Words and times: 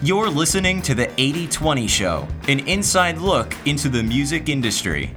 You're 0.00 0.30
listening 0.30 0.80
to 0.82 0.94
the 0.94 1.10
8020 1.20 1.88
Show, 1.88 2.28
an 2.46 2.60
inside 2.68 3.18
look 3.18 3.56
into 3.66 3.88
the 3.88 4.00
music 4.00 4.48
industry. 4.48 5.12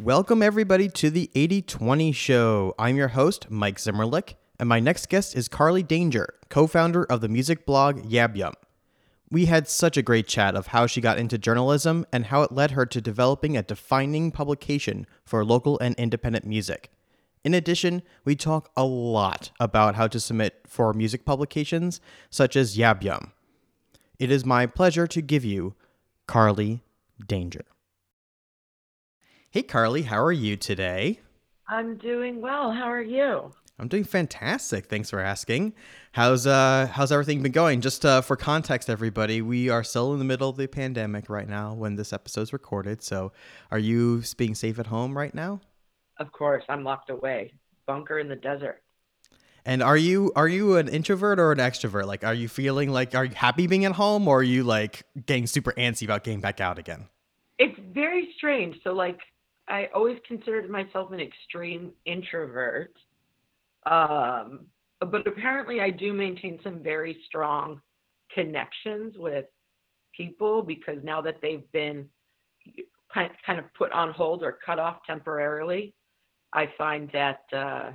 Welcome, 0.00 0.42
everybody, 0.42 0.88
to 0.88 1.10
the 1.10 1.30
8020 1.34 2.12
Show. 2.12 2.74
I'm 2.78 2.96
your 2.96 3.08
host, 3.08 3.50
Mike 3.50 3.76
Zimmerlich, 3.76 4.36
and 4.58 4.66
my 4.66 4.80
next 4.80 5.10
guest 5.10 5.36
is 5.36 5.46
Carly 5.46 5.82
Danger, 5.82 6.32
co 6.48 6.66
founder 6.66 7.04
of 7.04 7.20
the 7.20 7.28
music 7.28 7.66
blog 7.66 8.04
Yab 8.04 8.34
Yum. 8.34 8.54
We 9.30 9.44
had 9.44 9.68
such 9.68 9.98
a 9.98 10.02
great 10.02 10.26
chat 10.26 10.54
of 10.54 10.68
how 10.68 10.86
she 10.86 11.02
got 11.02 11.18
into 11.18 11.36
journalism 11.36 12.06
and 12.10 12.24
how 12.24 12.44
it 12.44 12.50
led 12.50 12.70
her 12.70 12.86
to 12.86 13.00
developing 13.02 13.58
a 13.58 13.62
defining 13.62 14.32
publication 14.32 15.06
for 15.22 15.44
local 15.44 15.78
and 15.80 15.94
independent 15.96 16.46
music. 16.46 16.90
In 17.42 17.54
addition, 17.54 18.02
we 18.24 18.36
talk 18.36 18.70
a 18.76 18.84
lot 18.84 19.50
about 19.58 19.94
how 19.94 20.06
to 20.08 20.20
submit 20.20 20.60
for 20.66 20.92
music 20.92 21.24
publications 21.24 22.00
such 22.28 22.54
as 22.54 22.76
Yab 22.76 23.02
Yum. 23.02 23.32
It 24.18 24.30
is 24.30 24.44
my 24.44 24.66
pleasure 24.66 25.06
to 25.06 25.22
give 25.22 25.44
you 25.44 25.74
Carly 26.26 26.82
Danger. 27.26 27.64
Hey, 29.50 29.62
Carly, 29.62 30.02
how 30.02 30.22
are 30.22 30.32
you 30.32 30.56
today? 30.56 31.20
I'm 31.66 31.96
doing 31.96 32.42
well. 32.42 32.72
How 32.72 32.84
are 32.84 33.02
you? 33.02 33.52
I'm 33.78 33.88
doing 33.88 34.04
fantastic. 34.04 34.86
Thanks 34.86 35.08
for 35.08 35.20
asking. 35.20 35.72
How's 36.12 36.46
uh 36.46 36.88
how's 36.92 37.10
everything 37.10 37.42
been 37.42 37.52
going? 37.52 37.80
Just 37.80 38.04
uh, 38.04 38.20
for 38.20 38.36
context, 38.36 38.90
everybody, 38.90 39.40
we 39.40 39.70
are 39.70 39.82
still 39.82 40.12
in 40.12 40.18
the 40.18 40.24
middle 40.26 40.50
of 40.50 40.58
the 40.58 40.66
pandemic 40.66 41.30
right 41.30 41.48
now 41.48 41.72
when 41.72 41.96
this 41.96 42.12
episode's 42.12 42.52
recorded. 42.52 43.02
So, 43.02 43.32
are 43.70 43.78
you 43.78 44.22
being 44.36 44.54
safe 44.54 44.78
at 44.78 44.88
home 44.88 45.16
right 45.16 45.34
now? 45.34 45.62
Of 46.20 46.30
course, 46.32 46.62
I'm 46.68 46.84
locked 46.84 47.10
away. 47.10 47.54
Bunker 47.86 48.18
in 48.18 48.28
the 48.28 48.36
desert. 48.36 48.82
And 49.64 49.82
are 49.82 49.96
you 49.96 50.32
are 50.36 50.48
you 50.48 50.76
an 50.76 50.88
introvert 50.88 51.38
or 51.38 51.52
an 51.52 51.58
extrovert? 51.58 52.06
Like, 52.06 52.24
are 52.24 52.34
you 52.34 52.48
feeling 52.48 52.90
like 52.90 53.14
are 53.14 53.24
you 53.24 53.34
happy 53.34 53.66
being 53.66 53.84
at 53.84 53.92
home, 53.92 54.28
or 54.28 54.38
are 54.38 54.42
you 54.42 54.62
like 54.64 55.02
getting 55.26 55.46
super 55.46 55.72
antsy 55.72 56.04
about 56.04 56.24
getting 56.24 56.40
back 56.40 56.60
out 56.60 56.78
again? 56.78 57.08
It's 57.58 57.78
very 57.92 58.32
strange. 58.36 58.76
So, 58.84 58.92
like, 58.92 59.18
I 59.68 59.88
always 59.94 60.18
considered 60.26 60.70
myself 60.70 61.12
an 61.12 61.20
extreme 61.20 61.92
introvert, 62.06 62.94
um, 63.84 64.66
but 65.00 65.26
apparently, 65.26 65.80
I 65.80 65.90
do 65.90 66.12
maintain 66.12 66.58
some 66.62 66.82
very 66.82 67.18
strong 67.26 67.80
connections 68.34 69.14
with 69.18 69.46
people 70.16 70.62
because 70.62 70.98
now 71.02 71.20
that 71.20 71.36
they've 71.42 71.70
been 71.72 72.08
kind 73.12 73.58
of 73.58 73.64
put 73.74 73.92
on 73.92 74.12
hold 74.12 74.42
or 74.42 74.58
cut 74.64 74.78
off 74.78 74.98
temporarily, 75.06 75.94
I 76.52 76.68
find 76.76 77.10
that 77.12 77.42
uh, 77.52 77.90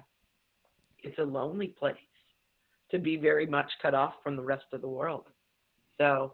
it's 1.03 1.17
a 1.19 1.23
lonely 1.23 1.67
place 1.67 1.95
to 2.91 2.99
be 2.99 3.17
very 3.17 3.45
much 3.45 3.69
cut 3.81 3.93
off 3.93 4.13
from 4.23 4.35
the 4.35 4.43
rest 4.43 4.65
of 4.71 4.81
the 4.81 4.87
world. 4.87 5.25
So 5.97 6.33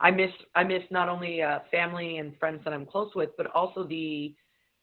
I 0.00 0.10
miss 0.10 0.30
I 0.54 0.64
miss 0.64 0.82
not 0.90 1.08
only 1.08 1.42
uh, 1.42 1.60
family 1.70 2.18
and 2.18 2.36
friends 2.38 2.62
that 2.64 2.72
I'm 2.72 2.86
close 2.86 3.14
with, 3.14 3.30
but 3.36 3.46
also 3.54 3.84
the 3.84 4.34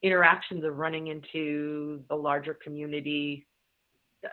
interactions 0.04 0.64
of 0.64 0.78
running 0.78 1.08
into 1.08 2.04
the 2.10 2.16
larger 2.16 2.54
community. 2.54 3.46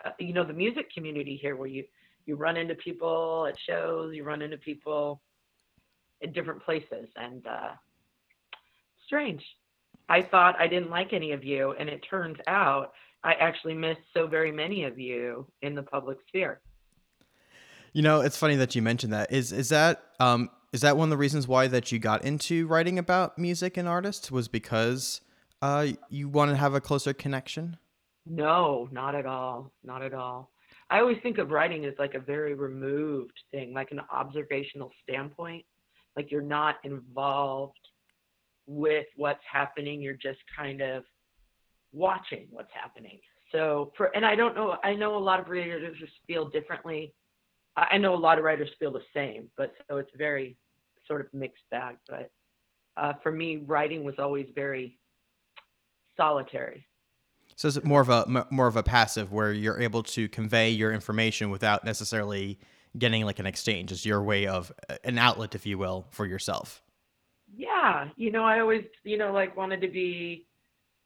Uh, 0.05 0.11
you 0.19 0.33
know, 0.33 0.43
the 0.45 0.53
music 0.53 0.91
community 0.93 1.37
here, 1.41 1.55
where 1.55 1.67
you 1.67 1.83
you 2.25 2.35
run 2.35 2.57
into 2.57 2.75
people 2.75 3.47
at 3.49 3.55
shows, 3.67 4.13
you 4.15 4.23
run 4.23 4.41
into 4.41 4.57
people 4.57 5.21
in 6.21 6.31
different 6.31 6.63
places, 6.63 7.07
and 7.15 7.45
uh, 7.47 7.71
strange. 9.05 9.43
I 10.09 10.23
thought 10.23 10.55
I 10.59 10.67
didn't 10.67 10.89
like 10.89 11.13
any 11.13 11.31
of 11.31 11.43
you, 11.43 11.75
and 11.79 11.87
it 11.87 12.03
turns 12.09 12.37
out 12.47 12.91
I 13.23 13.33
actually 13.33 13.75
miss 13.75 13.97
so 14.13 14.27
very 14.27 14.51
many 14.51 14.83
of 14.83 14.97
you 14.99 15.45
in 15.61 15.75
the 15.75 15.83
public 15.83 16.17
sphere. 16.27 16.61
You 17.93 18.01
know, 18.01 18.21
it's 18.21 18.37
funny 18.37 18.55
that 18.55 18.75
you 18.75 18.81
mentioned 18.81 19.13
that. 19.13 19.31
Is 19.31 19.51
is 19.51 19.69
that 19.69 20.03
um 20.19 20.49
is 20.73 20.81
that 20.81 20.97
one 20.97 21.07
of 21.07 21.09
the 21.11 21.17
reasons 21.17 21.47
why 21.47 21.67
that 21.67 21.91
you 21.91 21.99
got 21.99 22.23
into 22.25 22.67
writing 22.67 22.99
about 22.99 23.37
music 23.37 23.77
and 23.77 23.87
artists 23.87 24.31
was 24.31 24.47
because 24.47 25.21
uh 25.61 25.87
you 26.09 26.27
want 26.27 26.51
to 26.51 26.57
have 26.57 26.73
a 26.73 26.81
closer 26.81 27.13
connection? 27.13 27.77
No, 28.25 28.87
not 28.91 29.15
at 29.15 29.25
all. 29.25 29.71
Not 29.83 30.01
at 30.01 30.13
all. 30.13 30.51
I 30.89 30.99
always 30.99 31.17
think 31.21 31.37
of 31.37 31.51
writing 31.51 31.85
as 31.85 31.93
like 31.99 32.15
a 32.15 32.19
very 32.19 32.55
removed 32.55 33.39
thing, 33.51 33.73
like 33.73 33.91
an 33.91 34.01
observational 34.11 34.91
standpoint. 35.03 35.65
Like 36.15 36.31
you're 36.31 36.41
not 36.41 36.77
involved 36.83 37.78
with 38.69 39.07
what's 39.15 39.41
happening. 39.51 39.99
You're 39.99 40.13
just 40.13 40.39
kind 40.55 40.81
of 40.81 41.03
watching 41.91 42.47
what's 42.51 42.71
happening. 42.71 43.19
So 43.51 43.91
for 43.97 44.15
and 44.15 44.23
I 44.23 44.35
don't 44.35 44.55
know. 44.55 44.77
I 44.83 44.93
know 44.93 45.17
a 45.17 45.19
lot 45.19 45.39
of 45.39 45.47
writers 45.47 45.97
feel 46.27 46.47
differently. 46.49 47.13
I 47.75 47.97
know 47.97 48.13
a 48.13 48.17
lot 48.17 48.37
of 48.37 48.43
writers 48.43 48.69
feel 48.77 48.91
the 48.91 49.01
same, 49.13 49.49
but 49.57 49.73
so 49.89 49.97
it's 49.97 50.11
very 50.17 50.57
sort 51.07 51.21
of 51.21 51.27
mixed 51.33 51.63
bag. 51.71 51.95
But 52.07 52.29
uh, 52.95 53.13
for 53.23 53.31
me, 53.31 53.63
writing 53.65 54.03
was 54.03 54.15
always 54.19 54.47
very 54.53 54.99
solitary. 56.15 56.85
So 57.55 57.69
it's 57.69 57.83
more 57.83 58.01
of 58.01 58.09
a 58.09 58.45
more 58.51 58.67
of 58.67 58.75
a 58.75 58.83
passive 58.83 59.31
where 59.31 59.51
you're 59.51 59.79
able 59.79 60.03
to 60.03 60.29
convey 60.29 60.69
your 60.69 60.93
information 60.93 61.49
without 61.49 61.83
necessarily 61.83 62.59
getting 62.97 63.25
like 63.25 63.39
an 63.39 63.47
exchange. 63.47 63.91
It's 63.91 64.05
your 64.05 64.21
way 64.21 64.45
of 64.45 64.71
an 65.03 65.17
outlet, 65.17 65.55
if 65.55 65.65
you 65.65 65.79
will, 65.79 66.05
for 66.11 66.27
yourself 66.27 66.83
yeah, 67.55 68.09
you 68.15 68.31
know, 68.31 68.43
I 68.43 68.59
always, 68.59 68.85
you 69.03 69.17
know, 69.17 69.31
like 69.31 69.57
wanted 69.57 69.81
to 69.81 69.87
be 69.87 70.45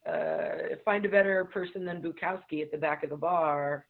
uh, 0.08 0.76
find 0.84 1.06
a 1.06 1.10
better 1.10 1.46
person 1.46 1.86
than 1.86 2.02
Bukowski 2.02 2.62
at 2.62 2.72
the 2.72 2.78
back 2.78 3.04
of 3.04 3.10
the 3.10 3.18
bar. 3.18 3.86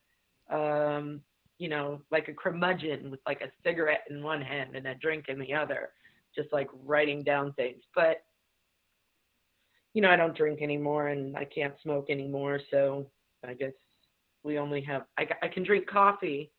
Um, 0.49 1.21
you 1.57 1.69
know, 1.69 2.01
like 2.11 2.27
a 2.27 2.33
curmudgeon 2.33 3.09
with 3.09 3.19
like 3.25 3.41
a 3.41 3.51
cigarette 3.63 4.03
in 4.09 4.23
one 4.23 4.41
hand 4.41 4.75
and 4.75 4.87
a 4.87 4.95
drink 4.95 5.25
in 5.29 5.39
the 5.39 5.53
other, 5.53 5.89
just 6.35 6.51
like 6.51 6.67
writing 6.85 7.23
down 7.23 7.53
things. 7.53 7.83
But 7.95 8.23
you 9.93 10.01
know, 10.01 10.09
I 10.09 10.15
don't 10.15 10.35
drink 10.35 10.61
anymore 10.61 11.09
and 11.09 11.37
I 11.37 11.45
can't 11.45 11.75
smoke 11.81 12.07
anymore, 12.09 12.59
so 12.71 13.07
I 13.45 13.53
guess 13.53 13.73
we 14.43 14.57
only 14.57 14.81
have 14.81 15.03
I, 15.17 15.27
I 15.41 15.47
can 15.47 15.63
drink 15.63 15.87
coffee 15.87 16.51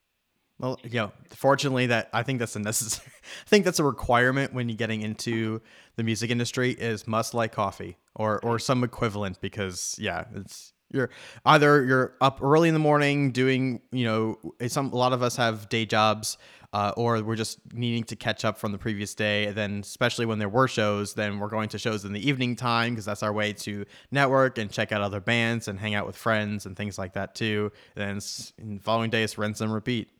well, 0.58 0.78
you 0.84 1.00
know, 1.00 1.12
fortunately, 1.30 1.86
that 1.86 2.08
I 2.12 2.22
think 2.22 2.38
that's 2.38 2.56
a 2.56 2.60
necessary. 2.60 3.12
I 3.46 3.48
think 3.48 3.64
that's 3.64 3.78
a 3.78 3.84
requirement 3.84 4.52
when 4.52 4.68
you're 4.68 4.76
getting 4.76 5.02
into 5.02 5.60
the 5.96 6.02
music 6.02 6.30
industry 6.30 6.72
is 6.72 7.06
must 7.06 7.34
like 7.34 7.52
coffee 7.52 7.96
or 8.14 8.40
or 8.44 8.58
some 8.58 8.84
equivalent 8.84 9.40
because 9.40 9.96
yeah, 9.98 10.24
it's 10.34 10.72
you're 10.92 11.10
either 11.44 11.84
you're 11.84 12.14
up 12.20 12.40
early 12.42 12.68
in 12.68 12.74
the 12.74 12.80
morning 12.80 13.32
doing 13.32 13.80
you 13.90 14.04
know 14.04 14.38
some 14.68 14.92
a 14.92 14.96
lot 14.96 15.12
of 15.12 15.22
us 15.22 15.36
have 15.36 15.68
day 15.68 15.84
jobs 15.84 16.38
uh, 16.74 16.92
or 16.96 17.22
we're 17.22 17.36
just 17.36 17.60
needing 17.72 18.02
to 18.02 18.16
catch 18.16 18.44
up 18.44 18.58
from 18.58 18.72
the 18.72 18.78
previous 18.78 19.14
day. 19.14 19.46
And 19.46 19.56
then, 19.56 19.78
especially 19.78 20.26
when 20.26 20.40
there 20.40 20.48
were 20.48 20.66
shows, 20.66 21.14
then 21.14 21.38
we're 21.38 21.48
going 21.48 21.68
to 21.68 21.78
shows 21.78 22.04
in 22.04 22.12
the 22.12 22.28
evening 22.28 22.56
time 22.56 22.94
because 22.94 23.04
that's 23.04 23.22
our 23.22 23.32
way 23.32 23.52
to 23.52 23.86
network 24.10 24.58
and 24.58 24.68
check 24.68 24.90
out 24.90 25.00
other 25.00 25.20
bands 25.20 25.68
and 25.68 25.78
hang 25.78 25.94
out 25.94 26.04
with 26.04 26.16
friends 26.16 26.66
and 26.66 26.76
things 26.76 26.98
like 26.98 27.12
that 27.12 27.36
too. 27.36 27.70
And 27.94 28.20
then, 28.20 28.74
the 28.74 28.82
following 28.82 29.08
day 29.08 29.22
is 29.22 29.38
rinse 29.38 29.60
and 29.60 29.72
repeat. 29.72 30.10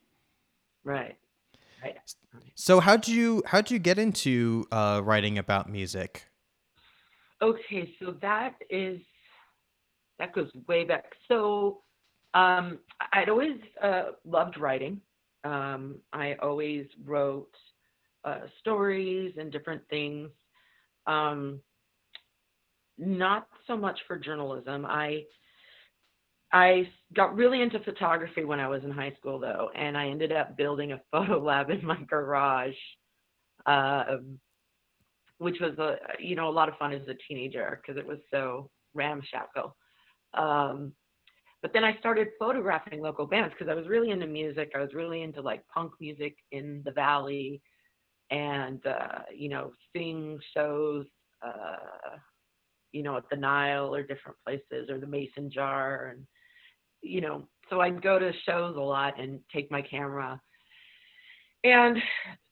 Right. 0.85 1.17
Right. 1.83 1.97
So 2.53 2.79
how 2.79 2.95
do 2.95 3.13
you 3.13 3.43
how 3.45 3.61
do 3.61 3.73
you 3.73 3.79
get 3.79 3.99
into 3.99 4.65
uh, 4.71 5.01
writing 5.03 5.37
about 5.37 5.69
music? 5.69 6.27
Okay, 7.41 7.93
so 7.99 8.15
that 8.21 8.53
is 8.69 9.01
that 10.19 10.33
goes 10.33 10.49
way 10.67 10.85
back. 10.85 11.05
So 11.27 11.81
um, 12.33 12.79
I'd 13.11 13.29
always 13.29 13.57
uh, 13.83 14.11
loved 14.23 14.57
writing. 14.57 15.01
Um, 15.43 15.97
I 16.13 16.35
always 16.41 16.85
wrote 17.03 17.53
uh, 18.23 18.41
stories 18.59 19.33
and 19.37 19.51
different 19.51 19.81
things. 19.89 20.29
Um, 21.07 21.59
not 22.97 23.47
so 23.67 23.75
much 23.75 23.99
for 24.07 24.17
journalism. 24.17 24.85
I 24.85 25.23
I 26.51 26.89
got 27.15 27.35
really 27.35 27.61
into 27.61 27.79
photography 27.79 28.45
when 28.45 28.59
I 28.59 28.67
was 28.67 28.83
in 28.83 28.91
high 28.91 29.13
school, 29.17 29.39
though, 29.39 29.69
and 29.75 29.97
I 29.97 30.07
ended 30.07 30.31
up 30.31 30.57
building 30.57 30.91
a 30.93 31.01
photo 31.11 31.39
lab 31.39 31.69
in 31.69 31.85
my 31.85 31.97
garage, 32.07 32.75
uh, 33.65 34.17
which 35.37 35.59
was 35.59 35.77
a 35.79 35.97
you 36.19 36.35
know 36.35 36.49
a 36.49 36.51
lot 36.51 36.69
of 36.69 36.77
fun 36.77 36.93
as 36.93 37.07
a 37.07 37.15
teenager 37.27 37.81
because 37.81 37.99
it 37.99 38.07
was 38.07 38.19
so 38.31 38.69
ramshackle. 38.93 39.75
Um, 40.33 40.93
but 41.61 41.73
then 41.73 41.83
I 41.83 41.97
started 41.97 42.27
photographing 42.37 43.01
local 43.01 43.25
bands 43.25 43.53
because 43.57 43.71
I 43.71 43.75
was 43.75 43.87
really 43.87 44.11
into 44.11 44.27
music. 44.27 44.71
I 44.75 44.79
was 44.79 44.93
really 44.93 45.23
into 45.23 45.41
like 45.41 45.65
punk 45.67 45.93
music 45.99 46.35
in 46.51 46.83
the 46.85 46.91
valley, 46.91 47.61
and 48.29 48.85
uh, 48.85 49.23
you 49.35 49.49
know, 49.49 49.71
seeing 49.91 50.39
shows, 50.55 51.05
uh, 51.45 52.17
you 52.91 53.03
know, 53.03 53.17
at 53.17 53.29
the 53.29 53.35
Nile 53.35 53.93
or 53.93 54.03
different 54.03 54.37
places 54.45 54.89
or 54.89 54.99
the 54.99 55.07
Mason 55.07 55.49
Jar 55.51 56.13
and 56.15 56.25
you 57.05 57.21
know, 57.21 57.47
so 57.69 57.81
I'd 57.81 58.01
go 58.01 58.19
to 58.19 58.31
shows 58.45 58.75
a 58.75 58.81
lot 58.81 59.19
and 59.19 59.39
take 59.53 59.71
my 59.71 59.81
camera. 59.81 60.39
And, 61.63 61.97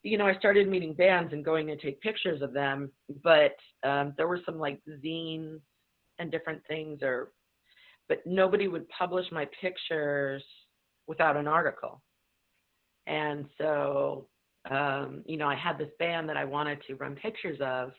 you 0.02 0.18
know, 0.18 0.26
I 0.26 0.36
started 0.36 0.68
meeting 0.68 0.94
bands 0.94 1.34
and 1.34 1.46
going 1.46 1.68
to 1.68 1.78
take 1.78 2.02
pictures 2.02 2.42
of 2.42 2.54
them, 2.54 2.92
but 3.24 3.56
um, 3.84 4.14
there 4.18 4.28
were 4.28 4.40
some 4.46 4.58
like 4.58 4.82
zines 5.04 5.60
and 6.20 6.32
different 6.32 6.62
things 6.68 7.02
or 7.02 7.32
but 8.10 8.20
nobody 8.26 8.68
would 8.68 8.88
publish 8.90 9.26
my 9.32 9.48
pictures 9.62 10.44
without 11.08 11.38
an 11.38 11.48
article. 11.48 12.02
And 13.08 13.46
so, 13.58 14.28
um, 14.70 15.24
you 15.26 15.38
know, 15.38 15.48
I 15.48 15.56
had 15.56 15.78
this 15.78 15.90
band 16.00 16.28
that 16.30 16.38
I 16.38 16.46
wanted 16.46 16.80
to 16.88 16.96
run 16.96 17.16
pictures 17.16 17.60
of. 17.62 17.92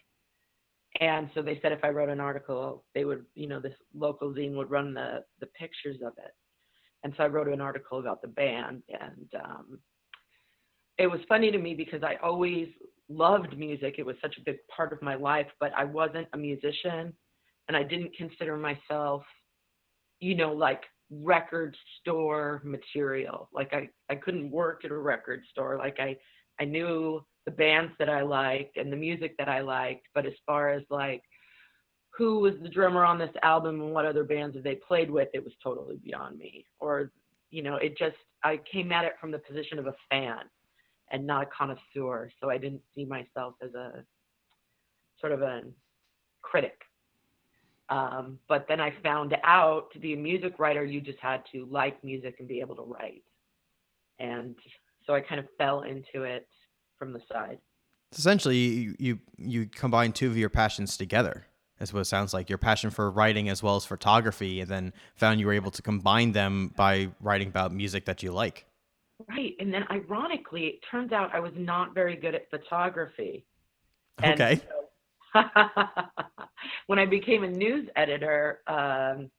And 1.00 1.31
so 1.35 1.43
they 1.43 1.59
said 1.61 1.73
if 1.73 1.83
I 1.83 1.89
wrote 1.89 2.11
an 2.11 2.21
article, 2.21 2.85
they 2.95 3.05
would, 3.05 3.25
you 3.35 3.49
know, 3.49 3.61
this 3.61 3.75
local 3.95 4.33
zine 4.33 4.55
would 4.57 4.71
run 4.71 4.95
the 4.95 5.25
the 5.41 5.47
pictures 5.47 5.97
of 6.05 6.12
it. 6.19 6.33
And 7.05 7.12
so 7.17 7.23
I 7.23 7.27
wrote 7.29 7.49
an 7.49 7.61
article 7.61 8.01
about 8.01 8.23
the 8.23 8.29
band, 8.29 8.83
and 8.89 9.29
um, 9.45 9.79
it 10.99 11.06
was 11.06 11.21
funny 11.29 11.51
to 11.51 11.59
me 11.59 11.75
because 11.75 12.03
I 12.03 12.17
always 12.23 12.69
loved 13.11 13.59
music. 13.59 13.97
It 13.99 14.06
was 14.06 14.17
such 14.23 14.37
a 14.39 14.43
big 14.45 14.56
part 14.75 14.93
of 14.93 15.03
my 15.03 15.15
life, 15.15 15.47
but 15.61 15.73
I 15.77 15.85
wasn't 15.85 16.29
a 16.33 16.39
musician, 16.39 17.12
and 17.69 17.77
I 17.77 17.83
didn't 17.83 18.17
consider 18.17 18.56
myself, 18.56 19.23
you 20.21 20.35
know, 20.35 20.53
like 20.53 20.83
record 21.11 21.77
store 22.01 22.62
material. 22.65 23.50
Like 23.53 23.75
I, 23.75 23.89
I 24.09 24.17
couldn't 24.17 24.50
work 24.50 24.85
at 24.85 24.91
a 24.91 24.97
record 24.97 25.43
store. 25.50 25.77
Like 25.77 25.99
I, 26.00 26.17
I 26.59 26.65
knew 26.65 27.25
the 27.45 27.53
bands 27.53 27.93
that 27.99 28.09
I 28.09 28.23
liked 28.23 28.79
and 28.79 28.91
the 28.91 28.97
music 28.97 29.35
that 29.39 29.49
I 29.49 29.61
liked, 29.61 30.07
but 30.15 30.25
as 30.25 30.33
far 30.47 30.71
as 30.71 30.83
like 30.89 31.23
who 32.16 32.38
was 32.38 32.55
the 32.62 32.69
drummer 32.69 33.05
on 33.05 33.19
this 33.19 33.31
album 33.43 33.81
and 33.81 33.93
what 33.93 34.06
other 34.06 34.22
bands 34.22 34.55
have 34.55 34.64
they 34.64 34.76
played 34.76 35.11
with, 35.11 35.28
it 35.34 35.43
was 35.43 35.52
totally 35.62 35.96
beyond 35.96 36.38
me. 36.38 36.64
Or, 36.78 37.11
you 37.50 37.62
know, 37.62 37.76
it 37.76 37.99
just 37.99 38.16
I 38.44 38.61
came 38.70 38.93
at 38.93 39.05
it 39.05 39.14
from 39.20 39.31
the 39.32 39.38
position 39.38 39.78
of 39.78 39.87
a 39.87 39.94
fan 40.11 40.38
and 41.11 41.26
not 41.26 41.43
a 41.43 41.46
connoisseur. 41.46 42.31
So 42.40 42.50
I 42.50 42.58
didn't 42.58 42.82
see 42.94 43.05
myself 43.05 43.55
as 43.62 43.75
a 43.75 44.05
sort 45.20 45.32
of 45.32 45.43
a 45.43 45.62
critic. 46.43 46.82
Um, 47.88 48.38
but 48.49 48.66
then 48.69 48.81
I 48.81 48.94
found 49.02 49.37
out 49.43 49.90
to 49.93 49.99
be 49.99 50.14
a 50.14 50.16
music 50.16 50.58
writer, 50.58 50.84
you 50.84 51.00
just 51.00 51.19
had 51.19 51.43
to 51.52 51.66
like 51.70 52.02
music 52.05 52.37
and 52.38 52.49
be 52.49 52.61
able 52.61 52.76
to 52.76 52.82
write. 52.82 53.22
And 54.19 54.55
so 55.06 55.14
I 55.14 55.20
kind 55.20 55.40
of 55.40 55.46
fell 55.58 55.82
into 55.82 56.22
it 56.22 56.46
from 56.99 57.12
the 57.12 57.20
side. 57.31 57.58
Essentially, 58.12 58.56
you 58.56 58.94
you, 58.99 59.19
you 59.37 59.66
combine 59.66 60.12
two 60.12 60.28
of 60.28 60.37
your 60.37 60.49
passions 60.49 60.96
together. 60.96 61.46
That's 61.85 61.93
what 61.93 62.01
it 62.01 62.07
sounds 62.07 62.33
like. 62.33 62.49
Your 62.49 62.57
passion 62.57 62.89
for 62.89 63.11
writing 63.11 63.51
as 63.51 63.63
well 63.63 63.77
as 63.77 63.85
photography, 63.85 64.63
and 64.63 64.71
then 64.71 64.95
found 65.17 65.39
you 65.39 65.45
were 65.45 65.53
able 65.53 65.71
to 65.73 65.83
combine 65.83 66.33
them 66.33 66.73
by 66.75 67.11
writing 67.21 67.49
about 67.49 67.75
music 67.75 68.07
that 68.07 68.23
you 68.23 68.33
like. 68.33 68.65
Right. 69.29 69.55
And 69.61 69.71
then 69.71 69.85
ironically, 69.91 70.63
it 70.63 70.81
turns 70.91 71.13
out 71.13 71.35
I 71.35 71.41
was 71.41 71.53
not 71.55 71.93
very 71.93 72.17
good 72.17 72.35
at 72.35 72.49
photography. 72.49 73.45
Okay. 74.25 74.63
So 75.35 75.43
when 76.87 76.99
I 76.99 77.05
became 77.05 77.45
a 77.45 77.51
news 77.51 77.87
editor 77.97 78.61
um, 78.67 79.31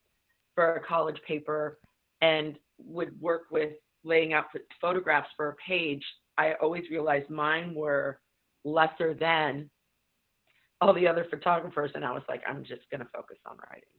for 0.54 0.76
a 0.76 0.84
college 0.86 1.18
paper 1.28 1.80
and 2.22 2.60
would 2.78 3.20
work 3.20 3.46
with 3.50 3.72
laying 4.04 4.34
out 4.34 4.46
photographs 4.80 5.30
for 5.36 5.50
a 5.50 5.56
page, 5.68 6.04
I 6.38 6.54
always 6.62 6.84
realized 6.92 7.28
mine 7.32 7.74
were 7.74 8.20
lesser 8.64 9.16
than 9.16 9.68
all 10.82 10.94
the 10.94 11.08
other 11.08 11.26
photographers, 11.30 11.92
and 11.96 12.04
I 12.04 12.12
was 12.12 12.24
like, 12.28 12.42
I'm 12.48 12.64
just 12.64 12.90
going 12.92 13.02
to 13.02 13.08
focus 13.14 13.38
on 13.46 13.58
writing. 13.70 13.90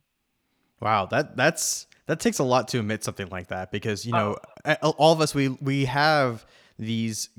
Wow, 0.80 1.06
that 1.06 1.36
that's 1.36 1.86
that 2.06 2.20
takes 2.20 2.38
a 2.38 2.44
lot 2.44 2.68
to 2.68 2.78
admit 2.78 3.02
something 3.02 3.28
like 3.28 3.48
that 3.48 3.70
because 3.70 4.04
you 4.04 4.12
know 4.12 4.36
oh. 4.64 4.90
all 4.98 5.12
of 5.12 5.20
us 5.20 5.34
we 5.34 5.48
we 5.48 5.86
have 5.86 6.44
these 6.78 7.30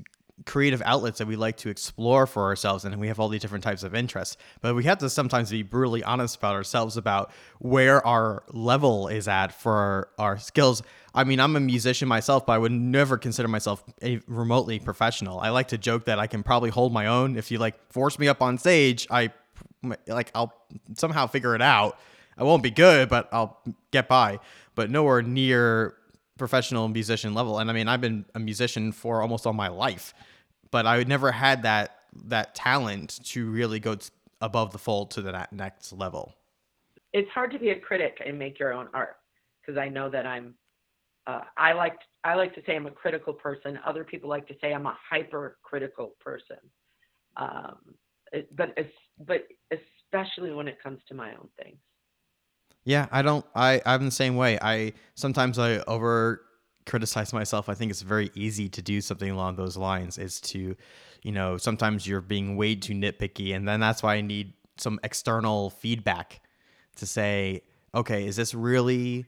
creative 0.46 0.82
outlets 0.86 1.18
that 1.18 1.28
we 1.28 1.36
like 1.36 1.58
to 1.58 1.70
explore 1.70 2.28
for 2.28 2.44
ourselves 2.44 2.86
and 2.86 2.96
we 3.00 3.08
have 3.08 3.20
all 3.20 3.28
these 3.28 3.42
different 3.42 3.64
types 3.64 3.82
of 3.82 3.96
interests 3.96 4.38
but 4.62 4.76
we 4.76 4.84
have 4.84 5.00
to 5.00 5.10
sometimes 5.10 5.50
be 5.50 5.64
brutally 5.64 6.04
honest 6.04 6.36
about 6.36 6.54
ourselves 6.54 6.96
about 6.96 7.32
where 7.60 8.06
our 8.06 8.44
level 8.52 9.08
is 9.08 9.28
at 9.28 9.52
for 9.52 9.74
our, 9.74 10.10
our 10.20 10.38
skills 10.38 10.84
i 11.18 11.24
mean 11.24 11.40
i'm 11.40 11.56
a 11.56 11.60
musician 11.60 12.08
myself 12.08 12.46
but 12.46 12.54
i 12.54 12.58
would 12.58 12.72
never 12.72 13.18
consider 13.18 13.48
myself 13.48 13.84
a 14.02 14.20
remotely 14.28 14.80
professional 14.80 15.40
i 15.40 15.50
like 15.50 15.68
to 15.68 15.78
joke 15.78 16.06
that 16.06 16.20
i 16.20 16.28
can 16.28 16.44
probably 16.44 16.70
hold 16.70 16.94
my 16.94 17.08
own 17.08 17.38
if 17.38 17.52
you 17.52 17.58
like 17.58 17.76
force 17.92 18.18
me 18.18 18.28
up 18.28 18.42
on 18.42 18.58
stage 18.58 19.08
i 19.12 19.30
like 20.08 20.32
i'll 20.36 20.54
somehow 20.96 21.28
figure 21.28 21.56
it 21.56 21.62
out 21.62 21.98
i 22.38 22.44
won't 22.44 22.64
be 22.64 22.72
good 22.72 23.10
but 23.10 23.28
i'll 23.34 23.60
get 23.92 24.08
by 24.08 24.40
but 24.76 24.90
nowhere 24.90 25.22
near 25.22 25.96
professional 26.38 26.88
musician 26.88 27.34
level. 27.34 27.60
And 27.60 27.70
I 27.70 27.74
mean, 27.74 27.88
I've 27.88 28.02
been 28.02 28.26
a 28.36 28.40
musician 28.40 28.92
for 28.92 29.22
almost 29.22 29.46
all 29.46 29.54
my 29.54 29.68
life, 29.68 30.14
but 30.72 30.86
I 30.86 31.04
never 31.04 31.32
had 31.32 31.64
that 31.64 31.96
that 32.26 32.56
talent 32.56 33.20
to 33.24 33.50
really 33.50 33.80
go 33.80 33.98
above 34.42 34.72
the 34.72 34.80
fold 34.80 35.12
to 35.12 35.22
the 35.22 35.48
next 35.52 35.92
level. 35.94 36.34
It's 37.14 37.30
hard 37.30 37.52
to 37.52 37.60
be 37.60 37.70
a 37.70 37.80
critic 37.80 38.22
and 38.26 38.40
make 38.40 38.58
your 38.60 38.74
own 38.74 38.88
art 38.94 39.18
because 39.62 39.78
I 39.78 39.90
know 39.90 40.10
that 40.10 40.26
I'm. 40.26 40.56
Uh, 41.28 41.42
I 41.58 41.74
like 41.74 42.00
I 42.24 42.36
like 42.36 42.56
to 42.56 42.62
say 42.66 42.76
I'm 42.76 42.88
a 42.88 42.92
critical 42.92 43.34
person. 43.34 43.78
Other 43.86 44.04
people 44.04 44.30
like 44.30 44.48
to 44.48 44.56
say 44.62 44.74
I'm 44.74 44.86
a 44.86 44.98
hypercritical 45.10 46.14
person. 46.22 46.58
Um, 47.36 47.78
it, 48.32 48.56
but 48.56 48.74
it's, 48.78 48.94
but 49.20 49.46
especially 49.72 50.54
when 50.54 50.68
it 50.68 50.82
comes 50.82 51.00
to 51.10 51.14
my 51.14 51.32
own 51.32 51.50
things. 51.62 51.78
Yeah, 52.86 53.08
I 53.12 53.22
don't. 53.22 53.46
I 53.54 53.82
I'm 53.86 54.06
the 54.06 54.12
same 54.12 54.38
way. 54.38 54.58
I 54.62 54.94
sometimes 55.16 55.60
I 55.60 55.80
over 55.80 56.42
criticize 56.86 57.34
myself. 57.34 57.68
I 57.68 57.74
think 57.74 57.92
it's 57.92 58.02
very 58.02 58.32
easy 58.34 58.70
to 58.70 58.82
do 58.82 59.02
something 59.02 59.30
along 59.30 59.58
those 59.58 59.76
lines. 59.76 60.18
Is 60.18 60.40
to, 60.42 60.76
you 61.24 61.32
know, 61.34 61.58
sometimes 61.58 62.08
you're 62.08 62.22
being 62.22 62.56
way 62.56 62.76
too 62.76 62.94
nitpicky, 62.94 63.54
and 63.54 63.68
then 63.68 63.82
that's 63.82 64.02
why 64.02 64.16
I 64.16 64.22
need 64.22 64.54
some 64.78 64.98
external 65.04 65.72
feedback 65.72 66.40
to 66.96 67.06
say, 67.06 67.64
okay, 67.94 68.26
is 68.26 68.38
this 68.38 68.54
really 68.54 69.26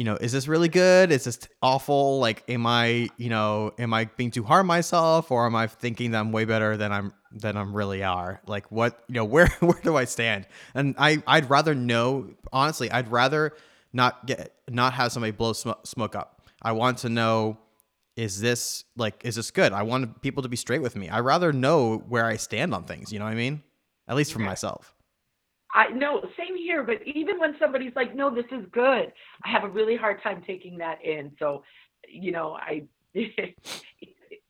you 0.00 0.04
know, 0.04 0.16
is 0.16 0.32
this 0.32 0.48
really 0.48 0.70
good? 0.70 1.12
Is 1.12 1.24
this 1.24 1.38
awful? 1.60 2.20
Like, 2.20 2.42
am 2.48 2.66
I, 2.66 3.10
you 3.18 3.28
know, 3.28 3.74
am 3.78 3.92
I 3.92 4.06
being 4.06 4.30
too 4.30 4.42
hard 4.42 4.60
on 4.60 4.66
myself, 4.66 5.30
or 5.30 5.44
am 5.44 5.54
I 5.54 5.66
thinking 5.66 6.12
that 6.12 6.20
I'm 6.20 6.32
way 6.32 6.46
better 6.46 6.78
than 6.78 6.90
I'm 6.90 7.12
than 7.32 7.54
I'm 7.54 7.76
really 7.76 8.02
are? 8.02 8.40
Like, 8.46 8.72
what, 8.72 9.04
you 9.08 9.16
know, 9.16 9.24
where 9.26 9.48
where 9.60 9.78
do 9.82 9.98
I 9.98 10.06
stand? 10.06 10.46
And 10.74 10.94
I 10.96 11.22
I'd 11.26 11.50
rather 11.50 11.74
know, 11.74 12.30
honestly, 12.50 12.90
I'd 12.90 13.08
rather 13.12 13.52
not 13.92 14.26
get 14.26 14.54
not 14.70 14.94
have 14.94 15.12
somebody 15.12 15.32
blow 15.32 15.52
sm- 15.52 15.82
smoke 15.84 16.16
up. 16.16 16.46
I 16.62 16.72
want 16.72 16.96
to 17.00 17.10
know, 17.10 17.58
is 18.16 18.40
this 18.40 18.86
like, 18.96 19.22
is 19.22 19.34
this 19.34 19.50
good? 19.50 19.74
I 19.74 19.82
want 19.82 20.22
people 20.22 20.42
to 20.44 20.48
be 20.48 20.56
straight 20.56 20.80
with 20.80 20.96
me. 20.96 21.10
I 21.10 21.20
rather 21.20 21.52
know 21.52 21.98
where 22.08 22.24
I 22.24 22.36
stand 22.36 22.72
on 22.72 22.84
things. 22.84 23.12
You 23.12 23.18
know 23.18 23.26
what 23.26 23.32
I 23.32 23.36
mean? 23.36 23.62
At 24.08 24.16
least 24.16 24.32
for 24.32 24.38
myself. 24.38 24.94
I 25.74 25.88
know, 25.90 26.20
same 26.36 26.56
here. 26.56 26.82
But 26.82 27.06
even 27.06 27.38
when 27.38 27.54
somebody's 27.58 27.94
like, 27.94 28.14
"No, 28.14 28.34
this 28.34 28.46
is 28.50 28.66
good," 28.72 29.12
I 29.44 29.48
have 29.50 29.64
a 29.64 29.68
really 29.68 29.96
hard 29.96 30.22
time 30.22 30.42
taking 30.46 30.78
that 30.78 31.04
in. 31.04 31.32
So, 31.38 31.62
you 32.08 32.32
know, 32.32 32.54
I, 32.54 32.84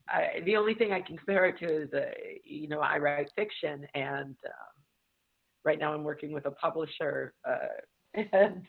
I 0.09 0.41
the 0.45 0.57
only 0.57 0.75
thing 0.75 0.93
I 0.93 1.00
can 1.00 1.17
compare 1.17 1.47
it 1.47 1.59
to 1.61 1.83
is, 1.83 1.93
uh, 1.93 2.11
you 2.45 2.69
know, 2.69 2.81
I 2.81 2.99
write 2.99 3.31
fiction, 3.37 3.87
and 3.95 4.37
um, 4.47 4.83
right 5.65 5.79
now 5.79 5.93
I'm 5.95 6.05
working 6.05 6.33
with 6.33 6.47
a 6.47 6.50
publisher, 6.53 7.35
uh, 7.49 8.15
and 8.33 8.62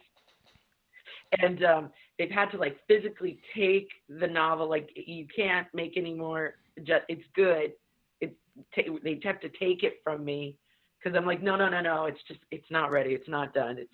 and 1.42 1.64
um, 1.64 1.92
they've 2.20 2.32
had 2.32 2.52
to 2.52 2.58
like 2.58 2.78
physically 2.88 3.40
take 3.56 3.88
the 4.10 4.28
novel. 4.28 4.70
Like 4.70 4.90
you 4.96 5.26
can't 5.34 5.68
make 5.74 5.94
any 5.96 6.14
more. 6.14 6.56
Just 6.84 7.04
it's 7.08 7.24
good. 7.36 7.74
It's 8.20 8.36
they 8.76 9.20
have 9.24 9.40
to 9.42 9.50
take 9.50 9.84
it 9.84 9.96
from 10.04 10.26
me 10.26 10.58
because 11.02 11.18
I'm 11.18 11.26
like, 11.26 11.42
no, 11.42 11.56
no, 11.56 11.70
no, 11.70 11.82
no. 11.82 12.06
It's 12.06 12.20
just, 12.28 12.40
it's 12.52 12.70
not 12.70 12.92
ready. 12.92 13.12
It's 13.12 13.30
not 13.30 13.54
done. 13.54 13.78
It's, 13.78 13.94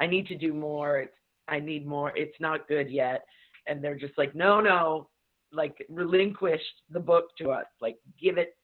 I 0.00 0.06
need 0.06 0.26
to 0.28 0.34
do 0.36 0.52
more. 0.52 0.98
It's, 0.98 1.14
I 1.48 1.60
need 1.60 1.86
more. 1.86 2.12
It's 2.16 2.38
not 2.40 2.68
good 2.68 2.90
yet. 2.90 3.24
And 3.66 3.82
they're 3.82 3.98
just 3.98 4.16
like, 4.18 4.34
no, 4.34 4.60
no, 4.60 5.08
like 5.52 5.84
relinquish 5.88 6.60
the 6.90 7.00
book 7.00 7.36
to 7.38 7.50
us. 7.50 7.66
Like, 7.80 7.96
give 8.20 8.38
it, 8.38 8.56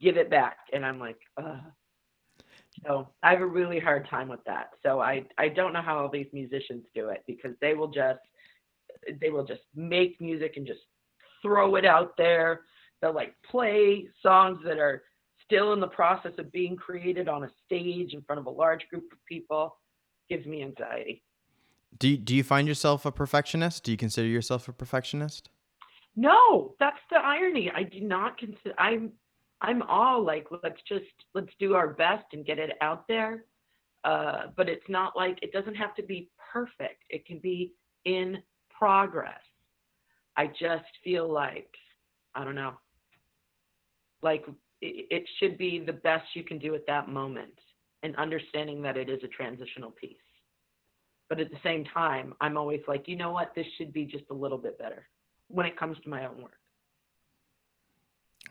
give 0.00 0.16
it 0.16 0.30
back. 0.30 0.58
And 0.72 0.84
I'm 0.84 0.98
like, 0.98 1.18
uh. 1.36 1.58
So 2.86 3.08
I 3.22 3.32
have 3.32 3.42
a 3.42 3.46
really 3.46 3.78
hard 3.78 4.08
time 4.08 4.28
with 4.28 4.42
that. 4.46 4.70
So 4.82 5.00
I, 5.00 5.24
I 5.38 5.48
don't 5.48 5.72
know 5.72 5.82
how 5.82 5.98
all 5.98 6.08
these 6.08 6.28
musicians 6.32 6.84
do 6.94 7.08
it 7.08 7.22
because 7.26 7.52
they 7.60 7.74
will 7.74 7.88
just, 7.88 8.20
they 9.20 9.30
will 9.30 9.44
just 9.44 9.62
make 9.74 10.20
music 10.20 10.54
and 10.56 10.66
just 10.66 10.80
throw 11.42 11.76
it 11.76 11.84
out 11.84 12.16
there. 12.16 12.62
They'll 13.00 13.14
like 13.14 13.34
play 13.50 14.08
songs 14.22 14.60
that 14.64 14.78
are 14.78 15.02
still 15.50 15.72
in 15.72 15.80
the 15.80 15.88
process 15.88 16.32
of 16.38 16.52
being 16.52 16.76
created 16.76 17.28
on 17.28 17.42
a 17.42 17.50
stage 17.66 18.14
in 18.14 18.22
front 18.22 18.38
of 18.38 18.46
a 18.46 18.50
large 18.50 18.88
group 18.88 19.04
of 19.12 19.18
people 19.26 19.76
gives 20.28 20.46
me 20.46 20.62
anxiety. 20.62 21.24
Do 21.98 22.08
you, 22.08 22.16
do 22.16 22.36
you 22.36 22.44
find 22.44 22.68
yourself 22.68 23.04
a 23.04 23.10
perfectionist? 23.10 23.82
Do 23.82 23.90
you 23.90 23.96
consider 23.96 24.28
yourself 24.28 24.68
a 24.68 24.72
perfectionist? 24.72 25.50
No, 26.14 26.74
that's 26.78 27.00
the 27.10 27.16
irony. 27.16 27.70
I 27.74 27.82
do 27.82 28.00
not 28.00 28.38
consider 28.38 28.74
I'm 28.78 29.12
I'm 29.60 29.82
all 29.82 30.24
like 30.24 30.46
let's 30.62 30.80
just 30.88 31.04
let's 31.34 31.52
do 31.58 31.74
our 31.74 31.88
best 31.88 32.24
and 32.32 32.46
get 32.46 32.58
it 32.58 32.76
out 32.80 33.06
there. 33.08 33.44
Uh, 34.04 34.44
but 34.56 34.68
it's 34.68 34.88
not 34.88 35.16
like 35.16 35.38
it 35.42 35.52
doesn't 35.52 35.74
have 35.74 35.94
to 35.96 36.02
be 36.02 36.30
perfect. 36.52 37.02
It 37.10 37.26
can 37.26 37.38
be 37.38 37.74
in 38.04 38.38
progress. 38.70 39.40
I 40.36 40.46
just 40.46 40.90
feel 41.04 41.30
like 41.30 41.74
I 42.34 42.44
don't 42.44 42.54
know. 42.54 42.74
Like 44.22 44.46
it 44.82 45.24
should 45.38 45.58
be 45.58 45.78
the 45.84 45.92
best 45.92 46.24
you 46.34 46.42
can 46.42 46.58
do 46.58 46.74
at 46.74 46.86
that 46.86 47.08
moment 47.08 47.52
and 48.02 48.16
understanding 48.16 48.82
that 48.82 48.96
it 48.96 49.08
is 49.08 49.22
a 49.22 49.28
transitional 49.28 49.90
piece. 49.90 50.16
But 51.28 51.38
at 51.38 51.50
the 51.50 51.58
same 51.62 51.84
time, 51.84 52.34
I'm 52.40 52.56
always 52.56 52.80
like, 52.88 53.06
you 53.06 53.16
know 53.16 53.30
what? 53.30 53.54
This 53.54 53.66
should 53.78 53.92
be 53.92 54.04
just 54.04 54.24
a 54.30 54.34
little 54.34 54.58
bit 54.58 54.78
better 54.78 55.06
when 55.48 55.66
it 55.66 55.78
comes 55.78 55.96
to 56.02 56.08
my 56.08 56.26
own 56.26 56.42
work. 56.42 56.56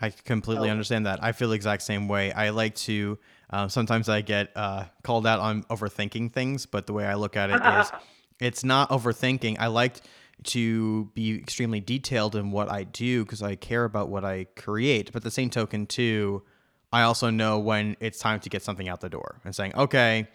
I 0.02 0.12
completely 0.12 0.70
understand 0.70 1.06
that. 1.08 1.22
I 1.22 1.34
feel 1.34 1.50
the 1.50 1.56
exact 1.56 1.82
same 1.82 2.08
way. 2.08 2.32
I 2.32 2.52
like 2.52 2.76
to. 2.76 3.20
Uh, 3.50 3.68
sometimes 3.68 4.08
I 4.08 4.22
get 4.22 4.52
uh, 4.56 4.86
called 5.04 5.28
out 5.28 5.40
on 5.40 5.64
overthinking 5.64 6.32
things, 6.32 6.66
but 6.66 6.88
the 6.88 6.94
way 6.94 7.06
I 7.06 7.16
look 7.16 7.36
at 7.36 7.50
it 7.50 7.66
is, 7.80 7.92
it's 8.40 8.64
not 8.64 8.92
overthinking. 8.92 9.58
I 9.60 9.68
like 9.68 9.98
to 10.46 11.06
be 11.14 11.38
extremely 11.38 11.80
detailed 11.80 12.36
in 12.36 12.52
what 12.52 12.72
I 12.72 12.84
do 12.84 13.24
because 13.26 13.42
I 13.42 13.56
care 13.56 13.84
about 13.84 14.10
what 14.10 14.24
I 14.24 14.46
create. 14.56 15.12
But 15.12 15.24
the 15.24 15.32
same 15.32 15.50
token, 15.50 15.86
too, 15.86 16.44
I 16.92 17.04
also 17.04 17.30
know 17.30 17.60
when 17.60 17.98
it's 18.00 18.20
time 18.20 18.40
to 18.42 18.50
get 18.50 18.64
something 18.64 18.88
out 18.88 19.02
the 19.02 19.10
door 19.10 19.42
and 19.46 19.56
saying, 19.56 19.76
okay, 19.76 20.28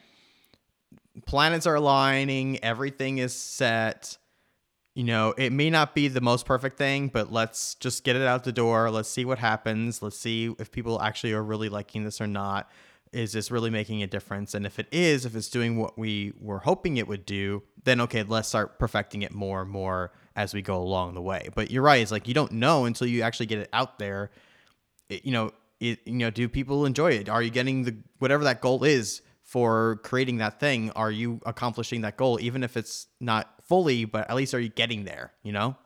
planets 1.27 1.67
are 1.67 1.75
aligning, 1.75 2.63
everything 2.63 3.19
is 3.19 3.35
set 3.35 4.19
you 4.95 5.03
know, 5.03 5.35
it 5.37 5.53
may 5.53 5.71
not 5.71 5.95
be 5.95 6.07
the 6.07 6.21
most 6.21 6.47
perfect 6.47 6.79
thing, 6.79 7.09
but 7.09 7.33
let's 7.33 7.75
just 7.75 8.05
get 8.05 8.15
it 8.15 8.23
out 8.23 8.45
the 8.45 8.53
door. 8.53 8.91
Let's 8.91 9.09
see 9.09 9.25
what 9.25 9.39
happens. 9.39 10.03
Let's 10.03 10.17
see 10.17 10.55
if 10.59 10.71
people 10.71 11.03
actually 11.03 11.33
are 11.33 11.43
really 11.43 11.69
liking 11.69 12.05
this 12.05 12.21
or 12.21 12.29
not. 12.29 12.71
Is 13.15 13.33
this 13.33 13.51
really 13.51 13.71
making 13.71 14.03
a 14.03 14.07
difference? 14.07 14.55
And 14.55 14.67
if 14.67 14.79
it 14.79 14.89
is, 14.91 15.25
if 15.25 15.37
it's 15.37 15.49
doing 15.49 15.79
what 15.79 15.97
we 15.97 16.33
were 16.41 16.59
hoping 16.59 16.97
it 16.97 17.07
would 17.07 17.25
do, 17.25 17.63
then 17.85 18.01
okay, 18.03 18.25
let's 18.25 18.49
start 18.49 18.79
perfecting 18.79 19.23
it 19.23 19.33
more 19.33 19.63
and 19.63 19.71
more 19.71 20.13
as 20.35 20.53
we 20.53 20.63
go 20.63 20.77
along 20.77 21.15
the 21.15 21.23
way. 21.23 21.49
But 21.55 21.71
you're 21.71 21.83
right. 21.83 22.03
It's 22.03 22.11
like 22.11 22.27
you 22.27 22.35
don't 22.35 22.53
know 22.53 22.87
until 22.87 23.07
you 23.07 23.23
actually 23.23 23.47
get 23.47 23.61
it 23.61 23.69
out 23.73 23.99
there. 23.99 24.31
It, 25.09 25.25
you 25.25 25.31
know, 25.33 25.53
it, 25.79 26.01
you 26.05 26.15
know, 26.15 26.31
do 26.31 26.49
people 26.49 26.87
enjoy 26.87 27.13
it? 27.13 27.29
Are 27.29 27.43
you 27.43 27.51
getting 27.51 27.85
the 27.85 27.97
whatever 28.19 28.45
that 28.45 28.61
goal 28.61 28.83
is 28.85 29.23
for 29.43 30.01
creating 30.03 30.39
that 30.39 30.59
thing? 30.59 30.91
Are 30.93 31.11
you 31.11 31.41
accomplishing 31.47 32.01
that 32.01 32.17
goal, 32.17 32.39
even 32.41 32.65
if 32.65 32.77
it's 32.77 33.07
not 33.21 33.55
fully, 33.63 34.05
but 34.07 34.29
at 34.29 34.35
least 34.35 34.55
are 34.55 34.61
you 34.61 34.71
getting 34.71 35.05
there, 35.05 35.33
you 35.43 35.53
know? 35.53 35.77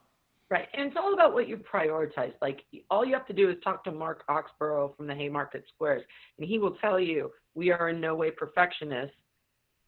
Right. 0.51 0.67
And 0.73 0.87
it's 0.87 0.97
all 0.97 1.13
about 1.13 1.35
what 1.35 1.47
you 1.47 1.59
prioritize. 1.59 2.33
Like 2.41 2.61
all 2.91 3.05
you 3.05 3.13
have 3.13 3.27
to 3.27 3.35
do 3.35 3.51
is 3.51 3.57
talk 3.63 3.85
to 3.85 3.93
Mark 3.93 4.25
Oxborough 4.31 4.97
from 4.97 5.07
the 5.07 5.15
Haymarket 5.15 5.65
Squares, 5.75 6.03
and 6.39 6.49
he 6.49 6.59
will 6.59 6.77
tell 6.77 6.99
you 6.99 7.31
we 7.55 7.71
are 7.71 7.91
in 7.91 8.01
no 8.01 8.15
way 8.15 8.31
perfectionists 8.31 9.15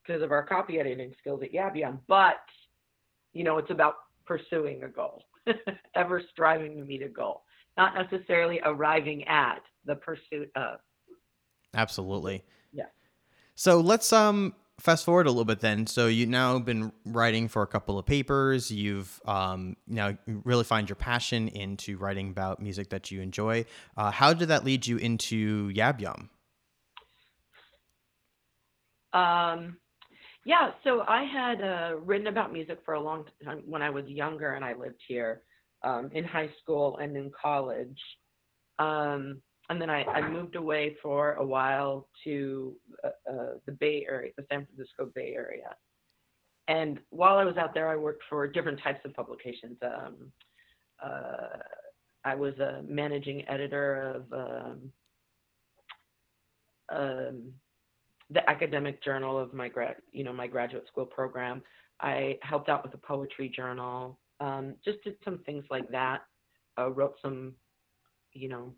because 0.05 0.21
of 0.21 0.31
our 0.31 0.43
copy 0.43 0.79
editing 0.79 1.13
skills 1.19 1.41
at 1.43 1.51
Yab 1.51 1.75
Yum, 1.75 1.99
but 2.07 2.35
you 3.33 3.43
know, 3.43 3.57
it's 3.57 3.71
about 3.71 3.95
pursuing 4.25 4.83
a 4.83 4.87
goal, 4.87 5.23
ever 5.95 6.21
striving 6.31 6.77
to 6.77 6.83
meet 6.83 7.01
a 7.01 7.07
goal, 7.07 7.43
not 7.77 7.93
necessarily 7.95 8.59
arriving 8.63 9.27
at 9.27 9.61
the 9.85 9.95
pursuit 9.95 10.51
of. 10.55 10.79
Absolutely. 11.73 12.43
Yeah. 12.73 12.85
So 13.55 13.79
let's 13.79 14.11
um 14.13 14.53
fast 14.81 15.05
forward 15.05 15.27
a 15.27 15.29
little 15.29 15.45
bit 15.45 15.59
then. 15.59 15.85
So 15.87 16.07
you've 16.07 16.29
now 16.29 16.57
been 16.59 16.91
writing 17.05 17.47
for 17.47 17.61
a 17.61 17.67
couple 17.67 17.99
of 17.99 18.05
papers. 18.05 18.71
You've 18.71 19.21
um, 19.25 19.77
now 19.87 20.17
really 20.25 20.63
find 20.63 20.89
your 20.89 20.95
passion 20.95 21.47
into 21.47 21.97
writing 21.97 22.29
about 22.29 22.59
music 22.59 22.89
that 22.89 23.11
you 23.11 23.21
enjoy. 23.21 23.65
Uh, 23.95 24.11
how 24.11 24.33
did 24.33 24.47
that 24.47 24.65
lead 24.65 24.87
you 24.87 24.97
into 24.97 25.71
Yab 25.71 26.01
Yum? 26.01 26.29
Um, 29.13 29.77
yeah, 30.45 30.71
so 30.83 31.01
I 31.07 31.25
had 31.25 31.61
uh, 31.61 31.97
written 31.97 32.27
about 32.27 32.51
music 32.51 32.79
for 32.83 32.95
a 32.95 32.99
long 32.99 33.25
time 33.43 33.61
when 33.65 33.81
I 33.81 33.89
was 33.89 34.05
younger 34.07 34.53
and 34.53 34.65
I 34.65 34.73
lived 34.73 35.01
here 35.07 35.41
um, 35.83 36.09
in 36.13 36.23
high 36.23 36.49
school 36.61 36.97
and 36.97 37.15
in 37.15 37.31
college. 37.39 37.99
Um, 38.79 39.41
and 39.71 39.81
then 39.81 39.89
I, 39.89 40.03
I 40.03 40.29
moved 40.29 40.57
away 40.57 40.97
for 41.01 41.35
a 41.35 41.45
while 41.45 42.09
to 42.25 42.75
uh, 43.05 43.07
uh, 43.31 43.53
the 43.65 43.71
Bay 43.71 44.05
Area, 44.07 44.33
the 44.35 44.45
San 44.51 44.65
Francisco 44.65 45.09
Bay 45.15 45.33
Area. 45.33 45.73
And 46.67 46.99
while 47.09 47.37
I 47.37 47.45
was 47.45 47.55
out 47.55 47.73
there, 47.73 47.87
I 47.87 47.95
worked 47.95 48.23
for 48.29 48.45
different 48.47 48.81
types 48.83 48.99
of 49.05 49.13
publications. 49.13 49.77
Um, 49.81 50.31
uh, 51.01 51.57
I 52.25 52.35
was 52.35 52.53
a 52.59 52.83
managing 52.85 53.47
editor 53.47 53.95
of 54.15 54.33
um, 54.33 54.91
um, 56.93 57.53
the 58.29 58.47
academic 58.49 59.01
journal 59.01 59.39
of 59.39 59.53
my 59.53 59.69
grad, 59.69 59.95
you 60.11 60.25
know, 60.25 60.33
my 60.33 60.47
graduate 60.47 60.85
school 60.87 61.05
program. 61.05 61.63
I 62.01 62.37
helped 62.41 62.67
out 62.67 62.83
with 62.83 62.93
a 62.93 62.97
poetry 62.97 63.47
journal. 63.47 64.19
Um, 64.41 64.75
just 64.83 65.01
did 65.05 65.15
some 65.23 65.37
things 65.45 65.63
like 65.69 65.89
that. 65.91 66.23
Uh, 66.77 66.89
wrote 66.89 67.15
some, 67.21 67.53
you 68.33 68.49
know, 68.49 68.73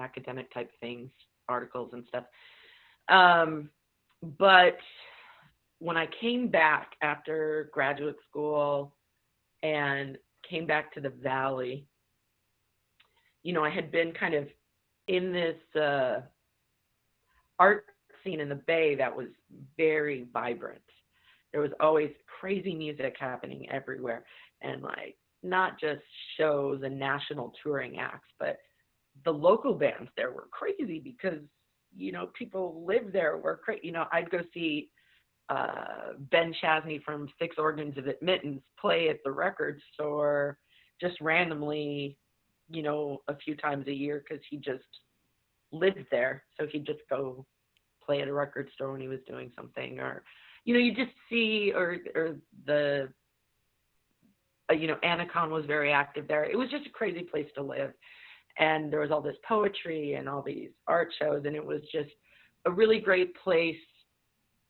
academic 0.00 0.52
type 0.52 0.70
things, 0.80 1.10
articles 1.48 1.90
and 1.92 2.04
stuff. 2.08 2.24
Um, 3.08 3.70
but 4.38 4.78
when 5.78 5.96
I 5.96 6.06
came 6.20 6.48
back 6.48 6.92
after 7.02 7.70
graduate 7.72 8.16
school 8.28 8.94
and 9.62 10.18
came 10.48 10.66
back 10.66 10.92
to 10.94 11.00
the 11.00 11.08
valley, 11.10 11.86
you 13.42 13.52
know, 13.52 13.64
I 13.64 13.70
had 13.70 13.90
been 13.90 14.12
kind 14.12 14.34
of 14.34 14.46
in 15.08 15.32
this 15.32 15.80
uh, 15.80 16.20
art 17.58 17.86
scene 18.22 18.40
in 18.40 18.48
the 18.48 18.54
Bay 18.66 18.94
that 18.96 19.14
was 19.14 19.28
very 19.76 20.26
vibrant. 20.32 20.82
There 21.52 21.62
was 21.62 21.72
always 21.80 22.10
crazy 22.40 22.74
music 22.74 23.16
happening 23.18 23.68
everywhere, 23.70 24.24
and 24.62 24.82
like 24.82 25.16
not 25.42 25.80
just 25.80 26.02
shows 26.36 26.82
and 26.84 26.98
national 26.98 27.52
touring 27.62 27.98
acts, 27.98 28.28
but 28.38 28.58
the 29.24 29.30
local 29.32 29.74
bands 29.74 30.10
there 30.16 30.30
were 30.30 30.48
crazy 30.50 30.98
because 30.98 31.40
you 31.96 32.12
know 32.12 32.30
people 32.38 32.84
live 32.86 33.12
there 33.12 33.36
were 33.36 33.56
crazy. 33.56 33.80
You 33.84 33.92
know, 33.92 34.06
I'd 34.12 34.30
go 34.30 34.40
see 34.54 34.90
uh, 35.48 36.12
Ben 36.30 36.54
Chasny 36.62 37.02
from 37.02 37.28
Six 37.38 37.56
Organs 37.58 37.98
of 37.98 38.06
Admittance 38.06 38.62
play 38.80 39.08
at 39.08 39.18
the 39.24 39.32
record 39.32 39.80
store 39.92 40.58
just 41.00 41.20
randomly, 41.20 42.16
you 42.68 42.82
know, 42.82 43.22
a 43.28 43.36
few 43.36 43.56
times 43.56 43.86
a 43.88 43.92
year 43.92 44.22
because 44.26 44.44
he 44.48 44.58
just 44.58 44.84
lived 45.72 46.04
there. 46.10 46.44
So 46.58 46.66
he'd 46.66 46.86
just 46.86 47.00
go 47.08 47.44
play 48.04 48.20
at 48.22 48.28
a 48.28 48.32
record 48.32 48.68
store 48.74 48.92
when 48.92 49.00
he 49.00 49.08
was 49.08 49.20
doing 49.26 49.50
something, 49.56 49.98
or 49.98 50.22
you 50.64 50.74
know, 50.74 50.80
you 50.80 50.94
just 50.94 51.16
see, 51.28 51.72
or 51.74 51.96
or 52.14 52.36
the, 52.66 53.08
uh, 54.70 54.74
you 54.74 54.86
know, 54.86 54.96
Anticon 55.02 55.50
was 55.50 55.64
very 55.66 55.92
active 55.92 56.28
there. 56.28 56.44
It 56.44 56.56
was 56.56 56.70
just 56.70 56.86
a 56.86 56.90
crazy 56.90 57.22
place 57.22 57.48
to 57.56 57.62
live, 57.62 57.92
and 58.58 58.92
there 58.92 59.00
was 59.00 59.10
all 59.10 59.22
this 59.22 59.36
poetry 59.46 60.14
and 60.14 60.28
all 60.28 60.42
these 60.42 60.70
art 60.86 61.12
shows, 61.18 61.42
and 61.46 61.56
it 61.56 61.64
was 61.64 61.80
just 61.92 62.10
a 62.66 62.70
really 62.70 63.00
great 63.00 63.34
place 63.36 63.76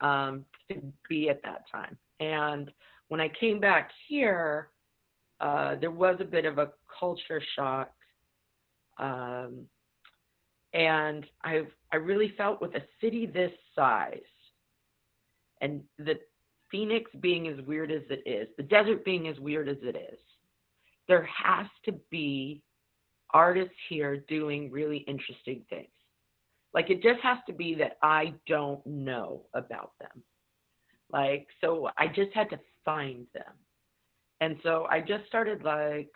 um, 0.00 0.44
to 0.70 0.80
be 1.08 1.28
at 1.28 1.42
that 1.42 1.64
time. 1.70 1.96
And 2.20 2.70
when 3.08 3.20
I 3.20 3.28
came 3.28 3.58
back 3.58 3.90
here, 4.08 4.68
uh, 5.40 5.76
there 5.80 5.90
was 5.90 6.16
a 6.20 6.24
bit 6.24 6.44
of 6.44 6.58
a 6.58 6.70
culture 6.98 7.42
shock. 7.56 7.92
Um, 8.98 9.66
and 10.72 11.26
I 11.42 11.62
I 11.92 11.96
really 11.96 12.34
felt 12.36 12.60
with 12.60 12.74
a 12.74 12.82
city 13.00 13.26
this 13.26 13.52
size, 13.74 14.18
and 15.60 15.82
the 15.98 16.14
Phoenix 16.70 17.10
being 17.20 17.48
as 17.48 17.60
weird 17.66 17.90
as 17.90 18.02
it 18.10 18.22
is, 18.28 18.48
the 18.56 18.62
desert 18.62 19.04
being 19.04 19.26
as 19.26 19.38
weird 19.40 19.68
as 19.68 19.78
it 19.82 19.96
is, 19.96 20.18
there 21.08 21.24
has 21.24 21.66
to 21.86 21.92
be 22.10 22.62
artists 23.32 23.74
here 23.88 24.24
doing 24.28 24.70
really 24.70 24.98
interesting 24.98 25.62
things. 25.68 25.88
Like 26.72 26.90
it 26.90 27.02
just 27.02 27.20
has 27.22 27.38
to 27.46 27.52
be 27.52 27.74
that 27.76 27.98
I 28.02 28.34
don't 28.46 28.84
know 28.86 29.42
about 29.54 29.92
them. 30.00 30.22
Like 31.12 31.46
so 31.60 31.90
I 31.98 32.06
just 32.06 32.32
had 32.34 32.50
to 32.50 32.60
find 32.84 33.26
them. 33.34 33.54
And 34.40 34.56
so 34.62 34.86
I 34.90 35.00
just 35.00 35.26
started 35.26 35.64
like 35.64 36.10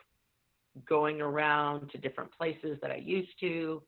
going 0.88 1.20
around 1.20 1.90
to 1.90 1.98
different 1.98 2.32
places 2.32 2.78
that 2.82 2.90
I 2.90 2.96
used 2.96 3.38
to, 3.40 3.82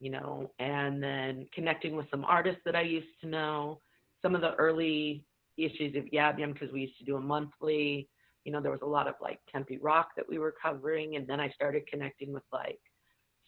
you 0.00 0.10
know, 0.10 0.50
and 0.58 1.02
then 1.02 1.46
connecting 1.54 1.96
with 1.96 2.06
some 2.10 2.24
artists 2.24 2.62
that 2.64 2.76
I 2.76 2.82
used 2.82 3.20
to 3.22 3.28
know. 3.28 3.80
Some 4.22 4.34
of 4.34 4.40
the 4.40 4.54
early 4.54 5.24
issues 5.56 5.96
of 5.96 6.04
Yab 6.04 6.38
Yum, 6.38 6.52
because 6.52 6.72
we 6.72 6.82
used 6.82 6.98
to 6.98 7.04
do 7.04 7.16
a 7.16 7.20
monthly, 7.20 8.08
you 8.44 8.52
know, 8.52 8.60
there 8.60 8.72
was 8.72 8.82
a 8.82 8.86
lot 8.86 9.08
of 9.08 9.14
like 9.20 9.38
Tempe 9.50 9.78
rock 9.78 10.10
that 10.16 10.28
we 10.28 10.38
were 10.38 10.54
covering. 10.62 11.16
And 11.16 11.26
then 11.26 11.40
I 11.40 11.50
started 11.50 11.86
connecting 11.86 12.32
with 12.32 12.42
like 12.52 12.80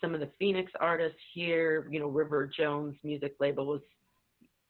some 0.01 0.15
of 0.15 0.21
the 0.21 0.31
Phoenix 0.39 0.71
artists 0.81 1.19
here, 1.33 1.89
you 1.91 2.01
know, 2.01 2.09
River 2.09 2.51
Jones 2.55 2.97
music 3.03 3.35
label 3.41 3.67
was, 3.67 3.81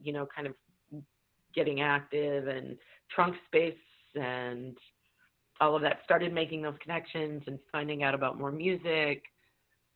you 0.01 0.13
know, 0.13 0.27
kind 0.35 0.47
of 0.47 0.55
getting 1.55 1.81
active 1.81 2.47
and 2.49 2.77
Trunk 3.15 3.37
Space 3.47 3.75
and 4.15 4.77
all 5.61 5.77
of 5.77 5.83
that 5.83 6.01
started 6.05 6.33
making 6.33 6.63
those 6.63 6.75
connections 6.81 7.43
and 7.47 7.59
finding 7.71 8.03
out 8.03 8.15
about 8.15 8.39
more 8.39 8.51
music, 8.51 9.23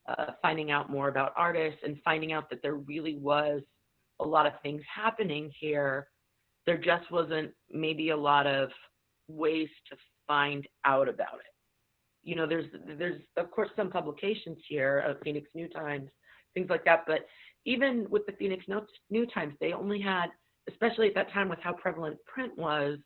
uh, 0.09 0.33
finding 0.41 0.71
out 0.71 0.91
more 0.91 1.09
about 1.09 1.33
artists, 1.37 1.81
and 1.85 1.99
finding 2.05 2.33
out 2.33 2.49
that 2.51 2.63
there 2.63 2.77
really 2.77 3.17
was 3.17 3.63
a 4.21 4.25
lot 4.25 4.47
of 4.47 4.53
things 4.63 4.83
happening 4.93 5.51
here. 5.59 6.09
There 6.67 6.79
just 6.79 7.11
wasn't 7.11 7.51
maybe 7.71 8.11
a 8.11 8.17
lot 8.17 8.47
of 8.47 8.71
ways 9.29 9.69
to 9.91 9.97
find 10.27 10.67
out 10.85 11.09
about 11.09 11.35
it. 11.35 11.53
You 12.23 12.35
know, 12.35 12.47
there's 12.47 12.67
there's 12.99 13.21
of 13.37 13.51
course 13.51 13.71
some 13.77 13.91
publications 13.91 14.59
here, 14.69 15.05
uh, 15.09 15.15
Phoenix 15.23 15.49
New 15.55 15.69
Times, 15.69 16.09
things 16.55 16.69
like 16.71 16.85
that. 16.85 17.05
But 17.07 17.27
even 17.65 18.07
with 18.11 18.27
the 18.27 18.33
Phoenix 18.33 18.65
New 19.11 19.27
Times, 19.27 19.55
they 19.61 19.73
only 19.73 20.01
had, 20.01 20.27
especially 20.69 21.09
at 21.09 21.15
that 21.15 21.33
time 21.33 21.49
with 21.49 21.61
how 21.61 21.73
prevalent 21.73 22.17
print 22.27 22.57
was, 22.57 22.99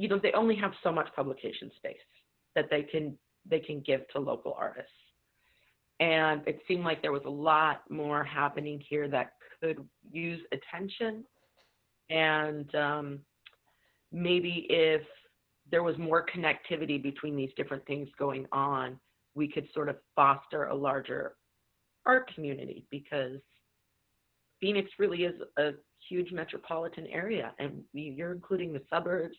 you 0.00 0.08
know 0.08 0.18
they 0.18 0.32
only 0.32 0.56
have 0.56 0.72
so 0.82 0.90
much 0.90 1.08
publication 1.14 1.70
space 1.76 1.96
that 2.54 2.68
they 2.70 2.82
can 2.82 3.16
they 3.48 3.60
can 3.60 3.80
give 3.80 4.08
to 4.08 4.18
local 4.18 4.56
artists 4.58 4.90
and 6.00 6.40
it 6.46 6.58
seemed 6.66 6.84
like 6.84 7.02
there 7.02 7.12
was 7.12 7.24
a 7.26 7.30
lot 7.30 7.82
more 7.90 8.24
happening 8.24 8.82
here 8.88 9.08
that 9.08 9.34
could 9.60 9.86
use 10.10 10.40
attention 10.52 11.22
and 12.08 12.74
um, 12.74 13.18
maybe 14.10 14.66
if 14.70 15.02
there 15.70 15.82
was 15.82 15.96
more 15.98 16.26
connectivity 16.26 17.02
between 17.02 17.36
these 17.36 17.50
different 17.56 17.84
things 17.86 18.08
going 18.18 18.46
on 18.52 18.98
we 19.34 19.48
could 19.48 19.68
sort 19.72 19.88
of 19.88 19.96
foster 20.16 20.64
a 20.64 20.74
larger 20.74 21.34
art 22.06 22.32
community 22.34 22.84
because 22.90 23.40
phoenix 24.60 24.90
really 24.98 25.24
is 25.24 25.40
a 25.58 25.70
huge 26.08 26.32
metropolitan 26.32 27.06
area 27.06 27.52
and 27.58 27.82
you're 27.92 28.32
including 28.32 28.72
the 28.72 28.82
suburbs. 28.90 29.36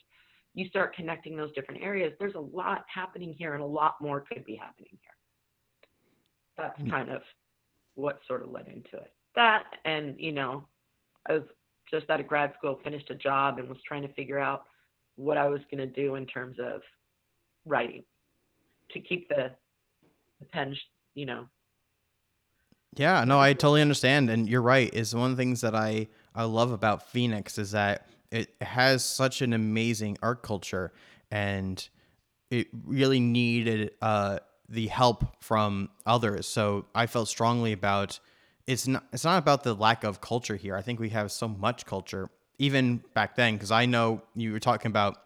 You 0.53 0.67
start 0.67 0.95
connecting 0.95 1.35
those 1.35 1.51
different 1.53 1.81
areas 1.83 2.13
there's 2.19 2.35
a 2.35 2.39
lot 2.39 2.85
happening 2.93 3.33
here 3.38 3.53
and 3.53 3.63
a 3.63 3.65
lot 3.65 3.95
more 4.01 4.21
could 4.21 4.45
be 4.45 4.55
happening 4.55 4.97
here. 5.01 5.11
That's 6.57 6.79
mm. 6.81 6.89
kind 6.89 7.09
of 7.09 7.21
what 7.95 8.19
sort 8.27 8.43
of 8.43 8.51
led 8.51 8.67
into 8.67 8.97
it. 8.97 9.13
That 9.35 9.63
and 9.85 10.15
you 10.19 10.31
know 10.31 10.65
i 11.27 11.33
was 11.33 11.43
just 11.89 12.09
out 12.09 12.19
of 12.19 12.27
grad 12.27 12.53
school 12.57 12.79
finished 12.83 13.09
a 13.09 13.15
job 13.15 13.59
and 13.59 13.69
was 13.69 13.77
trying 13.88 14.01
to 14.01 14.13
figure 14.13 14.39
out 14.39 14.63
what 15.21 15.37
i 15.37 15.47
was 15.47 15.61
going 15.69 15.79
to 15.79 15.93
do 16.01 16.15
in 16.15 16.25
terms 16.25 16.57
of 16.59 16.81
writing 17.65 18.03
to 18.91 18.99
keep 18.99 19.29
the, 19.29 19.51
the 20.39 20.45
pen 20.45 20.75
you 21.13 21.25
know 21.25 21.45
yeah 22.95 23.23
no 23.23 23.39
i 23.39 23.53
totally 23.53 23.81
understand 23.81 24.29
and 24.29 24.49
you're 24.49 24.61
right 24.61 24.93
is 24.93 25.15
one 25.15 25.31
of 25.31 25.37
the 25.37 25.41
things 25.41 25.61
that 25.61 25.75
i 25.75 26.07
i 26.35 26.43
love 26.43 26.71
about 26.71 27.09
phoenix 27.09 27.57
is 27.57 27.71
that 27.71 28.07
it 28.31 28.53
has 28.61 29.03
such 29.03 29.41
an 29.41 29.53
amazing 29.53 30.17
art 30.23 30.41
culture 30.41 30.91
and 31.29 31.89
it 32.49 32.67
really 32.85 33.19
needed 33.19 33.91
uh, 34.01 34.39
the 34.67 34.87
help 34.87 35.41
from 35.43 35.89
others. 36.05 36.47
So 36.47 36.85
I 36.93 37.07
felt 37.07 37.27
strongly 37.27 37.71
about 37.71 38.19
it's 38.67 38.87
not 38.87 39.05
it's 39.11 39.23
not 39.23 39.37
about 39.39 39.63
the 39.63 39.73
lack 39.73 40.03
of 40.03 40.21
culture 40.21 40.55
here. 40.55 40.75
I 40.75 40.81
think 40.81 40.99
we 40.99 41.09
have 41.09 41.31
so 41.31 41.47
much 41.47 41.85
culture 41.85 42.29
even 42.62 43.03
back 43.15 43.36
then 43.36 43.56
because 43.56 43.72
I 43.72 43.88
know 43.88 44.22
you 44.36 44.51
were 44.51 44.60
talking 44.60 44.91
about 44.91 45.18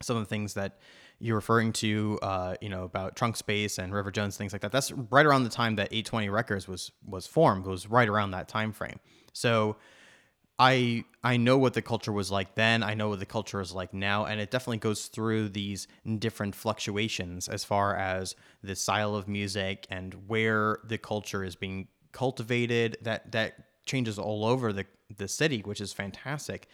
some 0.00 0.16
of 0.16 0.22
the 0.22 0.28
things 0.28 0.54
that 0.54 0.78
you're 1.18 1.34
referring 1.34 1.72
to, 1.72 2.20
uh, 2.22 2.54
you 2.60 2.68
know, 2.68 2.84
about 2.84 3.16
Trunk 3.16 3.36
Space 3.36 3.78
and 3.78 3.92
River 3.92 4.12
Jones, 4.12 4.36
things 4.36 4.52
like 4.52 4.62
that. 4.62 4.70
That's 4.70 4.92
right 4.92 5.26
around 5.26 5.42
the 5.42 5.50
time 5.50 5.74
that 5.76 5.88
8020 5.88 6.28
Records 6.28 6.68
was 6.68 6.92
was 7.04 7.26
formed. 7.26 7.66
Was 7.66 7.88
right 7.88 8.08
around 8.08 8.30
that 8.30 8.46
time 8.46 8.72
frame. 8.72 9.00
So 9.32 9.76
I 10.56 11.04
I 11.24 11.36
know 11.36 11.58
what 11.58 11.74
the 11.74 11.82
culture 11.82 12.12
was 12.12 12.30
like 12.30 12.54
then. 12.54 12.84
I 12.84 12.94
know 12.94 13.08
what 13.08 13.18
the 13.18 13.26
culture 13.26 13.60
is 13.60 13.72
like 13.72 13.92
now, 13.92 14.26
and 14.26 14.40
it 14.40 14.52
definitely 14.52 14.78
goes 14.78 15.06
through 15.06 15.48
these 15.48 15.88
different 16.20 16.54
fluctuations 16.54 17.48
as 17.48 17.64
far 17.64 17.96
as 17.96 18.36
the 18.62 18.76
style 18.76 19.16
of 19.16 19.26
music 19.26 19.84
and 19.90 20.14
where 20.28 20.78
the 20.84 20.98
culture 20.98 21.42
is 21.42 21.56
being 21.56 21.88
cultivated. 22.12 22.98
That 23.02 23.32
that 23.32 23.54
changes 23.84 24.18
all 24.18 24.44
over 24.44 24.72
the 24.72 24.86
the 25.16 25.28
city, 25.28 25.60
which 25.60 25.80
is 25.80 25.92
fantastic. 25.92 26.68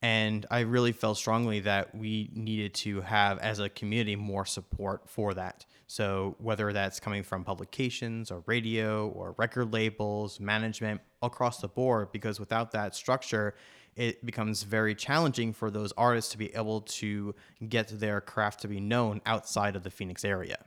And 0.00 0.46
I 0.50 0.60
really 0.60 0.92
felt 0.92 1.18
strongly 1.18 1.60
that 1.60 1.92
we 1.92 2.30
needed 2.32 2.72
to 2.74 3.00
have, 3.00 3.38
as 3.38 3.58
a 3.58 3.68
community, 3.68 4.14
more 4.14 4.46
support 4.46 5.08
for 5.08 5.34
that. 5.34 5.66
So, 5.88 6.36
whether 6.38 6.72
that's 6.72 7.00
coming 7.00 7.24
from 7.24 7.42
publications 7.42 8.30
or 8.30 8.44
radio 8.46 9.08
or 9.08 9.34
record 9.38 9.72
labels, 9.72 10.38
management, 10.38 11.00
across 11.20 11.60
the 11.60 11.66
board, 11.66 12.12
because 12.12 12.38
without 12.38 12.70
that 12.72 12.94
structure, 12.94 13.54
it 13.96 14.24
becomes 14.24 14.62
very 14.62 14.94
challenging 14.94 15.52
for 15.52 15.68
those 15.68 15.92
artists 15.96 16.30
to 16.30 16.38
be 16.38 16.54
able 16.54 16.82
to 16.82 17.34
get 17.68 17.88
their 17.98 18.20
craft 18.20 18.60
to 18.60 18.68
be 18.68 18.78
known 18.78 19.20
outside 19.26 19.74
of 19.74 19.82
the 19.82 19.90
Phoenix 19.90 20.24
area. 20.24 20.58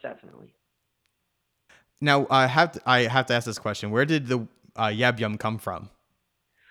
Definitely. 0.00 0.54
Now, 2.00 2.26
I 2.30 2.46
have 2.46 2.72
to, 2.72 2.80
I 2.86 3.00
have 3.00 3.26
to 3.26 3.34
ask 3.34 3.46
this 3.46 3.58
question: 3.58 3.90
Where 3.90 4.04
did 4.04 4.28
the 4.28 4.46
uh, 4.76 4.86
Yab 4.86 5.18
Yum 5.18 5.36
come 5.36 5.58
from? 5.58 5.90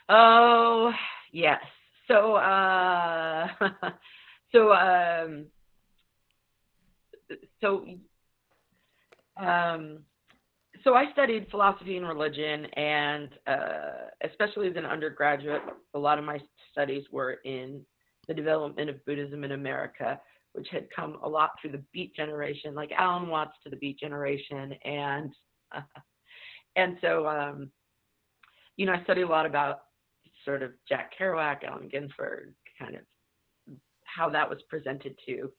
Oh, 0.09 0.91
yes. 1.31 1.59
So, 2.07 2.35
uh, 2.35 3.47
so, 4.53 4.71
um, 4.71 5.45
so, 7.59 7.85
um, 9.37 9.99
so 10.83 10.93
I 10.93 11.11
studied 11.11 11.47
philosophy 11.51 11.97
and 11.97 12.07
religion, 12.07 12.65
and 12.77 13.29
uh, 13.45 14.07
especially 14.23 14.69
as 14.69 14.77
an 14.77 14.85
undergraduate, 14.85 15.61
a 15.93 15.99
lot 15.99 16.17
of 16.17 16.23
my 16.23 16.39
studies 16.71 17.03
were 17.11 17.39
in 17.43 17.81
the 18.29 18.33
development 18.33 18.89
of 18.89 19.03
Buddhism 19.05 19.43
in 19.43 19.51
America, 19.51 20.19
which 20.57 20.67
had 20.71 20.87
come 20.93 21.19
a 21.23 21.29
lot 21.29 21.51
through 21.61 21.71
the 21.71 21.83
Beat 21.93 22.15
generation, 22.15 22.73
like 22.73 22.91
Alan 22.91 23.29
Watts 23.29 23.53
to 23.63 23.69
the 23.69 23.75
Beat 23.75 23.99
generation, 23.99 24.73
and 24.83 25.31
uh, 25.73 25.81
and 26.75 26.97
so 26.99 27.27
um, 27.27 27.69
you 28.75 28.85
know 28.85 28.93
I 28.93 29.03
studied 29.03 29.23
a 29.23 29.27
lot 29.27 29.45
about 29.45 29.81
sort 30.43 30.63
of 30.63 30.71
Jack 30.89 31.11
Kerouac, 31.19 31.63
Allen 31.63 31.89
Ginsberg, 31.91 32.53
kind 32.79 32.95
of 32.95 33.01
how 34.03 34.29
that 34.29 34.49
was 34.49 34.59
presented 34.69 35.15
to, 35.27 35.51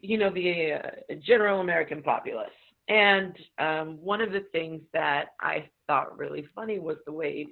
you 0.00 0.16
know, 0.18 0.30
the 0.30 0.74
uh, 0.74 1.14
general 1.26 1.60
American 1.60 2.02
populace. 2.02 2.48
And 2.88 3.36
um, 3.58 3.98
one 4.00 4.20
of 4.20 4.32
the 4.32 4.44
things 4.52 4.80
that 4.92 5.30
I 5.40 5.68
thought 5.86 6.16
really 6.16 6.46
funny 6.54 6.78
was 6.78 6.96
the 7.06 7.12
way 7.12 7.46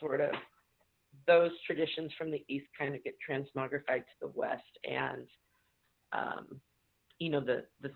sort 0.00 0.20
of 0.20 0.30
those 1.26 1.50
traditions 1.66 2.12
from 2.16 2.30
the 2.30 2.44
East 2.48 2.66
kind 2.78 2.94
of 2.94 3.02
get 3.04 3.14
transmogrified 3.28 4.00
to 4.00 4.16
the 4.20 4.28
West. 4.34 4.62
And, 4.84 5.26
um, 6.12 6.60
you 7.18 7.30
know, 7.30 7.40
the, 7.40 7.64
the, 7.80 7.90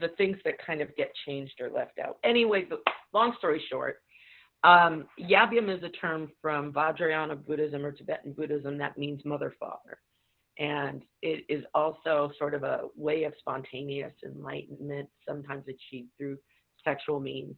the 0.00 0.08
things 0.16 0.38
that 0.44 0.64
kind 0.64 0.80
of 0.80 0.94
get 0.96 1.12
changed 1.26 1.54
or 1.60 1.70
left 1.70 1.98
out. 1.98 2.18
Anyway, 2.24 2.66
the, 2.68 2.78
long 3.12 3.34
story 3.38 3.62
short, 3.70 3.96
um, 4.64 5.06
Yabyum 5.20 5.74
is 5.76 5.82
a 5.82 5.88
term 5.88 6.30
from 6.40 6.72
Vajrayana 6.72 7.44
Buddhism 7.44 7.84
or 7.84 7.92
Tibetan 7.92 8.32
Buddhism 8.32 8.78
that 8.78 8.96
means 8.96 9.24
mother 9.24 9.54
father. 9.58 9.98
And 10.58 11.02
it 11.22 11.44
is 11.48 11.64
also 11.74 12.30
sort 12.38 12.54
of 12.54 12.62
a 12.62 12.82
way 12.94 13.24
of 13.24 13.32
spontaneous 13.38 14.12
enlightenment, 14.24 15.08
sometimes 15.26 15.64
achieved 15.66 16.10
through 16.16 16.38
sexual 16.84 17.20
means. 17.20 17.56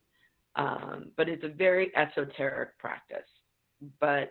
Um, 0.57 1.11
but 1.17 1.29
it's 1.29 1.45
a 1.45 1.49
very 1.49 1.91
esoteric 1.97 2.79
practice, 2.79 3.29
but 4.01 4.31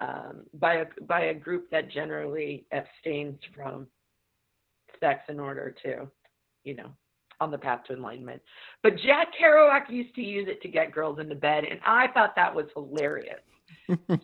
um, 0.00 0.44
by, 0.54 0.74
a, 0.74 0.86
by 1.06 1.26
a 1.26 1.34
group 1.34 1.70
that 1.70 1.90
generally 1.90 2.66
abstains 2.72 3.38
from 3.54 3.86
sex 5.00 5.22
in 5.28 5.40
order 5.40 5.74
to, 5.82 6.08
you 6.64 6.74
know, 6.74 6.90
on 7.40 7.50
the 7.50 7.58
path 7.58 7.80
to 7.86 7.92
enlightenment. 7.92 8.42
But 8.82 8.96
Jack 8.96 9.28
Kerouac 9.40 9.90
used 9.90 10.14
to 10.16 10.22
use 10.22 10.48
it 10.48 10.60
to 10.62 10.68
get 10.68 10.92
girls 10.92 11.18
into 11.18 11.34
bed, 11.34 11.64
and 11.64 11.80
I 11.86 12.08
thought 12.08 12.34
that 12.36 12.54
was 12.54 12.66
hilarious. 12.74 13.40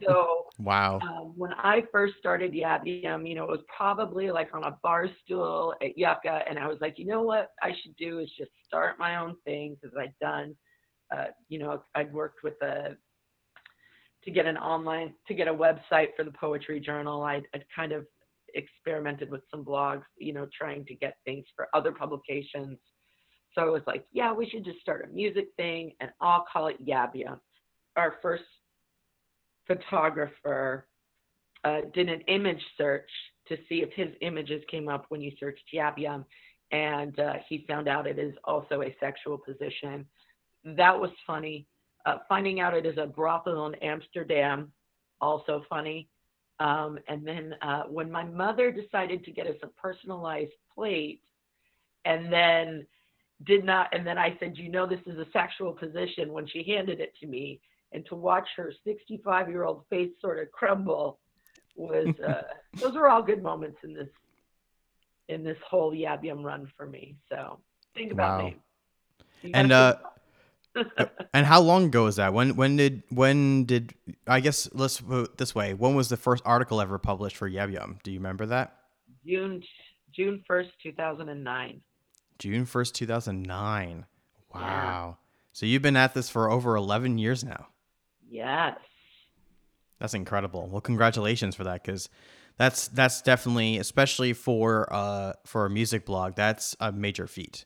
so 0.02 0.46
wow, 0.58 0.98
um, 1.02 1.32
when 1.36 1.52
I 1.54 1.82
first 1.92 2.14
started 2.18 2.52
Yabyum, 2.52 3.28
you 3.28 3.34
know, 3.34 3.44
it 3.44 3.50
was 3.50 3.64
probably 3.74 4.30
like 4.30 4.50
on 4.54 4.64
a 4.64 4.76
bar 4.82 5.08
stool 5.24 5.74
at 5.82 5.96
Yucca, 5.96 6.42
and 6.48 6.58
I 6.58 6.66
was 6.66 6.78
like, 6.80 6.98
you 6.98 7.06
know 7.06 7.22
what, 7.22 7.52
I 7.62 7.72
should 7.82 7.96
do 7.96 8.18
is 8.18 8.30
just 8.36 8.50
start 8.66 8.98
my 8.98 9.16
own 9.16 9.36
thing 9.44 9.76
because 9.80 9.96
I'd 9.98 10.14
done, 10.20 10.54
uh, 11.14 11.26
you 11.48 11.58
know, 11.58 11.82
I'd 11.94 12.12
worked 12.12 12.42
with 12.42 12.60
a 12.62 12.96
to 14.24 14.30
get 14.30 14.46
an 14.46 14.56
online 14.56 15.14
to 15.28 15.34
get 15.34 15.48
a 15.48 15.54
website 15.54 16.08
for 16.16 16.24
the 16.24 16.32
poetry 16.32 16.80
journal. 16.80 17.22
I'd 17.22 17.46
kind 17.74 17.92
of 17.92 18.06
experimented 18.54 19.30
with 19.30 19.42
some 19.50 19.64
blogs, 19.64 20.04
you 20.16 20.32
know, 20.32 20.46
trying 20.56 20.84
to 20.86 20.94
get 20.94 21.16
things 21.24 21.44
for 21.56 21.68
other 21.74 21.92
publications 21.92 22.78
so 23.54 23.62
I 23.62 23.70
was 23.70 23.82
like, 23.86 24.04
yeah, 24.12 24.32
we 24.32 24.48
should 24.48 24.64
just 24.64 24.80
start 24.80 25.08
a 25.08 25.12
music 25.12 25.48
thing 25.56 25.92
and 26.00 26.10
I'll 26.20 26.44
call 26.52 26.66
it 26.68 26.84
Yab 26.84 27.14
Yum. 27.14 27.40
Our 27.96 28.16
first 28.20 28.44
photographer 29.66 30.86
uh, 31.62 31.82
did 31.94 32.08
an 32.08 32.20
image 32.22 32.60
search 32.76 33.08
to 33.48 33.56
see 33.68 33.76
if 33.76 33.90
his 33.92 34.08
images 34.20 34.62
came 34.70 34.88
up 34.88 35.06
when 35.08 35.20
you 35.20 35.32
searched 35.38 35.62
Yab 35.72 35.98
Yum. 35.98 36.24
And 36.72 37.18
uh, 37.20 37.34
he 37.48 37.64
found 37.68 37.86
out 37.86 38.06
it 38.06 38.18
is 38.18 38.34
also 38.44 38.82
a 38.82 38.94
sexual 38.98 39.38
position. 39.38 40.06
That 40.64 40.98
was 40.98 41.10
funny. 41.26 41.68
Uh, 42.06 42.18
finding 42.28 42.60
out 42.60 42.74
it 42.74 42.84
is 42.84 42.98
a 42.98 43.06
brothel 43.06 43.66
in 43.66 43.74
Amsterdam, 43.76 44.70
also 45.20 45.64
funny. 45.68 46.08
Um, 46.60 46.98
and 47.08 47.26
then 47.26 47.54
uh, 47.62 47.84
when 47.84 48.10
my 48.10 48.24
mother 48.24 48.70
decided 48.70 49.24
to 49.24 49.30
get 49.30 49.46
us 49.46 49.56
a 49.62 49.66
personalized 49.68 50.52
plate, 50.74 51.20
and 52.04 52.32
then 52.32 52.86
did 53.44 53.64
not 53.64 53.88
and 53.92 54.06
then 54.06 54.16
i 54.16 54.36
said 54.38 54.56
you 54.56 54.68
know 54.68 54.86
this 54.86 55.00
is 55.06 55.18
a 55.18 55.26
sexual 55.32 55.72
position 55.72 56.32
when 56.32 56.46
she 56.46 56.62
handed 56.62 57.00
it 57.00 57.12
to 57.20 57.26
me 57.26 57.60
and 57.92 58.06
to 58.06 58.14
watch 58.14 58.46
her 58.56 58.72
65 58.84 59.48
year 59.48 59.64
old 59.64 59.84
face 59.90 60.10
sort 60.20 60.38
of 60.38 60.50
crumble 60.52 61.18
was 61.76 62.14
uh, 62.26 62.42
those 62.80 62.94
were 62.94 63.08
all 63.08 63.22
good 63.22 63.42
moments 63.42 63.78
in 63.82 63.92
this 63.92 64.08
in 65.28 65.42
this 65.42 65.58
whole 65.68 65.92
yabyum 65.92 66.44
run 66.44 66.70
for 66.76 66.86
me 66.86 67.16
so 67.28 67.58
think 67.94 68.12
about 68.12 68.40
wow. 68.40 68.46
me 68.46 68.56
and 69.52 69.72
uh 69.72 69.94
and 71.34 71.46
how 71.46 71.60
long 71.60 71.86
ago 71.86 72.04
was 72.04 72.16
that? 72.16 72.32
When 72.32 72.56
when 72.56 72.76
did 72.76 73.02
when 73.10 73.64
did 73.64 73.94
I 74.26 74.40
guess 74.40 74.68
let's 74.72 75.00
put 75.00 75.24
it 75.24 75.38
this 75.38 75.54
way. 75.54 75.74
When 75.74 75.94
was 75.94 76.08
the 76.08 76.16
first 76.16 76.42
article 76.44 76.80
ever 76.80 76.98
published 76.98 77.36
for 77.36 77.48
Yab 77.48 77.72
Yum? 77.72 77.98
Do 78.02 78.10
you 78.10 78.18
remember 78.18 78.46
that? 78.46 78.76
June 79.26 79.62
June 80.12 80.42
first, 80.46 80.70
two 80.82 80.92
thousand 80.92 81.28
and 81.28 81.44
nine. 81.44 81.80
June 82.38 82.64
first, 82.66 82.94
two 82.94 83.06
thousand 83.06 83.42
nine. 83.42 84.06
Wow. 84.52 84.60
Yeah. 84.60 85.12
So 85.52 85.66
you've 85.66 85.82
been 85.82 85.96
at 85.96 86.14
this 86.14 86.28
for 86.28 86.50
over 86.50 86.76
eleven 86.76 87.18
years 87.18 87.44
now. 87.44 87.68
Yes. 88.28 88.76
That's 90.00 90.14
incredible. 90.14 90.68
Well, 90.68 90.80
congratulations 90.80 91.54
for 91.54 91.64
that, 91.64 91.84
because 91.84 92.08
that's 92.56 92.88
that's 92.88 93.22
definitely, 93.22 93.78
especially 93.78 94.32
for 94.32 94.92
uh 94.92 95.34
for 95.44 95.66
a 95.66 95.70
music 95.70 96.04
blog, 96.04 96.34
that's 96.34 96.76
a 96.80 96.92
major 96.92 97.26
feat. 97.26 97.64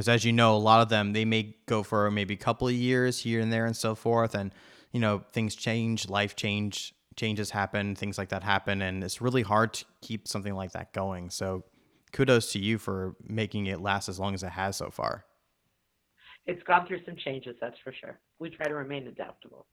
Because 0.00 0.08
as 0.08 0.24
you 0.24 0.32
know, 0.32 0.56
a 0.56 0.56
lot 0.56 0.80
of 0.80 0.88
them 0.88 1.12
they 1.12 1.26
may 1.26 1.54
go 1.66 1.82
for 1.82 2.10
maybe 2.10 2.32
a 2.32 2.38
couple 2.38 2.66
of 2.66 2.72
years 2.72 3.20
here 3.20 3.38
and 3.38 3.52
there 3.52 3.66
and 3.66 3.76
so 3.76 3.94
forth, 3.94 4.34
and 4.34 4.50
you 4.92 4.98
know 4.98 5.22
things 5.34 5.54
change, 5.54 6.08
life 6.08 6.34
change, 6.34 6.94
changes 7.16 7.50
happen, 7.50 7.94
things 7.94 8.16
like 8.16 8.30
that 8.30 8.42
happen, 8.42 8.80
and 8.80 9.04
it's 9.04 9.20
really 9.20 9.42
hard 9.42 9.74
to 9.74 9.84
keep 10.00 10.26
something 10.26 10.54
like 10.54 10.72
that 10.72 10.94
going. 10.94 11.28
So, 11.28 11.64
kudos 12.14 12.50
to 12.52 12.58
you 12.58 12.78
for 12.78 13.14
making 13.22 13.66
it 13.66 13.82
last 13.82 14.08
as 14.08 14.18
long 14.18 14.32
as 14.32 14.42
it 14.42 14.52
has 14.52 14.74
so 14.74 14.88
far. 14.88 15.26
It's 16.46 16.62
gone 16.62 16.86
through 16.86 17.04
some 17.04 17.16
changes, 17.16 17.56
that's 17.60 17.76
for 17.84 17.92
sure. 17.92 18.18
We 18.38 18.48
try 18.48 18.68
to 18.68 18.74
remain 18.74 19.06
adaptable. 19.06 19.66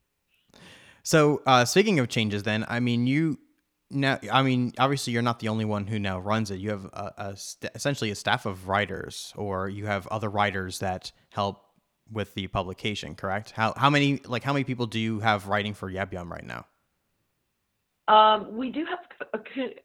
So, 1.04 1.42
uh, 1.46 1.64
speaking 1.64 2.00
of 2.00 2.10
changes, 2.10 2.44
then 2.44 2.66
I 2.68 2.82
mean, 2.82 3.08
you 3.08 3.40
now, 3.90 4.20
I 4.32 4.44
mean, 4.44 4.74
obviously, 4.78 5.14
you're 5.14 5.22
not 5.22 5.40
the 5.40 5.48
only 5.48 5.66
one 5.66 5.88
who 5.88 5.98
now 6.00 6.20
runs 6.20 6.52
it. 6.52 6.60
You 6.60 6.72
have 6.72 6.86
a, 6.86 7.14
a 7.18 7.38
st- 7.38 7.72
essentially 7.74 8.12
a 8.12 8.16
staff 8.16 8.46
of 8.46 8.68
writers, 8.68 9.34
or 9.36 9.70
you 9.70 9.86
have 9.86 10.08
other 10.08 10.30
writers 10.30 10.80
that 10.80 11.12
help 11.30 11.64
with 12.12 12.34
the 12.34 12.48
publication. 12.48 13.16
Correct? 13.16 13.52
How 13.52 13.74
how 13.78 13.90
many 13.90 14.20
like 14.26 14.44
how 14.44 14.54
many 14.54 14.66
people 14.66 14.88
do 14.88 15.00
you 15.00 15.20
have 15.20 15.48
writing 15.48 15.74
for 15.74 15.92
Yab 15.92 16.12
Yum 16.12 16.32
right 16.32 16.46
now? 16.46 16.66
Um, 18.08 18.56
we 18.56 18.72
do 18.72 18.86
have 18.86 19.00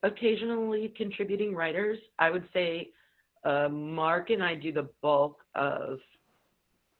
occasionally 0.02 0.92
contributing 0.96 1.54
writers. 1.54 1.98
I 2.18 2.30
would 2.30 2.48
say 2.52 2.90
uh, 3.44 3.68
Mark 3.68 4.30
and 4.30 4.42
I 4.42 4.54
do 4.54 4.72
the 4.72 4.88
bulk 5.00 5.44
of 5.54 5.98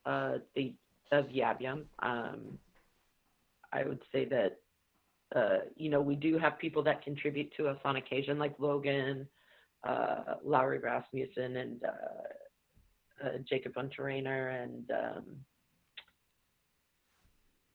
uh, 0.05 0.39
the 0.55 0.75
of 1.11 1.27
Yab 1.27 1.61
Yum. 1.61 1.85
Um, 2.01 2.59
I 3.73 3.85
would 3.85 4.01
say 4.13 4.25
that 4.27 4.59
uh, 5.35 5.59
you 5.77 5.89
know 5.89 6.01
we 6.01 6.17
do 6.17 6.39
have 6.39 6.59
people 6.59 6.83
that 6.83 7.03
contribute 7.03 7.53
to 7.57 7.69
us 7.69 7.79
on 7.85 7.97
occasion, 7.97 8.39
like 8.39 8.55
Logan, 8.59 9.27
uh, 9.85 10.35
Lowry 10.45 10.79
Rasmussen, 10.79 11.57
and 11.57 11.83
uh, 11.85 13.27
uh 13.27 13.39
Jacob 13.49 13.75
Unterrainer, 13.75 14.63
and 14.63 14.91
um, 14.91 15.25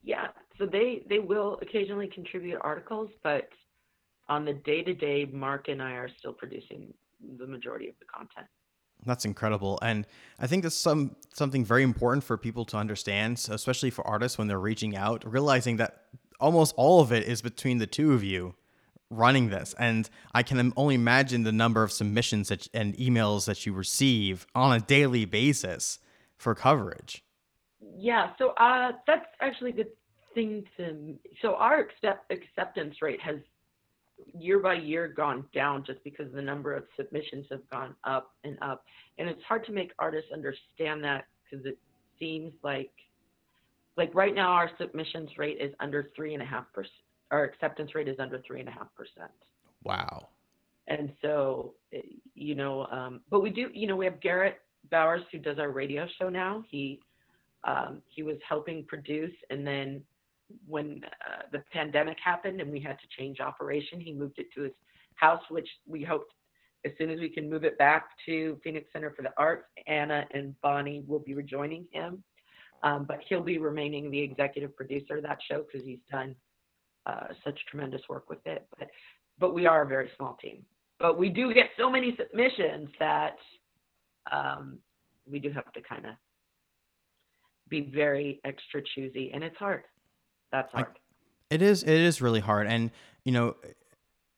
yeah, 0.03 0.27
so 0.57 0.65
they 0.65 1.03
they 1.09 1.19
will 1.19 1.59
occasionally 1.61 2.07
contribute 2.07 2.59
articles, 2.61 3.09
but 3.23 3.49
on 4.29 4.45
the 4.45 4.53
day 4.53 4.83
to 4.83 4.93
day, 4.93 5.25
Mark 5.25 5.67
and 5.67 5.81
I 5.81 5.91
are 5.91 6.09
still 6.17 6.33
producing 6.33 6.93
the 7.37 7.47
majority 7.47 7.87
of 7.87 7.95
the 7.99 8.05
content. 8.05 8.47
That's 9.05 9.25
incredible, 9.25 9.79
and 9.81 10.05
I 10.39 10.47
think 10.47 10.63
that's 10.63 10.75
some 10.75 11.15
something 11.33 11.63
very 11.63 11.83
important 11.83 12.23
for 12.23 12.37
people 12.37 12.65
to 12.65 12.77
understand, 12.77 13.45
especially 13.49 13.89
for 13.89 14.05
artists 14.05 14.37
when 14.37 14.47
they're 14.47 14.59
reaching 14.59 14.95
out, 14.95 15.23
realizing 15.25 15.77
that 15.77 16.03
almost 16.39 16.73
all 16.77 17.01
of 17.01 17.11
it 17.11 17.27
is 17.27 17.41
between 17.41 17.77
the 17.77 17.87
two 17.87 18.13
of 18.13 18.23
you 18.23 18.55
running 19.09 19.49
this, 19.49 19.73
and 19.79 20.09
I 20.33 20.43
can 20.43 20.73
only 20.75 20.95
imagine 20.95 21.43
the 21.43 21.51
number 21.51 21.83
of 21.83 21.91
submissions 21.91 22.49
that, 22.49 22.67
and 22.73 22.95
emails 22.97 23.45
that 23.45 23.65
you 23.65 23.73
receive 23.73 24.45
on 24.53 24.75
a 24.75 24.79
daily 24.79 25.25
basis 25.25 25.99
for 26.35 26.53
coverage. 26.53 27.23
Yeah, 27.97 28.31
so 28.37 28.49
uh, 28.57 28.91
that's 29.05 29.25
actually 29.41 29.71
the 29.71 29.87
thing 30.33 30.63
to. 30.77 31.17
So 31.41 31.55
our 31.55 31.79
accept, 31.79 32.31
acceptance 32.31 33.01
rate 33.01 33.21
has 33.21 33.37
year 34.37 34.59
by 34.59 34.73
year 34.73 35.07
gone 35.07 35.45
down 35.53 35.83
just 35.85 36.03
because 36.03 36.31
the 36.33 36.41
number 36.41 36.75
of 36.75 36.83
submissions 36.95 37.45
have 37.51 37.67
gone 37.69 37.95
up 38.03 38.31
and 38.43 38.57
up. 38.61 38.83
And 39.17 39.29
it's 39.29 39.43
hard 39.43 39.65
to 39.65 39.71
make 39.71 39.91
artists 39.99 40.31
understand 40.33 41.03
that 41.03 41.25
because 41.43 41.65
it 41.65 41.77
seems 42.19 42.53
like 42.63 42.91
like 43.97 44.13
right 44.13 44.33
now 44.33 44.51
our 44.51 44.69
submissions 44.79 45.29
rate 45.37 45.57
is 45.59 45.73
under 45.79 46.11
three 46.15 46.33
and 46.33 46.43
a 46.43 46.45
half 46.45 46.71
percent 46.73 46.93
our 47.31 47.43
acceptance 47.43 47.93
rate 47.95 48.07
is 48.07 48.17
under 48.19 48.39
three 48.45 48.59
and 48.59 48.69
a 48.69 48.71
half 48.71 48.87
percent. 48.95 49.31
Wow. 49.83 50.29
And 50.87 51.11
so 51.21 51.73
eh, 51.93 52.01
you 52.35 52.55
know, 52.55 52.85
um, 52.85 53.21
but 53.29 53.41
we 53.41 53.49
do 53.49 53.69
you 53.73 53.87
know, 53.87 53.95
we 53.95 54.05
have 54.05 54.21
Garrett 54.21 54.59
Bowers 54.89 55.23
who 55.31 55.39
does 55.39 55.59
our 55.59 55.71
radio 55.71 56.07
show 56.19 56.29
now. 56.29 56.63
He 56.69 56.99
um, 57.65 58.01
he 58.07 58.23
was 58.23 58.37
helping 58.47 58.85
produce 58.85 59.33
and 59.49 59.65
then 59.65 60.01
when 60.65 61.01
uh, 61.27 61.41
the 61.51 61.61
pandemic 61.73 62.17
happened 62.23 62.61
and 62.61 62.71
we 62.71 62.79
had 62.79 62.97
to 62.99 63.07
change 63.17 63.41
operation, 63.41 63.99
he 63.99 64.13
moved 64.13 64.39
it 64.39 64.47
to 64.55 64.61
his 64.63 64.71
house, 65.15 65.41
which 65.49 65.67
we 65.85 66.03
hoped 66.03 66.31
as 66.85 66.93
soon 66.97 67.09
as 67.09 67.19
we 67.19 67.27
can 67.27 67.49
move 67.49 67.65
it 67.65 67.77
back 67.77 68.11
to 68.25 68.57
Phoenix 68.63 68.87
Center 68.93 69.11
for 69.11 69.23
the 69.23 69.33
Arts, 69.37 69.65
Anna 69.87 70.25
and 70.31 70.55
Bonnie 70.61 71.03
will 71.05 71.19
be 71.19 71.33
rejoining 71.33 71.85
him. 71.91 72.23
Um, 72.83 73.05
but 73.07 73.19
he'll 73.27 73.41
be 73.43 73.57
remaining 73.57 74.11
the 74.11 74.19
executive 74.19 74.75
producer 74.75 75.17
of 75.17 75.23
that 75.23 75.39
show 75.49 75.63
because 75.63 75.85
he's 75.85 75.99
done 76.11 76.35
uh, 77.05 77.27
such 77.43 77.59
tremendous 77.69 78.01
work 78.07 78.29
with 78.29 78.45
it. 78.45 78.67
But 78.77 78.89
but 79.39 79.53
we 79.53 79.65
are 79.65 79.83
a 79.83 79.87
very 79.87 80.09
small 80.17 80.37
team. 80.41 80.63
But 80.99 81.17
we 81.17 81.29
do 81.29 81.53
get 81.53 81.69
so 81.77 81.89
many 81.89 82.17
submissions 82.17 82.89
that 82.99 83.37
um, 84.31 84.79
we 85.29 85.39
do 85.39 85.51
have 85.51 85.71
to 85.73 85.81
kind 85.81 86.05
of 86.05 86.13
be 87.69 87.91
very 87.93 88.39
extra 88.45 88.81
choosy, 88.95 89.31
and 89.33 89.43
it's 89.43 89.57
hard 89.57 89.83
that's 90.51 90.71
hard. 90.71 90.87
I, 90.87 91.55
it 91.55 91.61
is. 91.61 91.83
It 91.83 91.89
is 91.89 92.21
really 92.21 92.39
hard, 92.39 92.67
and 92.67 92.91
you 93.23 93.31
know, 93.31 93.55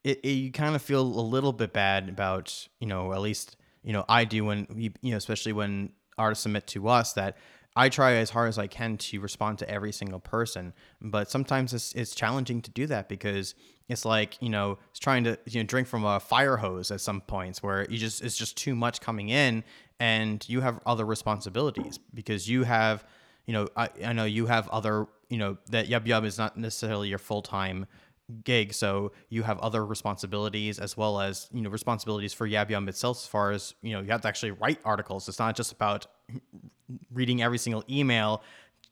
it, 0.04 0.19
it, 0.23 0.30
you 0.30 0.52
kind 0.52 0.75
of 0.75 0.82
feel 0.82 1.02
a 1.02 1.21
little 1.21 1.54
bit 1.54 1.73
bad 1.73 2.10
about 2.10 2.67
you 2.80 2.88
know 2.88 3.13
at 3.13 3.21
least 3.21 3.58
you 3.84 3.93
know 3.93 4.06
I 4.08 4.25
do 4.25 4.45
when 4.45 4.67
we 4.73 4.91
you 5.02 5.12
know 5.12 5.17
especially 5.17 5.54
when 5.54 5.91
artists 6.17 6.43
submit 6.43 6.67
to 6.67 6.88
us 6.88 7.13
that 7.13 7.38
I 7.80 7.88
try 7.88 8.15
as 8.15 8.30
hard 8.30 8.50
as 8.50 8.58
I 8.58 8.68
can 8.68 8.98
to 8.98 9.22
respond 9.22 9.58
to 9.60 9.70
every 9.70 9.94
single 9.94 10.20
person, 10.20 10.74
but 11.00 11.32
sometimes 11.32 11.74
it's, 11.74 11.94
it's 11.94 12.13
challenging 12.13 12.62
to 12.63 12.70
do 12.70 12.86
that 12.88 13.08
because 13.08 13.56
it's 13.88 14.04
like 14.04 14.38
you 14.42 14.50
know 14.50 14.80
it's 14.89 15.00
trying 15.00 15.24
to 15.24 15.39
you 15.46 15.62
know 15.62 15.65
drink 15.65 15.88
from 15.88 16.04
a 16.04 16.20
fire 16.20 16.58
hose 16.58 16.92
at 16.92 17.00
some 17.00 17.22
points 17.22 17.63
where 17.63 17.89
you 17.89 17.98
just 17.98 18.22
it's 18.22 18.36
just 18.36 18.58
too 18.58 18.76
much 18.76 19.00
coming 19.00 19.30
in 19.30 19.63
and 19.98 20.48
you 20.50 20.60
have 20.60 20.82
other 20.86 21.06
responsibilities 21.06 22.00
because 22.13 22.50
you 22.50 22.63
have 22.63 23.06
you 23.46 23.54
know 23.54 23.70
I, 23.78 23.88
I 24.06 24.12
know 24.12 24.26
you 24.26 24.48
have 24.48 24.68
other 24.68 25.08
you 25.30 25.38
know 25.38 25.58
that 25.70 25.88
Yab 25.88 26.06
Yum 26.06 26.26
is 26.26 26.38
not 26.38 26.58
necessarily 26.58 27.08
your 27.08 27.18
full 27.18 27.42
time 27.42 27.86
gig, 28.44 28.74
so 28.74 29.13
you 29.30 29.44
have 29.44 29.58
other 29.60 29.86
responsibilities 29.86 30.80
as 30.80 30.98
well 30.98 31.22
as 31.22 31.48
you 31.54 31.62
know 31.62 31.70
responsibilities 31.70 32.34
for 32.34 32.46
Yab 32.46 32.72
Yum 32.72 32.89
itself. 32.89 33.20
As 33.20 33.28
far 33.28 33.52
as 33.52 33.74
you 33.82 33.94
know, 33.94 34.02
you 34.02 34.12
have 34.12 34.20
to 34.24 34.28
actually 34.28 34.52
write 34.52 34.80
articles. 34.84 35.30
It's 35.30 35.39
not 35.39 35.56
just 35.56 35.72
about 35.72 36.08
reading 37.20 37.42
every 37.44 37.58
single 37.58 37.84
email, 37.90 38.42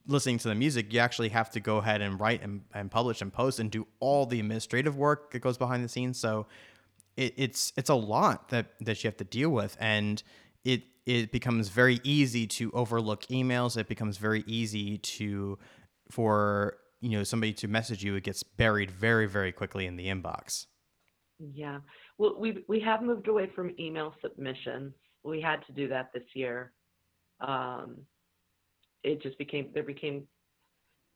listening 0.05 0.37
to 0.39 0.49
the 0.49 0.55
music. 0.55 0.93
You 0.93 0.99
actually 0.99 1.29
have 1.29 1.49
to 1.51 1.59
go 1.59 1.77
ahead 1.77 2.01
and 2.01 2.19
write 2.19 2.43
and, 2.43 2.61
and 2.73 2.91
publish 2.91 3.21
and 3.21 3.31
post 3.31 3.59
and 3.59 3.71
do 3.71 3.87
all 3.99 4.25
the 4.25 4.39
administrative 4.39 4.97
work 4.97 5.31
that 5.31 5.39
goes 5.39 5.57
behind 5.57 5.83
the 5.83 5.89
scenes. 5.89 6.19
So 6.19 6.45
it, 7.15 7.33
it's 7.37 7.73
it's 7.77 7.89
a 7.89 7.95
lot 7.95 8.49
that 8.49 8.67
that 8.81 9.03
you 9.03 9.07
have 9.07 9.17
to 9.17 9.23
deal 9.23 9.49
with, 9.49 9.77
and 9.79 10.21
it 10.63 10.83
it 11.05 11.31
becomes 11.31 11.69
very 11.69 11.99
easy 12.03 12.45
to 12.47 12.71
overlook 12.73 13.23
emails. 13.27 13.77
It 13.77 13.87
becomes 13.87 14.17
very 14.17 14.43
easy 14.45 14.97
to 14.97 15.57
for 16.11 16.77
you 17.01 17.09
know 17.09 17.23
somebody 17.23 17.53
to 17.53 17.67
message 17.67 18.03
you, 18.03 18.15
it 18.15 18.23
gets 18.23 18.43
buried 18.43 18.91
very 18.91 19.27
very 19.27 19.51
quickly 19.51 19.85
in 19.85 19.95
the 19.95 20.07
inbox. 20.07 20.67
Yeah, 21.39 21.79
well, 22.17 22.35
we 22.39 22.63
we 22.67 22.79
have 22.81 23.01
moved 23.01 23.27
away 23.27 23.49
from 23.55 23.71
email 23.79 24.13
submissions. 24.21 24.93
We 25.23 25.41
had 25.41 25.65
to 25.67 25.73
do 25.73 25.87
that 25.89 26.11
this 26.13 26.23
year. 26.33 26.73
Um, 27.39 27.97
it 29.03 29.21
just 29.21 29.37
became 29.37 29.69
there 29.73 29.83
became 29.83 30.27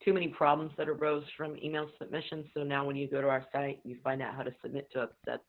too 0.03 0.13
many 0.13 0.27
problems 0.27 0.71
that 0.77 0.89
arose 0.89 1.23
from 1.37 1.55
email 1.63 1.87
submissions. 1.99 2.47
So 2.55 2.63
now 2.63 2.85
when 2.85 2.95
you 2.95 3.07
go 3.07 3.21
to 3.21 3.29
our 3.29 3.45
site, 3.51 3.79
you 3.83 3.97
find 4.03 4.21
out 4.21 4.33
how 4.35 4.43
to 4.43 4.51
submit 4.63 4.87
to 4.93 5.01
us. 5.01 5.09
That 5.25 5.41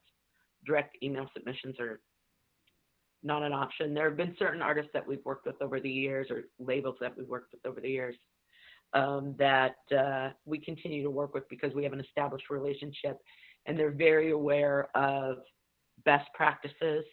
direct 0.67 0.97
email 1.03 1.27
submissions 1.35 1.81
are 1.81 2.01
not 3.23 3.43
an 3.43 3.53
option. 3.53 3.95
There 3.95 4.09
have 4.09 4.17
been 4.17 4.35
certain 4.39 4.61
artists 4.61 4.91
that 4.95 5.07
we've 5.07 5.25
worked 5.25 5.47
with 5.47 5.61
over 5.63 5.81
the 5.81 5.91
years 5.91 6.29
or 6.31 6.43
labels 6.59 6.97
that 7.01 7.17
we've 7.17 7.29
worked 7.29 7.53
with 7.53 7.65
over 7.65 7.81
the 7.81 7.89
years 7.89 8.17
um, 8.95 9.35
that 9.39 9.77
uh, 9.97 10.31
we 10.45 10.59
continue 10.59 11.03
to 11.03 11.11
work 11.11 11.35
with 11.35 11.49
because 11.49 11.73
we 11.75 11.85
have 11.85 11.93
an 11.93 12.01
established 12.01 12.51
relationship 12.51 13.19
and 13.67 13.79
they're 13.79 13.91
very 13.91 14.33
aware 14.33 14.89
of 14.95 15.39
best 16.05 16.29
practices 16.35 17.05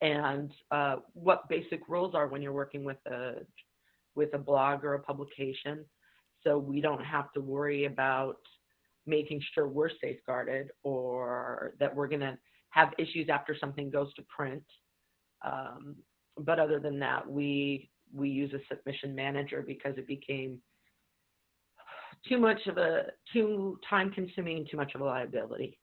and 0.00 0.52
uh, 0.70 0.96
what 1.14 1.48
basic 1.48 1.88
rules 1.88 2.14
are 2.14 2.26
when 2.26 2.42
you're 2.42 2.52
working 2.52 2.84
with 2.84 2.98
a 3.06 3.34
with 4.14 4.34
a 4.34 4.38
blog 4.38 4.84
or 4.84 4.94
a 4.94 5.00
publication 5.00 5.84
so 6.44 6.58
we 6.58 6.80
don't 6.80 7.04
have 7.04 7.32
to 7.32 7.40
worry 7.40 7.84
about 7.84 8.38
making 9.06 9.40
sure 9.54 9.66
we're 9.66 9.90
safeguarded 10.00 10.70
or 10.82 11.74
that 11.80 11.94
we're 11.94 12.08
going 12.08 12.20
to 12.20 12.36
have 12.70 12.90
issues 12.98 13.28
after 13.28 13.56
something 13.58 13.90
goes 13.90 14.12
to 14.14 14.22
print 14.34 14.62
um, 15.44 15.96
but 16.38 16.58
other 16.58 16.78
than 16.78 16.98
that 16.98 17.28
we 17.28 17.90
we 18.14 18.28
use 18.28 18.52
a 18.52 18.74
submission 18.74 19.14
manager 19.14 19.64
because 19.66 19.96
it 19.96 20.06
became 20.06 20.58
too 22.28 22.38
much 22.38 22.66
of 22.66 22.78
a 22.78 23.06
too 23.32 23.78
time 23.88 24.10
consuming, 24.10 24.66
too 24.70 24.76
much 24.76 24.94
of 24.94 25.00
a 25.00 25.04
liability 25.04 25.78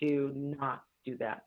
to 0.00 0.30
not 0.34 0.82
do 1.04 1.16
that. 1.18 1.44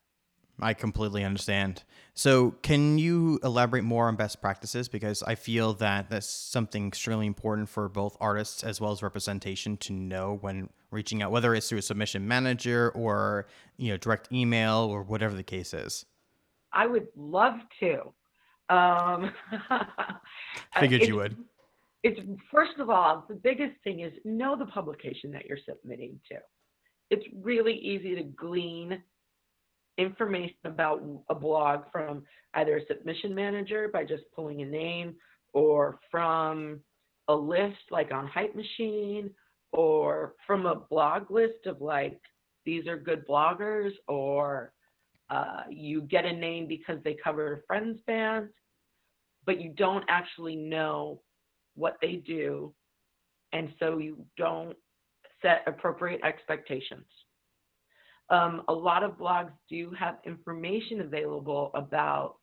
I 0.64 0.74
completely 0.74 1.24
understand. 1.24 1.84
So, 2.16 2.52
can 2.62 2.98
you 2.98 3.40
elaborate 3.44 3.84
more 3.84 4.08
on 4.08 4.16
best 4.16 4.42
practices? 4.42 4.88
Because 4.88 5.24
I 5.24 5.36
feel 5.36 5.74
that 5.76 6.10
that's 6.10 6.28
something 6.28 6.88
extremely 6.88 7.28
important 7.28 7.70
for 7.70 7.90
both 7.90 8.16
artists 8.22 8.64
as 8.64 8.80
well 8.80 8.92
as 8.92 9.02
representation 9.02 9.78
to 9.78 9.94
know 9.94 10.38
when 10.42 10.70
reaching 10.92 11.22
out, 11.22 11.32
whether 11.32 11.54
it's 11.56 11.70
through 11.70 11.80
a 11.80 11.84
submission 11.84 12.28
manager 12.28 12.92
or 12.92 13.48
you 13.78 13.92
know 13.92 13.98
direct 13.98 14.32
email 14.32 14.78
or 14.78 15.04
whatever 15.04 15.36
the 15.36 15.44
case 15.44 15.74
is. 15.74 16.06
I 16.72 16.88
would 16.88 17.08
love 17.16 17.56
to. 17.80 18.14
Um, 18.70 19.32
Figured 20.80 21.04
you 21.04 21.16
would. 21.16 21.36
It's 22.04 22.20
first 22.52 22.80
of 22.80 22.90
all, 22.90 23.26
the 23.28 23.36
biggest 23.36 23.76
thing 23.84 24.02
is 24.02 24.14
know 24.24 24.56
the 24.56 24.66
publication 24.66 25.32
that 25.32 25.46
you're 25.46 25.58
submitting 25.68 26.20
to. 26.32 26.38
It's 27.10 27.26
really 27.42 27.76
easy 27.76 28.16
to 28.16 28.24
glean 28.24 29.02
information 29.98 30.56
about 30.66 31.04
a 31.30 31.36
blog 31.36 31.84
from 31.92 32.24
either 32.56 32.78
a 32.78 32.86
submission 32.88 33.34
manager 33.34 33.90
by 33.92 34.04
just 34.04 34.24
pulling 34.36 34.62
a 34.62 34.66
name 34.66 35.16
or 35.54 36.00
from 36.10 36.80
a 37.28 37.36
list 37.36 37.80
like 37.92 38.12
on 38.12 38.28
Hype 38.28 38.56
Machine 38.56 39.30
or 39.72 40.34
from 40.46 40.66
a 40.66 40.76
blog 40.76 41.30
list 41.32 41.66
of 41.66 41.82
like 41.82 42.20
these 42.66 42.88
are 42.88 42.98
good 42.98 43.28
bloggers 43.28 43.92
or 44.08 44.74
uh, 45.30 45.64
you 45.70 46.02
get 46.02 46.26
a 46.26 46.34
name 46.34 46.68
because 46.68 46.98
they 47.04 47.16
cover 47.24 47.54
a 47.54 47.62
friend's 47.68 48.02
band 48.06 48.50
but 49.46 49.60
you 49.60 49.70
don't 49.70 50.06
actually 50.10 50.56
know 50.56 51.22
what 51.76 51.98
they 52.02 52.16
do 52.16 52.74
and 53.52 53.74
so 53.80 53.98
you 53.98 54.26
don't 54.38 54.76
set 55.42 55.64
appropriate 55.68 56.22
expectations 56.24 57.06
um, 58.30 58.64
a 58.68 58.74
lot 58.74 59.04
of 59.04 59.18
blogs 59.18 59.52
do 59.70 59.92
have 59.98 60.18
information 60.26 61.02
available 61.02 61.72
about 61.74 62.36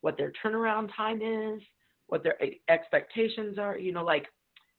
what 0.00 0.16
their 0.16 0.32
turnaround 0.44 0.90
time 0.96 1.20
is, 1.22 1.60
what 2.06 2.22
their 2.22 2.38
expectations 2.68 3.58
are. 3.58 3.76
You 3.76 3.92
know, 3.92 4.04
like, 4.04 4.26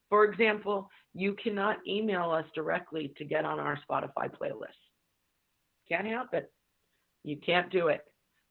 for 0.09 0.23
example, 0.23 0.89
you 1.13 1.35
cannot 1.41 1.77
email 1.87 2.31
us 2.31 2.45
directly 2.55 3.13
to 3.17 3.25
get 3.25 3.43
on 3.43 3.59
our 3.59 3.77
Spotify 3.89 4.29
playlist. 4.29 4.79
Can't 5.89 6.07
it. 6.33 6.51
You 7.23 7.37
can't 7.37 7.71
do 7.71 7.87
it. 7.87 8.01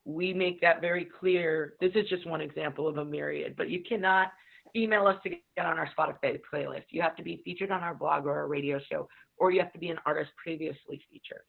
We 0.05 0.35
make 0.35 0.61
that 0.61 0.81
very 0.81 1.07
clear. 1.19 1.75
This 1.81 1.93
is 1.95 2.09
just 2.09 2.27
one 2.27 2.41
example 2.41 2.87
of 2.87 2.99
a 2.99 3.05
myriad, 3.05 3.55
but 3.57 3.71
you 3.71 3.83
cannot 3.89 4.33
email 4.75 5.07
us 5.07 5.17
to 5.23 5.31
get 5.31 5.41
on 5.59 5.79
our 5.79 5.89
Spotify 5.99 6.39
playlist. 6.53 6.85
You 6.91 7.03
have 7.03 7.17
to 7.17 7.23
be 7.23 7.41
featured 7.45 7.71
on 7.71 7.83
our 7.83 7.95
blog 7.95 8.27
or 8.27 8.33
our 8.33 8.47
radio 8.47 8.79
show, 8.91 9.09
or 9.39 9.51
you 9.51 9.61
have 9.61 9.73
to 9.73 9.79
be 9.79 9.89
an 9.89 9.99
artist 10.05 10.31
previously 10.43 11.01
featured 11.11 11.43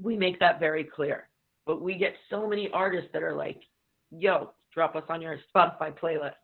we 0.00 0.16
make 0.16 0.38
that 0.40 0.60
very 0.60 0.84
clear. 0.84 1.28
But 1.66 1.80
we 1.80 1.96
get 1.96 2.14
so 2.30 2.46
many 2.46 2.68
artists 2.72 3.10
that 3.12 3.22
are 3.22 3.36
like, 3.36 3.62
yo, 4.10 4.50
drop 4.74 4.96
us 4.96 5.04
on 5.08 5.22
your 5.22 5.38
Spotify 5.54 5.96
playlist. 5.96 6.34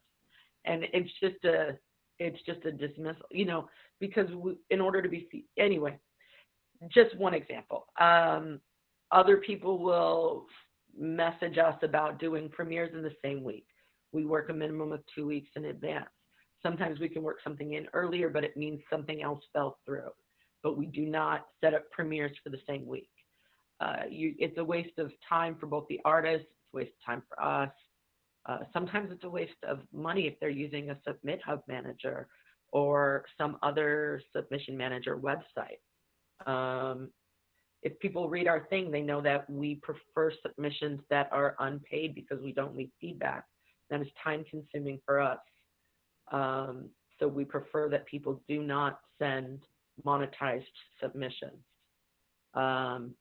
And 0.64 0.84
it's 0.92 1.10
just 1.20 1.44
a 1.44 1.78
it's 2.18 2.40
just 2.44 2.64
a 2.64 2.72
dismissal, 2.72 3.26
you 3.30 3.44
know, 3.44 3.68
because 4.00 4.28
we, 4.32 4.56
in 4.70 4.80
order 4.80 5.00
to 5.00 5.08
be 5.08 5.46
anyway, 5.56 5.96
just 6.92 7.16
one 7.16 7.32
example. 7.32 7.86
Um, 8.00 8.60
other 9.12 9.36
people 9.38 9.78
will 9.78 10.46
message 10.98 11.58
us 11.58 11.76
about 11.82 12.18
doing 12.18 12.48
premieres 12.48 12.92
in 12.92 13.02
the 13.02 13.14
same 13.24 13.44
week. 13.44 13.66
We 14.12 14.26
work 14.26 14.50
a 14.50 14.52
minimum 14.52 14.92
of 14.92 15.00
two 15.14 15.26
weeks 15.26 15.48
in 15.54 15.66
advance. 15.66 16.08
Sometimes 16.60 16.98
we 16.98 17.08
can 17.08 17.22
work 17.22 17.38
something 17.44 17.74
in 17.74 17.86
earlier, 17.92 18.28
but 18.28 18.42
it 18.42 18.56
means 18.56 18.80
something 18.90 19.22
else 19.22 19.42
fell 19.52 19.78
through. 19.86 20.10
But 20.64 20.76
we 20.76 20.86
do 20.86 21.06
not 21.06 21.46
set 21.60 21.72
up 21.72 21.88
premieres 21.92 22.36
for 22.42 22.50
the 22.50 22.58
same 22.66 22.84
week 22.84 23.10
uh, 23.80 24.02
you, 24.10 24.34
it's 24.38 24.58
a 24.58 24.64
waste 24.64 24.98
of 24.98 25.12
time 25.28 25.56
for 25.58 25.66
both 25.66 25.86
the 25.88 26.00
artists, 26.04 26.46
it's 26.50 26.74
a 26.74 26.76
waste 26.76 26.92
of 27.00 27.06
time 27.06 27.22
for 27.28 27.42
us. 27.42 27.70
Uh, 28.46 28.58
sometimes 28.72 29.10
it's 29.12 29.24
a 29.24 29.30
waste 29.30 29.52
of 29.68 29.80
money 29.92 30.26
if 30.26 30.34
they're 30.40 30.48
using 30.48 30.90
a 30.90 30.98
Submit 31.06 31.40
Hub 31.44 31.62
manager 31.68 32.28
or 32.72 33.24
some 33.36 33.58
other 33.62 34.20
submission 34.34 34.76
manager 34.76 35.18
website. 35.18 35.80
Um, 36.46 37.10
if 37.82 37.98
people 38.00 38.28
read 38.28 38.48
our 38.48 38.66
thing, 38.68 38.90
they 38.90 39.02
know 39.02 39.20
that 39.20 39.48
we 39.48 39.76
prefer 39.76 40.32
submissions 40.42 41.00
that 41.10 41.28
are 41.30 41.54
unpaid 41.60 42.14
because 42.14 42.42
we 42.42 42.52
don't 42.52 42.74
need 42.74 42.90
feedback. 43.00 43.44
That 43.90 44.00
is 44.00 44.08
time 44.22 44.44
consuming 44.50 45.00
for 45.06 45.20
us. 45.20 45.38
Um, 46.32 46.90
so 47.18 47.28
we 47.28 47.44
prefer 47.44 47.88
that 47.90 48.06
people 48.06 48.42
do 48.48 48.62
not 48.62 49.00
send 49.18 49.60
monetized 50.04 50.64
submissions. 51.00 51.62
Um, 52.54 53.14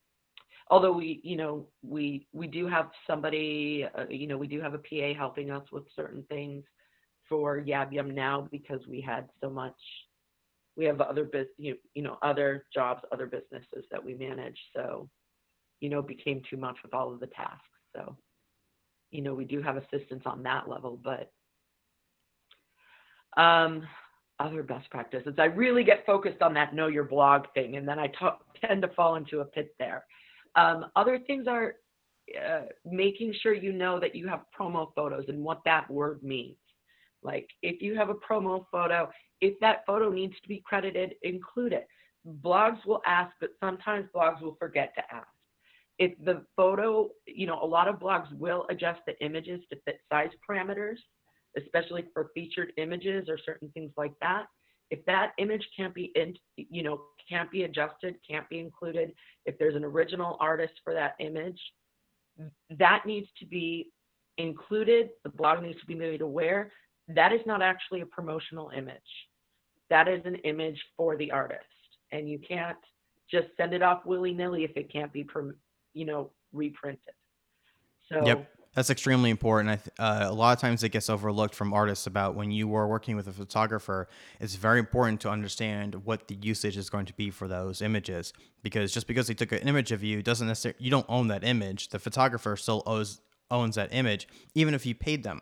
although 0.70 0.92
we 0.92 1.22
you 1.24 1.36
know 1.36 1.66
we 1.82 2.28
we 2.34 2.48
do 2.48 2.68
have 2.68 2.90
somebody 3.06 3.86
uh, 3.98 4.06
you 4.10 4.28
know 4.28 4.38
we 4.38 4.48
do 4.48 4.62
have 4.62 4.74
a 4.74 4.80
pa 4.80 5.14
helping 5.18 5.52
us 5.52 5.64
with 5.72 5.84
certain 5.96 6.24
things 6.30 6.64
for 7.28 7.62
yab 7.62 7.92
yum 7.92 8.14
now 8.14 8.48
because 8.52 8.82
we 8.88 9.02
had 9.02 9.28
so 9.42 9.50
much 9.50 9.76
we 10.76 10.86
have 10.86 11.02
other 11.02 11.26
bus 11.26 11.48
you, 11.58 11.76
you 11.96 12.04
know 12.04 12.18
other 12.22 12.66
jobs 12.74 13.02
other 13.12 13.26
businesses 13.26 13.86
that 13.92 14.04
we 14.04 14.14
manage. 14.14 14.60
So 14.76 15.10
you 15.80 15.90
know 15.90 16.02
became 16.02 16.42
too 16.50 16.58
much 16.58 16.78
with 16.84 16.94
all 16.94 17.12
of 17.12 17.20
the 17.20 17.28
tasks. 17.28 17.64
So 17.96 18.16
you 19.12 19.22
know 19.22 19.34
we 19.34 19.46
do 19.46 19.62
have 19.62 19.78
assistance 19.78 20.24
on 20.26 20.44
that 20.44 20.70
level 20.70 21.00
but 21.04 21.32
um 23.42 23.88
other 24.40 24.62
best 24.62 24.88
practices. 24.92 25.34
I 25.40 25.46
really 25.46 25.84
get 25.84 26.06
focused 26.06 26.44
on 26.44 26.54
that 26.54 26.76
know 26.76 26.88
your 26.88 27.06
blog 27.06 27.46
thing 27.56 27.78
and 27.78 27.88
then 27.88 27.98
I 27.98 28.12
tend 28.64 28.84
to 28.84 28.90
fall 28.90 29.16
into 29.16 29.40
a 29.40 29.46
pit 29.46 29.74
there 29.80 30.06
um, 30.58 30.88
other 30.96 31.20
things 31.20 31.48
are 31.48 31.76
uh, 32.36 32.64
making 32.84 33.34
sure 33.42 33.54
you 33.54 33.72
know 33.72 34.00
that 34.00 34.16
you 34.16 34.28
have 34.28 34.42
promo 34.60 34.94
photos 34.96 35.26
and 35.30 35.42
what 35.42 35.62
that 35.64 35.90
word 35.90 36.22
means. 36.24 36.58
Like 37.24 37.48
if 37.62 37.82
you 37.82 37.96
have 37.96 38.10
a 38.10 38.16
promo 38.16 38.66
photo, 38.72 39.10
if 39.40 39.58
that 39.62 39.86
photo 39.86 40.10
needs 40.10 40.34
to 40.42 40.50
be 40.50 40.62
credited, 40.66 41.14
include 41.22 41.74
it. 41.74 41.88
Blogs 42.44 42.86
will 42.86 43.02
ask, 43.06 43.34
but 43.40 43.52
sometimes 43.64 44.10
blogs 44.14 44.42
will 44.42 44.58
forget 44.60 44.94
to 44.96 45.04
ask. 45.14 45.28
If 46.00 46.12
the 46.26 46.44
photo, 46.56 47.10
you 47.26 47.48
know, 47.48 47.60
a 47.62 47.66
lot 47.66 47.88
of 47.88 47.96
blogs 47.96 48.32
will 48.38 48.66
adjust 48.70 49.00
the 49.08 49.18
images 49.24 49.62
to 49.72 49.78
fit 49.86 50.00
size 50.12 50.30
parameters, 50.48 50.98
especially 51.58 52.06
for 52.14 52.30
featured 52.34 52.74
images 52.78 53.30
or 53.30 53.38
certain 53.44 53.70
things 53.70 53.92
like 53.96 54.14
that 54.22 54.48
if 54.90 55.04
that 55.06 55.34
image 55.38 55.68
can't 55.76 55.94
be 55.94 56.12
in, 56.16 56.36
you 56.56 56.84
know 56.84 57.02
can't 57.30 57.52
be 57.52 57.64
adjusted 57.64 58.16
can't 58.30 58.48
be 58.48 58.60
included 58.60 59.12
if 59.46 59.58
there's 59.60 59.76
an 59.76 59.84
original 59.84 60.38
artist 60.40 60.74
for 60.84 60.94
that 60.94 61.16
image 61.20 61.60
that 62.78 63.06
needs 63.06 63.28
to 63.40 63.46
be 63.46 63.92
included 64.38 65.10
the 65.24 65.30
blog 65.30 65.62
needs 65.62 65.80
to 65.80 65.86
be 65.86 65.96
made 65.96 66.22
aware. 66.22 66.72
That 67.08 67.34
is 67.34 67.42
not 67.46 67.62
actually 67.62 68.02
a 68.02 68.06
promotional 68.06 68.72
image. 68.76 68.98
That 69.90 70.08
is 70.08 70.22
an 70.26 70.36
image 70.36 70.80
for 70.96 71.16
the 71.18 71.32
artist. 71.32 71.64
And 72.12 72.30
you 72.30 72.40
can't 72.40 72.78
just 73.30 73.48
send 73.58 73.74
it 73.74 73.82
off 73.82 74.06
willy-nilly 74.06 74.64
if 74.64 74.72
it 74.76 74.92
can't 74.92 75.12
be 75.12 75.26
you 75.94 76.06
know 76.06 76.32
reprinted. 76.54 77.14
So 78.12 78.26
yep 78.26 78.50
that's 78.78 78.92
extremely 78.92 79.32
important. 79.32 79.72
I 79.72 79.76
th- 79.78 79.90
uh, 79.98 80.28
a 80.30 80.32
lot 80.32 80.56
of 80.56 80.62
times 80.62 80.84
it 80.84 80.90
gets 80.90 81.10
overlooked 81.10 81.56
from 81.56 81.74
artists 81.74 82.06
about 82.06 82.36
when 82.36 82.52
you 82.52 82.76
are 82.76 82.88
working 82.88 83.16
with 83.16 83.28
a 83.28 83.32
photographer. 83.32 84.08
It's 84.40 84.54
very 84.54 84.78
important 84.78 85.20
to 85.22 85.32
understand 85.32 86.06
what 86.06 86.28
the 86.28 86.36
usage 86.36 86.78
is 86.78 86.88
going 86.88 87.08
to 87.08 87.14
be 87.14 87.32
for 87.32 87.48
those 87.48 87.82
images 87.82 88.34
because 88.62 88.94
just 88.94 89.08
because 89.08 89.26
they 89.26 89.34
took 89.34 89.52
an 89.52 89.68
image 89.68 89.92
of 89.92 90.04
you 90.04 90.22
doesn't 90.22 90.46
necessarily 90.46 90.78
you 90.80 90.92
don't 90.92 91.08
own 91.10 91.28
that 91.30 91.44
image. 91.44 91.90
The 91.90 91.98
photographer 91.98 92.56
still 92.56 92.84
owes 92.86 93.20
owns 93.50 93.74
that 93.78 93.92
image, 93.96 94.28
even 94.54 94.76
if 94.76 94.86
you 94.86 94.94
paid 94.94 95.24
them. 95.24 95.42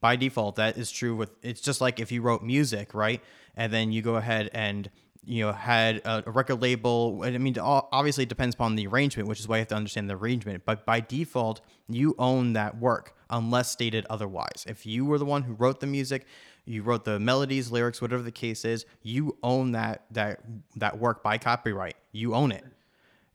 By 0.00 0.16
default, 0.16 0.56
that 0.56 0.78
is 0.78 0.90
true 0.90 1.14
with. 1.14 1.32
It's 1.42 1.60
just 1.60 1.82
like 1.82 2.00
if 2.00 2.10
you 2.10 2.22
wrote 2.22 2.42
music, 2.42 2.94
right, 2.94 3.20
and 3.54 3.70
then 3.70 3.92
you 3.92 4.00
go 4.00 4.16
ahead 4.16 4.48
and 4.54 4.88
you 5.26 5.44
know 5.44 5.52
had 5.52 6.02
a, 6.04 6.22
record 6.26 6.60
label. 6.60 7.22
I 7.24 7.36
mean 7.38 7.56
obviously 7.58 8.24
it 8.24 8.28
depends 8.28 8.54
upon 8.54 8.76
the 8.76 8.86
arrangement 8.86 9.28
which 9.28 9.40
is 9.40 9.48
why 9.48 9.56
you 9.56 9.60
have 9.60 9.68
to 9.68 9.74
understand 9.74 10.08
the 10.08 10.16
arrangement. 10.16 10.64
But 10.64 10.84
by 10.86 11.00
default 11.00 11.60
you 11.88 12.14
own 12.18 12.52
that 12.54 12.78
work 12.78 13.14
unless 13.30 13.70
stated 13.70 14.06
otherwise. 14.10 14.64
If 14.68 14.86
you 14.86 15.04
were 15.04 15.18
the 15.18 15.24
one 15.24 15.42
who 15.42 15.54
wrote 15.54 15.80
the 15.80 15.86
music 15.86 16.26
you 16.64 16.82
wrote 16.82 17.04
the 17.04 17.20
melodies 17.20 17.70
lyrics 17.70 18.00
whatever 18.00 18.22
the 18.22 18.32
case 18.32 18.64
is 18.64 18.86
you 19.02 19.36
own 19.42 19.72
that 19.72 20.04
that 20.10 20.40
that 20.76 20.98
work 20.98 21.22
by 21.22 21.38
copyright. 21.38 21.96
You 22.12 22.34
own 22.34 22.52
it. 22.52 22.64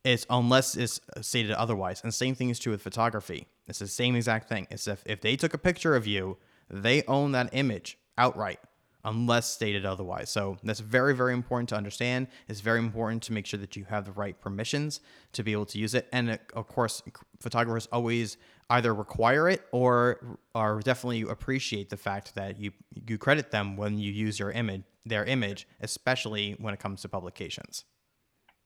It's 0.03 0.25
unless 0.29 0.75
it's 0.75 1.01
stated 1.21 1.51
otherwise. 1.51 2.01
And 2.03 2.13
same 2.13 2.35
thing 2.35 2.49
is 2.49 2.59
true 2.59 2.71
with 2.71 2.81
photography. 2.81 3.47
It's 3.67 3.79
the 3.79 3.87
same 3.87 4.15
exact 4.15 4.49
thing. 4.49 4.65
It's 4.71 4.87
if, 4.87 5.03
if 5.05 5.21
they 5.21 5.35
took 5.35 5.53
a 5.53 5.57
picture 5.57 5.95
of 5.95 6.07
you 6.07 6.37
they 6.69 7.03
own 7.03 7.31
that 7.31 7.49
image 7.51 7.97
outright 8.17 8.59
unless 9.03 9.49
stated 9.49 9.85
otherwise. 9.85 10.29
So 10.29 10.57
that's 10.63 10.79
very, 10.79 11.15
very 11.15 11.33
important 11.33 11.69
to 11.69 11.75
understand. 11.75 12.27
It's 12.47 12.59
very 12.59 12.79
important 12.79 13.23
to 13.23 13.33
make 13.33 13.45
sure 13.45 13.59
that 13.59 13.75
you 13.75 13.85
have 13.85 14.05
the 14.05 14.11
right 14.11 14.39
permissions 14.39 14.99
to 15.33 15.43
be 15.43 15.53
able 15.53 15.65
to 15.67 15.77
use 15.77 15.93
it. 15.93 16.07
And 16.11 16.31
uh, 16.31 16.37
of 16.53 16.67
course, 16.67 17.01
photographers 17.39 17.87
always 17.91 18.37
either 18.69 18.93
require 18.93 19.49
it 19.49 19.63
or 19.71 20.37
are 20.53 20.79
definitely 20.79 21.21
appreciate 21.21 21.89
the 21.89 21.97
fact 21.97 22.35
that 22.35 22.59
you 22.59 22.71
you 23.07 23.17
credit 23.17 23.51
them 23.51 23.77
when 23.77 23.97
you 23.97 24.11
use 24.11 24.37
your 24.37 24.51
image, 24.51 24.83
their 25.05 25.25
image, 25.25 25.67
especially 25.81 26.55
when 26.59 26.73
it 26.73 26.79
comes 26.79 27.01
to 27.01 27.09
publications. 27.09 27.85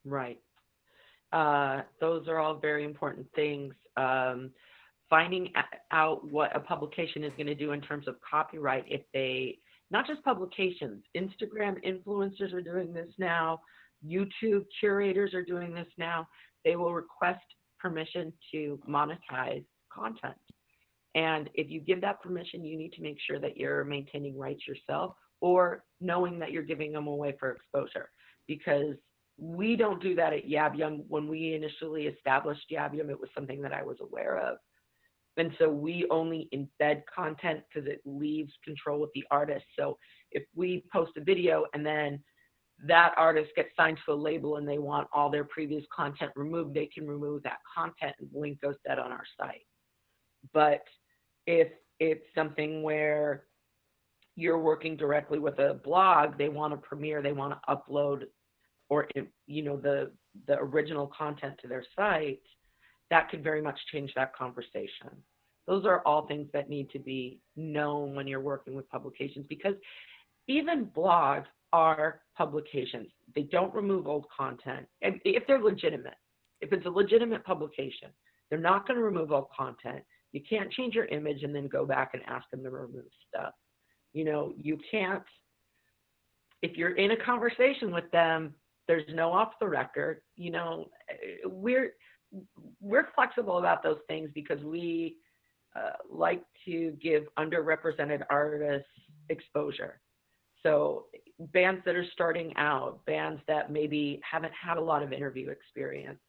Right. 0.04 0.40
Uh, 1.32 1.82
those 2.00 2.28
are 2.28 2.40
all 2.40 2.56
very 2.56 2.84
important 2.84 3.28
things. 3.34 3.74
Um, 3.96 4.52
finding 5.10 5.52
out 5.92 6.28
what 6.32 6.56
a 6.56 6.60
publication 6.60 7.24
is 7.24 7.32
going 7.38 7.48
to 7.48 7.56
do 7.56 7.72
in 7.72 7.82
terms 7.82 8.08
of 8.08 8.16
copyright 8.28 8.84
if 8.88 9.02
they 9.14 9.60
not 9.94 10.08
just 10.08 10.24
publications. 10.24 11.04
Instagram 11.16 11.78
influencers 11.86 12.52
are 12.52 12.62
doing 12.62 12.92
this 12.94 13.10
now. 13.20 13.62
Youtube 14.06 14.66
curators 14.80 15.34
are 15.34 15.46
doing 15.46 15.74
this 15.74 15.88
now. 15.98 16.28
They 16.66 16.76
will 16.76 16.94
request 16.94 17.46
permission 17.80 18.34
to 18.52 18.80
monetize 18.90 19.64
content. 19.94 20.36
And 21.16 21.50
if 21.54 21.70
you 21.70 21.80
give 21.80 22.02
that 22.02 22.22
permission 22.24 22.66
you 22.66 22.76
need 22.76 22.94
to 22.94 23.04
make 23.04 23.18
sure 23.26 23.40
that 23.40 23.56
you're 23.56 23.84
maintaining 23.84 24.38
rights 24.38 24.68
yourself 24.68 25.16
or 25.42 25.84
knowing 26.02 26.40
that 26.40 26.52
you're 26.52 26.64
giving 26.64 26.92
them 26.92 27.06
away 27.06 27.36
for 27.40 27.52
exposure. 27.52 28.10
Because 28.48 28.96
we 29.38 29.76
don't 29.76 30.02
do 30.02 30.16
that 30.16 30.34
at 30.34 30.48
Yab 30.48 30.76
Yabyum. 30.76 31.04
When 31.08 31.28
we 31.28 31.54
initially 31.54 32.08
established 32.08 32.66
Yab 32.72 32.94
Yabyum, 32.94 33.10
it 33.10 33.20
was 33.20 33.30
something 33.36 33.62
that 33.62 33.74
I 33.74 33.84
was 33.84 33.98
aware 34.02 34.38
of. 34.38 34.58
And 35.38 35.52
so 35.58 35.70
we 35.70 36.06
only 36.12 36.50
embed 36.54 37.04
content 37.14 37.62
because 37.74 37.90
it 37.90 38.02
leaves 38.06 38.54
control 38.64 39.00
with 39.00 39.12
the 39.14 39.24
artist. 39.32 39.66
So 39.78 39.98
if 40.32 40.44
we 40.56 40.84
post 40.92 41.14
a 41.18 41.24
video 41.24 41.66
and 41.74 41.86
then 41.86 42.20
that 42.86 43.14
artist 43.18 43.52
gets 43.56 43.70
signed 43.76 43.98
to 44.06 44.14
a 44.14 44.16
label 44.16 44.58
and 44.58 44.68
they 44.68 44.78
want 44.78 45.08
all 45.14 45.30
their 45.30 45.46
previous 45.46 45.84
content 45.96 46.32
removed, 46.36 46.74
they 46.74 46.86
can 46.86 47.08
remove 47.08 47.44
that 47.44 47.60
content 47.74 48.16
and 48.20 48.30
the 48.32 48.40
link 48.40 48.62
goes 48.62 48.76
dead 48.86 49.00
on 49.00 49.12
our 49.12 49.24
site. 49.40 49.66
But 50.54 50.84
if 51.48 51.70
it's 52.00 52.26
something 52.36 52.84
where 52.84 53.46
you're 54.36 54.60
working 54.60 54.98
directly 54.98 55.40
with 55.40 55.60
a 55.60 55.80
blog, 55.84 56.38
they 56.38 56.50
want 56.50 56.74
to 56.74 56.78
premiere, 56.78 57.22
they 57.22 57.34
want 57.34 57.54
to 57.54 57.76
upload 57.76 58.24
or 58.90 59.08
you 59.48 59.64
know 59.64 59.78
the 59.78 60.12
the 60.48 60.58
original 60.60 61.08
content 61.08 61.56
to 61.62 61.68
their 61.68 61.84
site, 61.96 62.42
that 63.10 63.30
could 63.30 63.44
very 63.44 63.62
much 63.62 63.80
change 63.92 64.12
that 64.16 64.36
conversation. 64.36 65.10
Those 65.68 65.86
are 65.86 66.02
all 66.06 66.28
things 66.28 66.50
that 66.54 66.70
need 66.70 66.90
to 66.92 67.00
be 67.00 67.40
known 67.56 68.16
when 68.16 68.28
you're 68.28 68.42
working 68.42 68.76
with 68.76 68.90
publications 68.90 69.46
because 69.48 69.76
even 70.48 70.88
blogs 70.88 71.46
are 71.72 72.22
publications. 72.38 73.08
They 73.36 73.44
don't 73.44 73.74
remove 73.74 74.08
old 74.08 74.26
content 74.36 74.86
And 75.02 75.20
if 75.26 75.46
they're 75.48 75.62
legitimate. 75.62 76.16
If 76.62 76.72
it's 76.72 76.86
a 76.86 76.90
legitimate 76.90 77.44
publication, 77.44 78.10
they're 78.50 78.60
not 78.60 78.88
going 78.88 78.98
to 78.98 79.04
remove 79.04 79.32
old 79.32 79.48
content. 79.56 80.04
You 80.32 80.42
can't 80.48 80.72
change 80.72 80.96
your 80.96 81.06
image 81.06 81.44
and 81.44 81.54
then 81.56 81.68
go 81.68 81.86
back 81.86 82.12
and 82.14 82.24
ask 82.28 82.50
them 82.52 82.64
to 82.64 82.70
remove 82.70 83.06
stuff. 83.28 83.54
You 84.14 84.26
know, 84.26 84.54
you 84.62 84.78
can't, 84.90 85.24
if 86.62 86.78
you're 86.78 86.96
in 86.96 87.12
a 87.12 87.18
conversation 87.18 87.92
with 87.92 88.10
them, 88.12 88.54
there's 88.88 89.04
no 89.14 89.32
off 89.32 89.54
the 89.60 89.68
record. 89.68 90.22
You 90.36 90.52
know, 90.52 90.90
we're, 91.46 91.94
we're 92.82 93.08
flexible 93.16 93.58
about 93.58 93.84
those 93.84 94.00
things 94.08 94.30
because 94.34 94.64
we 94.64 95.18
uh, 95.76 95.94
like 96.10 96.44
to 96.66 96.92
give 97.02 97.24
underrepresented 97.38 98.24
artists 98.30 98.88
exposure. 99.30 100.00
So 100.62 101.06
bands 101.40 101.82
that 101.86 101.96
are 101.96 102.06
starting 102.14 102.56
out, 102.58 103.06
bands 103.06 103.42
that 103.48 103.72
maybe 103.72 104.22
haven't 104.30 104.54
had 104.54 104.78
a 104.78 104.82
lot 104.82 105.04
of 105.04 105.12
interview 105.12 105.50
experience, 105.50 106.20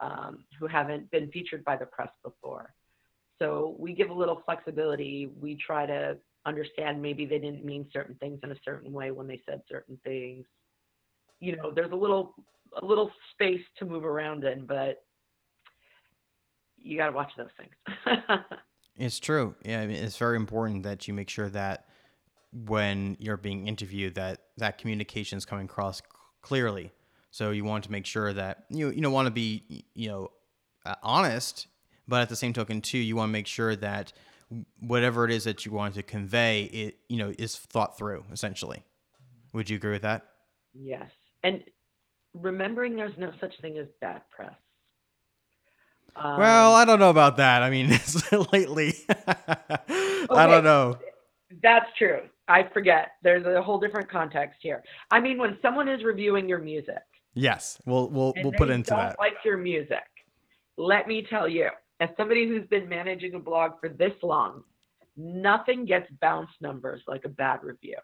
um, 0.00 0.44
who 0.58 0.66
haven't 0.66 1.10
been 1.10 1.30
featured 1.30 1.64
by 1.64 1.76
the 1.76 1.86
press 1.86 2.10
before. 2.22 2.72
So 3.38 3.76
we 3.78 3.94
give 3.94 4.10
a 4.10 4.14
little 4.14 4.42
flexibility. 4.44 5.30
We 5.40 5.56
try 5.56 5.86
to 5.86 6.16
understand 6.46 7.02
maybe 7.02 7.26
they 7.26 7.38
didn't 7.38 7.64
mean 7.64 7.86
certain 7.92 8.14
things 8.16 8.40
in 8.42 8.52
a 8.52 8.56
certain 8.64 8.92
way 8.92 9.10
when 9.10 9.26
they 9.26 9.40
said 9.46 9.60
certain 9.68 9.98
things. 10.04 10.46
You 11.40 11.56
know, 11.56 11.70
there's 11.72 11.92
a 11.92 11.96
little 11.96 12.34
a 12.80 12.84
little 12.84 13.10
space 13.32 13.62
to 13.78 13.86
move 13.86 14.04
around 14.04 14.44
in, 14.44 14.66
but 14.66 15.02
you 16.88 16.96
got 16.96 17.06
to 17.06 17.12
watch 17.12 17.32
those 17.36 17.50
things. 17.56 18.40
it's 18.96 19.18
true. 19.18 19.54
Yeah, 19.64 19.80
I 19.80 19.86
mean, 19.86 19.96
it's 19.96 20.16
very 20.16 20.36
important 20.36 20.84
that 20.84 21.06
you 21.06 21.14
make 21.14 21.28
sure 21.28 21.50
that 21.50 21.86
when 22.52 23.16
you're 23.20 23.36
being 23.36 23.68
interviewed, 23.68 24.14
that 24.14 24.40
that 24.56 24.78
communication 24.78 25.36
is 25.36 25.44
coming 25.44 25.66
across 25.66 26.00
clearly. 26.40 26.92
So 27.30 27.50
you 27.50 27.64
want 27.64 27.84
to 27.84 27.92
make 27.92 28.06
sure 28.06 28.32
that 28.32 28.64
you 28.70 28.88
you 28.88 29.02
know 29.02 29.10
want 29.10 29.26
to 29.26 29.30
be 29.30 29.84
you 29.94 30.08
know 30.08 30.30
uh, 30.86 30.94
honest, 31.02 31.66
but 32.06 32.22
at 32.22 32.30
the 32.30 32.36
same 32.36 32.54
token 32.54 32.80
too, 32.80 32.98
you 32.98 33.16
want 33.16 33.28
to 33.28 33.32
make 33.32 33.46
sure 33.46 33.76
that 33.76 34.14
whatever 34.80 35.26
it 35.26 35.30
is 35.30 35.44
that 35.44 35.66
you 35.66 35.72
want 35.72 35.94
to 35.94 36.02
convey, 36.02 36.62
it 36.64 36.96
you 37.08 37.18
know 37.18 37.34
is 37.38 37.56
thought 37.56 37.98
through. 37.98 38.24
Essentially, 38.32 38.82
would 39.52 39.68
you 39.68 39.76
agree 39.76 39.92
with 39.92 40.02
that? 40.02 40.26
Yes, 40.72 41.10
and 41.42 41.62
remembering 42.32 42.96
there's 42.96 43.16
no 43.18 43.32
such 43.40 43.60
thing 43.60 43.76
as 43.76 43.88
bad 44.00 44.22
press. 44.30 44.54
Um, 46.18 46.38
well, 46.38 46.74
I 46.74 46.84
don't 46.84 46.98
know 46.98 47.10
about 47.10 47.36
that. 47.36 47.62
I 47.62 47.70
mean, 47.70 47.90
lately, 48.52 48.94
okay. 49.08 49.26
I 49.88 50.46
don't 50.46 50.64
know. 50.64 50.98
That's 51.62 51.86
true. 51.96 52.22
I 52.48 52.68
forget. 52.72 53.12
There's 53.22 53.46
a 53.46 53.62
whole 53.62 53.78
different 53.78 54.10
context 54.10 54.58
here. 54.60 54.82
I 55.10 55.20
mean, 55.20 55.38
when 55.38 55.58
someone 55.62 55.88
is 55.88 56.02
reviewing 56.02 56.48
your 56.48 56.58
music. 56.58 57.02
Yes, 57.34 57.80
we'll 57.86 58.08
we'll 58.10 58.34
we'll 58.42 58.52
put 58.52 58.70
into 58.70 58.90
that. 58.90 59.16
Like 59.18 59.34
your 59.44 59.58
music. 59.58 60.02
Let 60.76 61.06
me 61.06 61.26
tell 61.28 61.48
you, 61.48 61.68
as 62.00 62.08
somebody 62.16 62.48
who's 62.48 62.66
been 62.68 62.88
managing 62.88 63.34
a 63.34 63.38
blog 63.38 63.72
for 63.80 63.88
this 63.88 64.12
long, 64.22 64.62
nothing 65.16 65.84
gets 65.84 66.10
bounce 66.20 66.50
numbers 66.60 67.02
like 67.06 67.24
a 67.24 67.28
bad 67.28 67.62
review. 67.62 67.96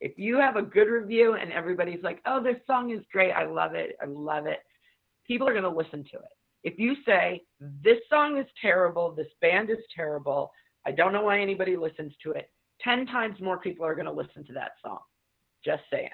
If 0.00 0.18
you 0.18 0.36
have 0.38 0.56
a 0.56 0.62
good 0.62 0.88
review 0.88 1.34
and 1.34 1.50
everybody's 1.52 2.02
like, 2.02 2.20
"Oh, 2.26 2.42
this 2.42 2.56
song 2.66 2.90
is 2.90 3.00
great. 3.10 3.32
I 3.32 3.46
love 3.46 3.74
it. 3.74 3.96
I 4.02 4.06
love 4.06 4.46
it." 4.46 4.58
People 5.26 5.48
are 5.48 5.52
going 5.52 5.62
to 5.62 5.70
listen 5.70 6.04
to 6.04 6.18
it 6.18 6.32
if 6.64 6.78
you 6.78 6.96
say, 7.06 7.42
this 7.60 7.98
song 8.10 8.38
is 8.38 8.46
terrible, 8.60 9.14
this 9.14 9.28
band 9.40 9.70
is 9.70 9.78
terrible, 9.94 10.50
I 10.86 10.92
don't 10.92 11.12
know 11.12 11.22
why 11.22 11.40
anybody 11.40 11.76
listens 11.76 12.12
to 12.24 12.32
it, 12.32 12.50
10 12.82 13.06
times 13.06 13.40
more 13.40 13.58
people 13.58 13.86
are 13.86 13.94
going 13.94 14.06
to 14.06 14.12
listen 14.12 14.44
to 14.46 14.52
that 14.54 14.72
song. 14.84 14.98
Just 15.64 15.82
saying. 15.90 16.10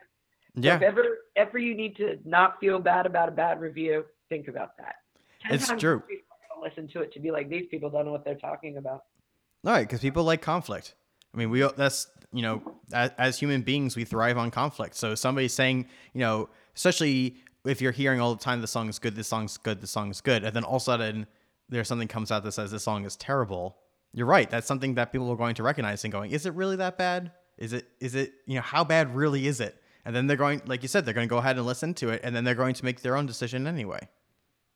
Yeah. 0.54 0.72
So 0.72 0.76
if 0.76 0.82
ever, 0.82 1.18
ever 1.36 1.58
you 1.58 1.74
need 1.74 1.96
to 1.96 2.18
not 2.24 2.60
feel 2.60 2.78
bad 2.78 3.06
about 3.06 3.28
a 3.28 3.32
bad 3.32 3.60
review, 3.60 4.04
think 4.28 4.48
about 4.48 4.76
that. 4.78 4.96
It's 5.48 5.70
true. 5.78 6.02
listen 6.62 6.88
to 6.88 7.00
it 7.00 7.12
to 7.14 7.20
be 7.20 7.30
like, 7.30 7.48
these 7.48 7.66
people 7.70 7.88
don't 7.88 8.04
know 8.04 8.12
what 8.12 8.24
they're 8.24 8.34
talking 8.34 8.76
about. 8.76 9.04
All 9.64 9.72
right, 9.72 9.86
because 9.86 10.00
people 10.00 10.24
like 10.24 10.42
conflict. 10.42 10.94
I 11.32 11.38
mean, 11.38 11.50
we 11.50 11.66
that's 11.76 12.08
you 12.32 12.42
know, 12.42 12.62
as, 12.92 13.10
as, 13.18 13.38
human 13.38 13.62
beings, 13.62 13.96
we 13.96 14.04
thrive 14.04 14.38
on 14.38 14.50
conflict. 14.50 14.94
So 14.94 15.14
somebody 15.14 15.48
saying, 15.48 15.86
you 16.12 16.20
know, 16.20 16.48
especially 16.76 17.36
if 17.64 17.80
you're 17.80 17.92
hearing 17.92 18.20
all 18.20 18.34
the 18.34 18.42
time 18.42 18.60
the 18.60 18.66
song 18.66 18.88
is 18.88 18.98
good, 18.98 19.14
this 19.14 19.28
song's 19.28 19.56
good, 19.56 19.80
this 19.80 19.90
song 19.90 20.10
is 20.10 20.20
good, 20.20 20.44
and 20.44 20.54
then 20.54 20.64
all 20.64 20.76
of 20.76 20.82
a 20.82 20.84
sudden 20.84 21.26
there's 21.68 21.88
something 21.88 22.08
comes 22.08 22.30
out 22.30 22.42
that 22.44 22.52
says 22.52 22.70
this 22.70 22.82
song 22.82 23.04
is 23.04 23.16
terrible, 23.16 23.76
you're 24.12 24.26
right. 24.26 24.50
That's 24.50 24.66
something 24.66 24.94
that 24.94 25.12
people 25.12 25.30
are 25.30 25.36
going 25.36 25.54
to 25.54 25.62
recognize 25.62 26.04
and 26.04 26.12
going, 26.12 26.32
is 26.32 26.46
it 26.46 26.54
really 26.54 26.76
that 26.76 26.98
bad? 26.98 27.32
Is 27.58 27.72
it 27.72 27.86
is 28.00 28.14
it 28.14 28.32
you 28.46 28.56
know 28.56 28.62
how 28.62 28.84
bad 28.84 29.14
really 29.14 29.46
is 29.46 29.60
it? 29.60 29.76
And 30.04 30.16
then 30.16 30.26
they're 30.26 30.36
going, 30.36 30.62
like 30.66 30.82
you 30.82 30.88
said, 30.88 31.04
they're 31.04 31.14
going 31.14 31.28
to 31.28 31.30
go 31.30 31.38
ahead 31.38 31.56
and 31.56 31.66
listen 31.66 31.92
to 31.94 32.08
it, 32.08 32.22
and 32.24 32.34
then 32.34 32.42
they're 32.42 32.54
going 32.54 32.74
to 32.74 32.84
make 32.84 33.02
their 33.02 33.16
own 33.16 33.26
decision 33.26 33.66
anyway. 33.66 34.00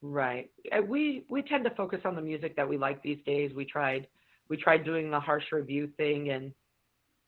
Right. 0.02 0.50
Uh, 0.70 0.82
we 0.82 1.24
we 1.30 1.40
tend 1.42 1.64
to 1.64 1.70
focus 1.70 2.00
on 2.04 2.14
the 2.14 2.20
music 2.20 2.56
that 2.56 2.68
we 2.68 2.76
like 2.76 3.02
these 3.02 3.18
days. 3.24 3.52
We 3.54 3.64
tried 3.64 4.06
we 4.48 4.58
tried 4.58 4.84
doing 4.84 5.10
the 5.10 5.18
harsh 5.18 5.44
review 5.50 5.88
thing, 5.96 6.28
and 6.28 6.52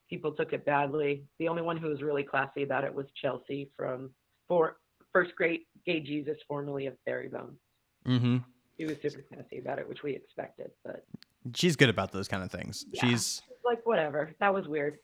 people 0.09 0.31
took 0.31 0.53
it 0.53 0.63
badly. 0.63 1.23
The 1.39 1.47
only 1.47 1.63
one 1.63 1.77
who 1.77 1.87
was 1.87 2.03
really 2.03 2.23
classy 2.23 2.61
about 2.61 2.83
it 2.83 2.93
was 2.93 3.07
Chelsea 3.19 3.71
from 3.75 4.11
for 4.47 4.77
first 5.17 5.35
great 5.35 5.67
gay 5.85 5.99
Jesus, 5.99 6.37
formerly 6.47 6.85
of 6.85 6.93
Fairy 7.03 7.27
Bones. 7.27 7.57
Mm-hmm. 8.07 8.37
She 8.79 8.85
was 8.85 8.97
super 9.01 9.23
sassy 9.33 9.57
about 9.57 9.79
it, 9.79 9.89
which 9.89 10.03
we 10.03 10.13
expected, 10.13 10.69
but 10.85 11.03
she's 11.55 11.75
good 11.75 11.89
about 11.89 12.11
those 12.11 12.27
kind 12.27 12.43
of 12.43 12.51
things. 12.51 12.85
Yeah. 12.91 13.01
She's 13.01 13.41
like 13.65 13.83
whatever. 13.83 14.35
That 14.39 14.53
was 14.53 14.67
weird. 14.67 14.99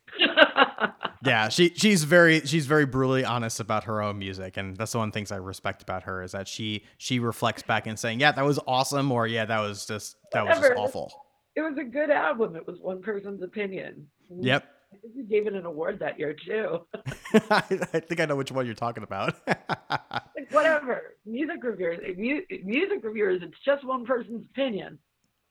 yeah, 1.26 1.49
she 1.49 1.69
she's 1.76 2.04
very 2.04 2.41
she's 2.41 2.67
very 2.67 2.86
brutally 2.86 3.26
honest 3.26 3.59
about 3.59 3.86
her 3.86 4.03
own 4.03 4.20
music, 4.20 4.57
and 4.57 4.78
that's 4.78 4.91
the 4.91 4.99
one 4.99 5.11
things 5.11 5.32
I 5.32 5.38
respect 5.38 5.82
about 5.82 6.03
her 6.03 6.22
is 6.22 6.34
that 6.34 6.47
she 6.47 6.86
she 6.97 7.18
reflects 7.18 7.64
back 7.64 7.88
and 7.88 7.97
saying, 7.97 8.20
yeah, 8.20 8.32
that 8.32 8.45
was 8.45 8.59
awesome, 8.68 9.11
or 9.11 9.26
yeah, 9.26 9.45
that 9.45 9.59
was 9.59 9.88
just 9.88 10.18
that 10.32 10.43
whatever. 10.45 10.59
was 10.59 10.70
just 10.70 10.80
awful. 10.80 11.11
It 11.55 11.61
was 11.61 11.78
a 11.80 11.84
good 11.84 12.11
album. 12.11 12.55
It 12.55 12.68
was 12.68 12.78
one 12.80 13.01
person's 13.01 13.41
opinion. 13.41 14.07
Yep. 14.30 14.66
I 14.94 14.98
think 15.02 15.14
we 15.16 15.24
gave 15.24 15.48
it 15.48 15.54
an 15.54 15.66
award 15.66 16.00
that 16.00 16.20
year 16.20 16.34
too. 16.34 16.82
I, 17.50 17.62
think 17.62 18.20
I 18.20 18.26
know 18.26 18.36
which 18.36 18.52
one 18.52 18.66
you're 18.66 18.76
talking 18.76 19.04
about. 19.04 19.36
like 19.48 20.52
whatever, 20.52 21.16
music 21.26 21.64
reviewers, 21.64 22.00
music 22.18 23.04
reviewers, 23.04 23.41
it's 23.44 23.58
just 23.66 23.84
one 23.84 24.06
person's 24.06 24.46
opinion. 24.52 25.00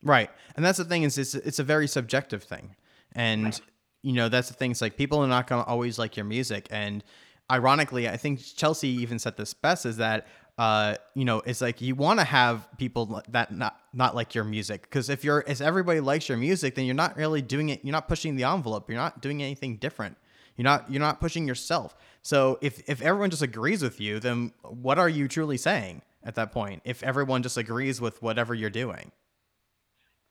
Right, 0.02 0.30
and 0.56 0.64
that's 0.64 0.78
the 0.78 0.84
thing 0.84 1.04
is 1.04 1.18
it's 1.18 1.34
it's 1.34 1.58
a 1.58 1.64
very 1.64 1.86
subjective 1.86 2.42
thing, 2.42 2.74
and 3.12 3.44
right. 3.44 3.60
you 4.02 4.12
know 4.12 4.28
that's 4.28 4.48
the 4.48 4.54
thing. 4.54 4.72
It's 4.72 4.80
like 4.80 4.96
people 4.96 5.18
are 5.18 5.28
not 5.28 5.46
gonna 5.46 5.62
always 5.62 5.98
like 5.98 6.16
your 6.16 6.24
music, 6.24 6.66
and 6.70 7.04
ironically, 7.50 8.08
I 8.08 8.16
think 8.16 8.40
Chelsea 8.56 8.88
even 8.88 9.18
said 9.18 9.36
this 9.36 9.54
best: 9.54 9.86
is 9.86 9.98
that 9.98 10.26
uh, 10.58 10.96
you 11.14 11.24
know, 11.24 11.40
it's 11.46 11.60
like 11.60 11.80
you 11.80 11.94
want 11.94 12.20
to 12.20 12.24
have 12.24 12.68
people 12.76 13.22
that 13.28 13.52
not 13.52 13.80
not 13.92 14.14
like 14.14 14.34
your 14.34 14.44
music 14.44 14.82
because 14.82 15.08
if 15.08 15.24
you're 15.24 15.42
if 15.46 15.60
everybody 15.60 16.00
likes 16.00 16.28
your 16.28 16.38
music, 16.38 16.74
then 16.74 16.84
you're 16.84 16.94
not 16.94 17.16
really 17.16 17.40
doing 17.40 17.70
it. 17.70 17.80
You're 17.82 17.92
not 17.92 18.06
pushing 18.06 18.36
the 18.36 18.44
envelope. 18.44 18.88
You're 18.88 18.98
not 18.98 19.22
doing 19.22 19.42
anything 19.42 19.76
different. 19.76 20.16
You're 20.56 20.64
not 20.64 20.90
you're 20.90 21.00
not 21.00 21.20
pushing 21.20 21.48
yourself. 21.48 21.96
So 22.20 22.58
if 22.60 22.82
if 22.88 23.00
everyone 23.00 23.30
just 23.30 23.42
agrees 23.42 23.82
with 23.82 24.00
you, 24.00 24.20
then 24.20 24.52
what 24.62 24.98
are 24.98 25.08
you 25.08 25.26
truly 25.26 25.56
saying 25.56 26.02
at 26.22 26.34
that 26.34 26.52
point? 26.52 26.82
If 26.84 27.02
everyone 27.02 27.42
just 27.42 27.56
agrees 27.56 28.00
with 28.00 28.22
whatever 28.22 28.54
you're 28.54 28.70
doing. 28.70 29.10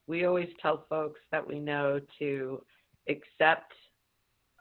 We 0.07 0.26
always 0.26 0.49
tell 0.61 0.86
folks 0.88 1.19
that 1.32 1.47
we 1.47 1.59
know 1.59 1.99
to 2.19 2.63
accept 3.07 3.74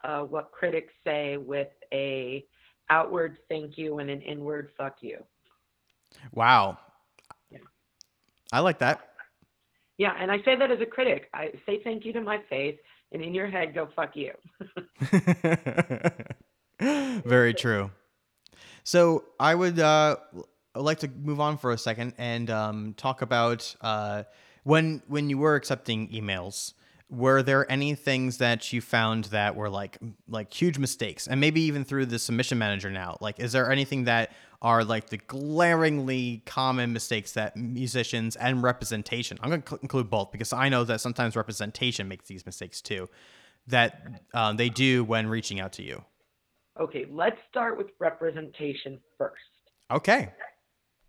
uh, 0.03 0.21
what 0.21 0.51
critics 0.51 0.93
say 1.03 1.37
with 1.37 1.69
a 1.93 2.45
outward 2.89 3.37
thank 3.47 3.77
you 3.77 3.99
and 3.99 4.09
an 4.09 4.21
inward 4.21 4.69
fuck 4.77 4.97
you. 5.01 5.23
Wow. 6.31 6.77
Yeah. 7.49 7.59
I 8.51 8.59
like 8.59 8.79
that. 8.79 9.07
Yeah, 9.97 10.13
and 10.19 10.31
I 10.31 10.41
say 10.43 10.55
that 10.55 10.71
as 10.71 10.81
a 10.81 10.85
critic. 10.85 11.29
I 11.33 11.51
say 11.65 11.81
thank 11.83 12.05
you 12.05 12.13
to 12.13 12.21
my 12.21 12.39
face, 12.49 12.77
and 13.11 13.21
in 13.21 13.33
your 13.35 13.47
head, 13.47 13.73
go 13.73 13.87
fuck 13.95 14.15
you. 14.15 14.31
Very 17.25 17.53
true. 17.53 17.91
So 18.83 19.25
I 19.39 19.53
would 19.53 19.79
uh, 19.79 20.15
like 20.75 20.99
to 20.99 21.07
move 21.07 21.39
on 21.39 21.57
for 21.57 21.71
a 21.71 21.77
second 21.77 22.13
and 22.17 22.49
um, 22.49 22.93
talk 22.97 23.21
about 23.21 23.75
uh, 23.81 24.23
when 24.63 25.03
when 25.07 25.29
you 25.29 25.37
were 25.37 25.55
accepting 25.55 26.09
emails 26.09 26.73
were 27.09 27.43
there 27.43 27.69
any 27.69 27.93
things 27.93 28.37
that 28.37 28.71
you 28.71 28.79
found 28.79 29.25
that 29.25 29.55
were 29.55 29.69
like 29.69 29.97
like 30.29 30.53
huge 30.53 30.77
mistakes 30.77 31.27
and 31.27 31.41
maybe 31.41 31.61
even 31.61 31.83
through 31.83 32.05
the 32.05 32.17
submission 32.17 32.57
manager 32.57 32.89
now 32.89 33.17
like 33.19 33.39
is 33.39 33.51
there 33.51 33.69
anything 33.69 34.05
that 34.05 34.31
are 34.61 34.83
like 34.83 35.09
the 35.09 35.17
glaringly 35.17 36.43
common 36.45 36.93
mistakes 36.93 37.31
that 37.33 37.57
musicians 37.57 38.35
and 38.35 38.61
representation 38.63 39.37
i'm 39.41 39.49
going 39.49 39.61
to 39.61 39.79
include 39.81 40.09
both 40.09 40.31
because 40.31 40.53
i 40.53 40.69
know 40.69 40.83
that 40.83 41.01
sometimes 41.01 41.35
representation 41.35 42.07
makes 42.07 42.27
these 42.27 42.45
mistakes 42.45 42.81
too 42.81 43.09
that 43.67 44.07
um, 44.33 44.57
they 44.57 44.69
do 44.69 45.03
when 45.03 45.27
reaching 45.27 45.59
out 45.59 45.73
to 45.73 45.83
you. 45.83 46.03
Okay 46.79 47.05
let's 47.09 47.37
start 47.49 47.77
with 47.77 47.87
representation 47.99 48.99
first. 49.17 49.35
Okay. 49.91 50.31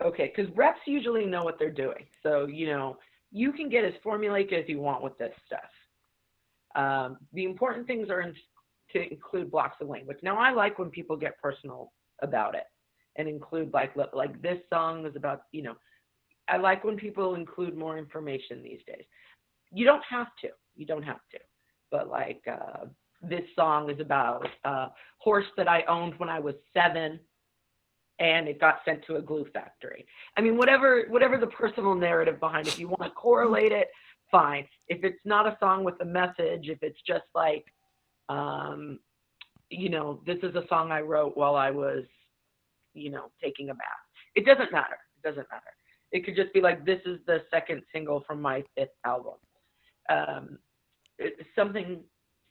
Okay 0.04 0.32
because 0.34 0.52
reps 0.56 0.80
usually 0.86 1.24
know 1.24 1.42
what 1.42 1.58
they're 1.58 1.70
doing. 1.70 2.06
So 2.22 2.46
you 2.46 2.66
know 2.66 2.98
you 3.30 3.52
can 3.52 3.68
get 3.68 3.84
as 3.84 3.92
formulaic 4.04 4.52
as 4.52 4.68
you 4.68 4.80
want 4.80 5.02
with 5.02 5.16
this 5.18 5.32
stuff. 5.46 5.60
Um, 6.74 7.18
the 7.32 7.44
important 7.44 7.86
things 7.86 8.10
are 8.10 8.20
in, 8.20 8.34
to 8.92 9.10
include 9.10 9.50
blocks 9.50 9.76
of 9.80 9.88
language. 9.88 10.18
Now, 10.22 10.38
I 10.38 10.52
like 10.52 10.78
when 10.78 10.90
people 10.90 11.16
get 11.16 11.40
personal 11.40 11.92
about 12.20 12.54
it 12.54 12.64
and 13.16 13.28
include 13.28 13.72
like 13.72 13.92
like 14.12 14.40
this 14.42 14.58
song 14.72 15.06
is 15.06 15.16
about 15.16 15.42
you 15.52 15.62
know. 15.62 15.74
I 16.48 16.56
like 16.56 16.82
when 16.82 16.96
people 16.96 17.36
include 17.36 17.76
more 17.76 17.96
information 17.96 18.62
these 18.62 18.80
days. 18.86 19.04
You 19.70 19.86
don't 19.86 20.02
have 20.08 20.26
to. 20.42 20.48
You 20.74 20.86
don't 20.86 21.04
have 21.04 21.20
to. 21.30 21.38
But 21.90 22.08
like 22.08 22.42
uh, 22.50 22.86
this 23.22 23.44
song 23.54 23.90
is 23.90 24.00
about 24.00 24.48
a 24.64 24.88
horse 25.18 25.46
that 25.56 25.68
I 25.68 25.82
owned 25.82 26.14
when 26.18 26.28
I 26.28 26.40
was 26.40 26.54
seven 26.74 27.20
and 28.18 28.48
it 28.48 28.60
got 28.60 28.80
sent 28.84 29.04
to 29.06 29.16
a 29.16 29.22
glue 29.22 29.46
factory. 29.54 30.04
I 30.36 30.40
mean, 30.40 30.56
whatever 30.56 31.04
whatever 31.08 31.38
the 31.38 31.46
personal 31.46 31.94
narrative 31.94 32.40
behind 32.40 32.66
it, 32.66 32.74
if 32.74 32.78
you 32.78 32.88
want 32.88 33.04
to 33.04 33.10
correlate 33.10 33.72
it 33.72 33.88
fine. 34.32 34.66
If 34.88 35.04
it's 35.04 35.20
not 35.24 35.46
a 35.46 35.56
song 35.60 35.84
with 35.84 35.94
a 36.00 36.04
message, 36.04 36.68
if 36.68 36.82
it's 36.82 37.00
just 37.06 37.26
like, 37.36 37.64
um, 38.28 38.98
you 39.70 39.90
know, 39.90 40.20
this 40.26 40.38
is 40.42 40.56
a 40.56 40.66
song 40.68 40.90
I 40.90 41.02
wrote 41.02 41.36
while 41.36 41.54
I 41.54 41.70
was, 41.70 42.04
you 42.94 43.10
know, 43.10 43.30
taking 43.42 43.70
a 43.70 43.74
bath. 43.74 43.86
It 44.34 44.44
doesn't 44.44 44.72
matter. 44.72 44.98
It 45.16 45.28
doesn't 45.28 45.46
matter. 45.50 45.72
It 46.10 46.24
could 46.24 46.36
just 46.36 46.52
be 46.52 46.60
like, 46.60 46.84
this 46.84 47.00
is 47.06 47.18
the 47.26 47.42
second 47.50 47.82
single 47.92 48.22
from 48.26 48.40
my 48.40 48.62
fifth 48.76 48.90
album. 49.04 49.34
Um, 50.10 50.58
something, 51.56 52.00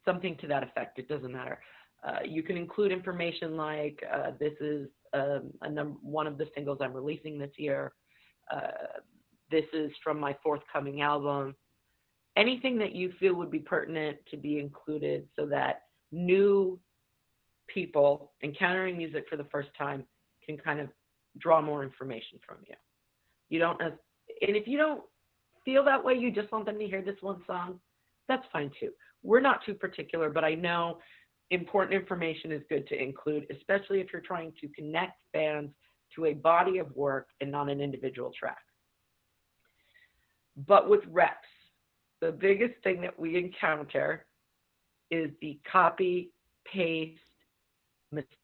something 0.06 0.38
to 0.38 0.48
that 0.48 0.64
effect. 0.64 0.98
It 1.00 1.08
doesn't 1.08 1.32
matter. 1.32 1.60
Uh, 2.04 2.20
you 2.26 2.42
can 2.42 2.58
include 2.58 2.92
information 2.92 3.56
like 3.56 4.04
uh, 4.12 4.32
this 4.40 4.54
is 4.60 4.88
um, 5.14 5.52
a 5.62 5.70
num- 5.70 6.00
one 6.02 6.26
of 6.26 6.38
the 6.38 6.48
singles 6.56 6.80
I'm 6.82 6.94
releasing 6.94 7.38
this 7.38 7.52
year. 7.58 7.94
Uh, 8.52 9.00
this 9.52 9.66
is 9.74 9.92
from 10.04 10.20
my 10.20 10.36
forthcoming 10.42 11.02
album 11.02 11.56
anything 12.38 12.78
that 12.78 12.96
you 12.96 13.12
feel 13.20 13.34
would 13.36 13.52
be 13.52 13.60
pertinent 13.60 14.18
to 14.30 14.38
be 14.38 14.60
included 14.60 15.28
so 15.36 15.46
that 15.46 15.84
new 16.12 16.80
people 17.68 18.32
encountering 18.44 18.98
music 18.98 19.26
for 19.30 19.38
the 19.38 19.46
first 19.46 19.70
time 19.78 20.04
can 20.56 20.64
kind 20.64 20.80
of 20.80 20.90
draw 21.38 21.62
more 21.62 21.84
information 21.84 22.40
from 22.46 22.58
you. 22.68 22.76
You 23.50 23.60
don't 23.60 23.82
and 23.82 24.56
if 24.56 24.68
you 24.68 24.78
don't 24.78 25.04
feel 25.66 25.84
that 25.86 26.04
way, 26.04 26.14
you 26.14 26.32
just 26.32 26.52
want 26.52 26.66
them 26.66 26.80
to 26.80 26.88
hear 26.88 27.02
this 27.02 27.18
one 27.22 27.42
song, 27.46 27.80
that's 28.28 28.46
fine 28.52 28.72
too. 28.80 28.92
We're 29.24 29.42
not 29.42 29.64
too 29.66 29.74
particular, 29.74 30.30
but 30.30 30.44
I 30.44 30.56
know 30.56 31.00
important 31.52 32.00
information 32.00 32.52
is 32.52 32.62
good 32.70 32.88
to 32.88 33.02
include, 33.02 33.46
especially 33.52 34.00
if 34.00 34.08
you're 34.12 34.22
trying 34.22 34.54
to 34.62 34.68
connect 34.70 35.20
fans 35.34 35.70
to 36.16 36.26
a 36.26 36.34
body 36.34 36.78
of 36.80 36.96
work 36.96 37.28
and 37.42 37.52
not 37.52 37.70
an 37.70 37.82
individual 37.82 38.32
track. 38.38 38.62
But 40.68 40.90
with 40.90 41.02
reps, 41.10 41.48
the 42.22 42.32
biggest 42.32 42.74
thing 42.84 43.02
that 43.02 43.18
we 43.20 43.38
encounter 43.38 44.26
is 45.10 45.30
the 45.42 45.60
copy 45.70 46.32
paste 46.72 47.20
mistakes. 48.12 48.41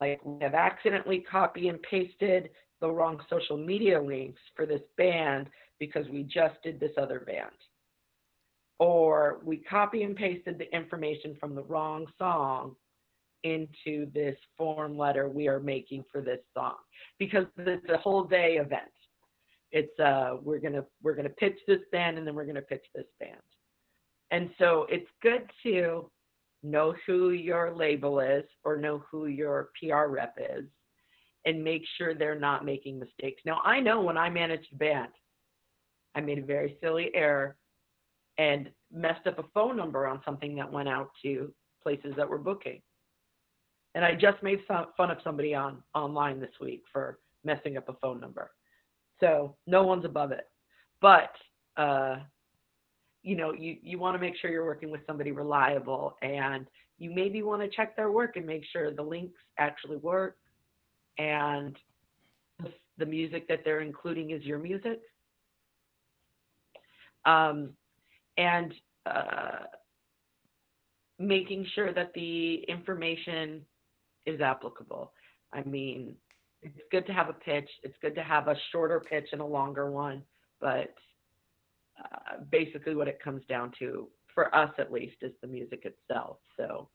Like 0.00 0.20
we 0.24 0.42
have 0.42 0.54
accidentally 0.54 1.20
copy 1.20 1.68
and 1.68 1.82
pasted 1.82 2.50
the 2.80 2.90
wrong 2.90 3.20
social 3.28 3.56
media 3.56 4.00
links 4.00 4.40
for 4.54 4.66
this 4.66 4.82
band 4.96 5.48
because 5.78 6.06
we 6.08 6.22
just 6.22 6.54
did 6.62 6.78
this 6.78 6.92
other 6.96 7.20
band. 7.20 7.50
Or 8.78 9.40
we 9.42 9.56
copy 9.56 10.04
and 10.04 10.14
pasted 10.14 10.58
the 10.58 10.72
information 10.74 11.36
from 11.40 11.54
the 11.54 11.64
wrong 11.64 12.06
song 12.16 12.76
into 13.44 14.10
this 14.12 14.36
form 14.56 14.96
letter 14.96 15.28
we 15.28 15.48
are 15.48 15.60
making 15.60 16.04
for 16.10 16.20
this 16.20 16.40
song. 16.54 16.74
Because 17.18 17.46
it's 17.56 17.88
a 17.88 17.98
whole 17.98 18.24
day 18.24 18.56
event. 18.56 18.82
It's 19.70 19.98
uh 19.98 20.36
we're 20.42 20.60
gonna 20.60 20.84
we're 21.02 21.14
gonna 21.14 21.28
pitch 21.28 21.58
this 21.66 21.80
band 21.92 22.18
and 22.18 22.26
then 22.26 22.34
we're 22.34 22.46
gonna 22.46 22.62
pitch 22.62 22.84
this 22.94 23.06
band. 23.20 23.36
And 24.30 24.50
so 24.58 24.86
it's 24.88 25.08
good 25.22 25.50
to 25.64 26.10
know 26.62 26.94
who 27.06 27.30
your 27.30 27.74
label 27.74 28.20
is 28.20 28.44
or 28.64 28.76
know 28.76 29.02
who 29.10 29.26
your 29.26 29.70
pr 29.78 30.06
rep 30.08 30.36
is 30.38 30.64
and 31.44 31.62
make 31.62 31.82
sure 31.96 32.14
they're 32.14 32.38
not 32.38 32.64
making 32.64 32.98
mistakes. 32.98 33.42
Now 33.44 33.60
i 33.64 33.80
know 33.80 34.00
when 34.00 34.16
i 34.16 34.28
managed 34.28 34.72
a 34.72 34.76
band 34.76 35.12
i 36.14 36.20
made 36.20 36.38
a 36.38 36.44
very 36.44 36.76
silly 36.82 37.10
error 37.14 37.56
and 38.38 38.70
messed 38.92 39.26
up 39.26 39.38
a 39.38 39.44
phone 39.54 39.76
number 39.76 40.06
on 40.06 40.20
something 40.24 40.54
that 40.56 40.72
went 40.72 40.88
out 40.88 41.10
to 41.22 41.52
places 41.82 42.14
that 42.16 42.28
were 42.28 42.38
booking. 42.38 42.80
And 43.94 44.04
i 44.04 44.14
just 44.14 44.42
made 44.42 44.60
fun 44.66 45.10
of 45.10 45.18
somebody 45.22 45.54
on 45.54 45.82
online 45.94 46.40
this 46.40 46.54
week 46.60 46.82
for 46.92 47.18
messing 47.44 47.76
up 47.76 47.88
a 47.88 47.94
phone 47.94 48.20
number. 48.20 48.50
So 49.20 49.56
no 49.66 49.82
one's 49.84 50.04
above 50.04 50.32
it. 50.32 50.46
But 51.00 51.30
uh, 51.76 52.16
you 53.22 53.36
know, 53.36 53.52
you, 53.52 53.76
you 53.82 53.98
want 53.98 54.14
to 54.14 54.20
make 54.20 54.36
sure 54.36 54.50
you're 54.50 54.64
working 54.64 54.90
with 54.90 55.00
somebody 55.06 55.32
reliable 55.32 56.16
and 56.22 56.66
you 56.98 57.10
maybe 57.10 57.42
want 57.42 57.62
to 57.62 57.68
check 57.68 57.96
their 57.96 58.10
work 58.10 58.36
and 58.36 58.46
make 58.46 58.62
sure 58.72 58.92
the 58.92 59.02
links 59.02 59.38
actually 59.58 59.96
work 59.96 60.36
and 61.18 61.76
the 62.98 63.06
music 63.06 63.46
that 63.48 63.60
they're 63.64 63.80
including 63.80 64.30
is 64.30 64.42
your 64.42 64.58
music. 64.58 65.00
Um, 67.24 67.70
and 68.36 68.72
uh, 69.06 69.64
making 71.18 71.66
sure 71.74 71.92
that 71.92 72.12
the 72.14 72.64
information 72.68 73.62
is 74.26 74.40
applicable. 74.40 75.12
I 75.52 75.62
mean, 75.62 76.14
it's 76.62 76.78
good 76.90 77.06
to 77.06 77.12
have 77.12 77.28
a 77.28 77.32
pitch. 77.32 77.68
It's 77.82 77.96
good 78.00 78.14
to 78.14 78.22
have 78.22 78.48
a 78.48 78.56
shorter 78.72 79.00
pitch 79.00 79.28
and 79.32 79.40
a 79.40 79.46
longer 79.46 79.90
one, 79.90 80.22
but 80.60 80.94
uh, 82.02 82.36
basically 82.50 82.94
what 82.94 83.08
it 83.08 83.20
comes 83.22 83.42
down 83.48 83.72
to, 83.78 84.08
for 84.34 84.54
us 84.54 84.70
at 84.78 84.92
least, 84.92 85.16
is 85.22 85.32
the 85.40 85.48
music 85.48 85.84
itself. 85.84 86.38
So 86.56 86.88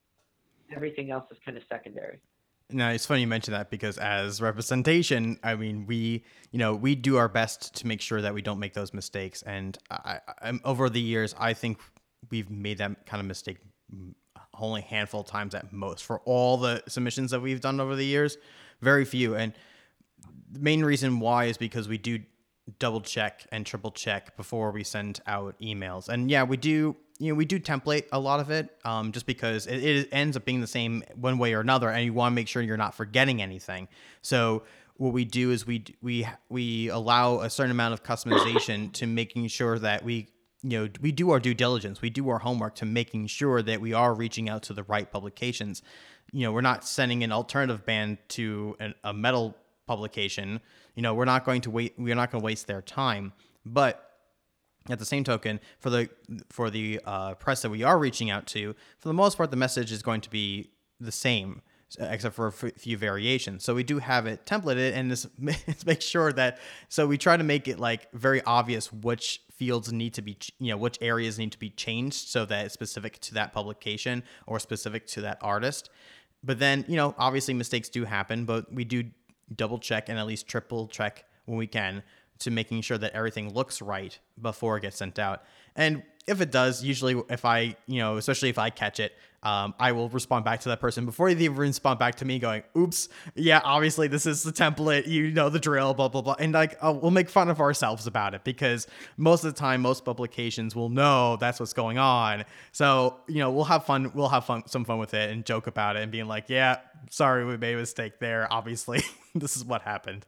everything 0.75 1.11
else 1.11 1.25
is 1.31 1.37
kind 1.45 1.57
of 1.57 1.63
secondary. 1.69 2.19
No, 2.69 2.89
it's 2.89 3.05
funny 3.05 3.21
you 3.21 3.27
mention 3.27 3.51
that 3.53 3.69
because 3.69 3.97
as 3.97 4.41
representation, 4.41 5.37
I 5.43 5.55
mean, 5.55 5.85
we, 5.85 6.23
you 6.51 6.59
know, 6.59 6.73
we 6.73 6.95
do 6.95 7.17
our 7.17 7.27
best 7.27 7.75
to 7.75 7.87
make 7.87 8.01
sure 8.01 8.21
that 8.21 8.33
we 8.33 8.41
don't 8.41 8.59
make 8.59 8.73
those 8.73 8.93
mistakes. 8.93 9.41
And 9.43 9.77
I, 9.91 10.19
I, 10.41 10.59
over 10.63 10.89
the 10.89 11.01
years, 11.01 11.35
I 11.37 11.53
think 11.53 11.79
we've 12.31 12.49
made 12.49 12.79
that 12.79 13.05
kind 13.05 13.19
of 13.19 13.27
mistake 13.27 13.57
only 14.57 14.81
a 14.81 14.85
handful 14.85 15.21
of 15.21 15.27
times 15.27 15.53
at 15.55 15.73
most 15.73 16.03
for 16.03 16.19
all 16.21 16.57
the 16.57 16.81
submissions 16.87 17.31
that 17.31 17.41
we've 17.41 17.61
done 17.61 17.79
over 17.79 17.95
the 17.95 18.05
years 18.05 18.37
very 18.81 19.05
few. 19.05 19.35
And 19.35 19.53
the 20.51 20.59
main 20.59 20.83
reason 20.83 21.19
why 21.19 21.45
is 21.45 21.57
because 21.57 21.87
we 21.87 21.97
do 21.97 22.19
double 22.79 23.01
check 23.01 23.45
and 23.51 23.65
triple 23.65 23.91
check 23.91 24.37
before 24.37 24.71
we 24.71 24.83
send 24.83 25.19
out 25.27 25.55
emails. 25.61 26.07
And 26.09 26.29
yeah, 26.29 26.43
we 26.43 26.57
do 26.57 26.95
you 27.19 27.29
know 27.29 27.35
we 27.35 27.45
do 27.45 27.59
template 27.59 28.05
a 28.11 28.19
lot 28.19 28.39
of 28.39 28.49
it 28.49 28.69
um, 28.85 29.11
just 29.11 29.25
because 29.25 29.67
it, 29.67 29.83
it 29.83 30.09
ends 30.11 30.35
up 30.35 30.45
being 30.45 30.61
the 30.61 30.67
same 30.67 31.03
one 31.15 31.37
way 31.37 31.53
or 31.53 31.59
another, 31.59 31.89
and 31.89 32.03
you 32.03 32.13
want 32.13 32.31
to 32.31 32.35
make 32.35 32.47
sure 32.47 32.61
you're 32.61 32.77
not 32.77 32.95
forgetting 32.95 33.41
anything. 33.41 33.87
So 34.21 34.63
what 34.97 35.13
we 35.13 35.25
do 35.25 35.51
is 35.51 35.65
we 35.65 35.83
we 36.01 36.27
we 36.49 36.89
allow 36.89 37.39
a 37.39 37.49
certain 37.49 37.71
amount 37.71 37.93
of 37.93 38.03
customization 38.03 38.91
to 38.93 39.07
making 39.07 39.47
sure 39.47 39.79
that 39.79 40.03
we 40.03 40.27
you 40.61 40.79
know 40.79 40.89
we 41.01 41.11
do 41.11 41.31
our 41.31 41.39
due 41.39 41.53
diligence 41.53 42.01
we 42.01 42.09
do 42.09 42.29
our 42.29 42.39
homework 42.39 42.75
to 42.75 42.85
making 42.85 43.27
sure 43.27 43.61
that 43.61 43.81
we 43.81 43.93
are 43.93 44.13
reaching 44.13 44.47
out 44.49 44.63
to 44.63 44.73
the 44.73 44.83
right 44.83 45.11
publications 45.11 45.81
you 46.31 46.41
know 46.41 46.51
we're 46.51 46.61
not 46.61 46.85
sending 46.85 47.23
an 47.23 47.31
alternative 47.31 47.85
band 47.85 48.17
to 48.29 48.75
an, 48.79 48.93
a 49.03 49.13
metal 49.13 49.57
publication 49.87 50.61
you 50.95 51.01
know 51.01 51.13
we're 51.13 51.25
not 51.25 51.45
going 51.45 51.61
to 51.61 51.69
wait 51.69 51.93
we're 51.97 52.15
not 52.15 52.31
going 52.31 52.41
to 52.41 52.45
waste 52.45 52.67
their 52.67 52.81
time 52.81 53.33
but 53.65 54.11
at 54.89 54.99
the 54.99 55.05
same 55.05 55.23
token 55.23 55.59
for 55.79 55.89
the 55.89 56.09
for 56.49 56.69
the 56.69 56.99
uh, 57.05 57.33
press 57.35 57.61
that 57.61 57.69
we 57.69 57.83
are 57.83 57.97
reaching 57.97 58.29
out 58.29 58.45
to 58.45 58.73
for 58.99 59.07
the 59.07 59.13
most 59.13 59.37
part 59.37 59.51
the 59.51 59.57
message 59.57 59.91
is 59.91 60.01
going 60.01 60.21
to 60.21 60.29
be 60.29 60.69
the 60.99 61.11
same 61.11 61.61
except 61.99 62.35
for 62.35 62.47
a 62.47 62.51
few 62.51 62.97
variations. 62.97 63.63
So 63.63 63.75
we 63.75 63.83
do 63.83 63.99
have 63.99 64.25
it 64.25 64.45
templated 64.45 64.93
and 64.93 65.11
this 65.11 65.27
make 65.85 66.01
sure 66.01 66.31
that 66.33 66.59
so 66.89 67.07
we 67.07 67.17
try 67.17 67.37
to 67.37 67.43
make 67.43 67.67
it 67.67 67.79
like 67.79 68.11
very 68.13 68.41
obvious 68.43 68.91
which 68.91 69.41
fields 69.51 69.93
need 69.93 70.13
to 70.15 70.21
be 70.21 70.35
you 70.59 70.71
know 70.71 70.77
which 70.77 70.97
areas 71.01 71.37
need 71.37 71.51
to 71.51 71.59
be 71.59 71.69
changed 71.69 72.27
so 72.27 72.45
that 72.45 72.65
it's 72.65 72.73
specific 72.73 73.19
to 73.19 73.33
that 73.35 73.53
publication 73.53 74.23
or 74.47 74.59
specific 74.59 75.05
to 75.07 75.21
that 75.21 75.37
artist. 75.41 75.89
But 76.43 76.59
then, 76.59 76.83
you 76.87 76.97
know, 76.97 77.15
obviously 77.17 77.53
mistakes 77.53 77.87
do 77.87 78.03
happen, 78.03 78.43
but 78.43 78.71
we 78.73 78.83
do 78.83 79.05
double 79.55 79.79
check 79.79 80.09
and 80.09 80.17
at 80.17 80.25
least 80.25 80.47
triple 80.47 80.87
check 80.87 81.25
when 81.45 81.57
we 81.57 81.67
can 81.67 82.03
to 82.39 82.51
making 82.51 82.81
sure 82.81 82.97
that 82.97 83.13
everything 83.13 83.53
looks 83.53 83.81
right 83.81 84.17
before 84.41 84.77
it 84.77 84.81
gets 84.81 84.97
sent 84.97 85.19
out. 85.19 85.43
And 85.75 86.03
if 86.27 86.41
it 86.41 86.51
does, 86.51 86.83
usually 86.83 87.21
if 87.29 87.45
I, 87.45 87.75
you 87.87 87.99
know, 87.99 88.17
especially 88.17 88.49
if 88.49 88.57
I 88.57 88.69
catch 88.69 88.99
it, 88.99 89.13
um, 89.43 89.75
I 89.79 89.91
will 89.91 90.09
respond 90.09 90.45
back 90.45 90.61
to 90.61 90.69
that 90.69 90.79
person 90.79 91.05
before 91.05 91.33
they 91.33 91.43
even 91.43 91.57
respond 91.57 91.99
back 91.99 92.15
to 92.15 92.25
me, 92.25 92.39
going, 92.39 92.63
"Oops, 92.77 93.09
yeah, 93.35 93.61
obviously 93.63 94.07
this 94.07 94.25
is 94.25 94.43
the 94.43 94.51
template, 94.51 95.05
you 95.05 95.31
know 95.31 95.49
the 95.49 95.59
drill, 95.59 95.93
blah 95.93 96.07
blah 96.07 96.21
blah," 96.21 96.35
and 96.39 96.53
like 96.53 96.77
uh, 96.81 96.93
we'll 96.93 97.11
make 97.11 97.29
fun 97.29 97.49
of 97.49 97.59
ourselves 97.59 98.07
about 98.07 98.33
it 98.33 98.43
because 98.43 98.87
most 99.17 99.43
of 99.43 99.53
the 99.53 99.59
time, 99.59 99.81
most 99.81 100.05
publications 100.05 100.75
will 100.75 100.89
know 100.89 101.35
that's 101.37 101.59
what's 101.59 101.73
going 101.73 101.97
on. 101.97 102.45
So 102.71 103.17
you 103.27 103.39
know 103.39 103.51
we'll 103.51 103.65
have 103.65 103.85
fun, 103.85 104.11
we'll 104.15 104.29
have 104.29 104.45
fun, 104.45 104.63
some 104.67 104.85
fun 104.85 104.97
with 104.97 105.13
it, 105.13 105.29
and 105.29 105.45
joke 105.45 105.67
about 105.67 105.97
it, 105.97 106.03
and 106.03 106.11
being 106.11 106.27
like, 106.27 106.45
"Yeah, 106.47 106.79
sorry, 107.09 107.45
we 107.45 107.57
made 107.57 107.73
a 107.73 107.77
mistake 107.77 108.19
there. 108.19 108.47
Obviously, 108.51 109.01
this 109.35 109.57
is 109.57 109.65
what 109.65 109.81
happened." 109.81 110.25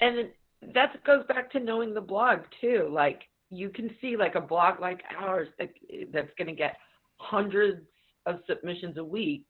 And 0.00 0.28
that 0.74 1.02
goes 1.04 1.24
back 1.28 1.50
to 1.52 1.60
knowing 1.60 1.94
the 1.94 2.00
blog 2.00 2.40
too. 2.60 2.88
Like 2.90 3.22
you 3.50 3.70
can 3.70 3.90
see 4.00 4.16
like 4.16 4.34
a 4.34 4.40
blog 4.40 4.80
like 4.80 5.02
ours 5.18 5.48
that's 5.58 6.30
going 6.36 6.48
to 6.48 6.54
get 6.54 6.76
hundreds 7.16 7.80
of 8.28 8.40
submissions 8.46 8.96
a 8.98 9.04
week. 9.04 9.44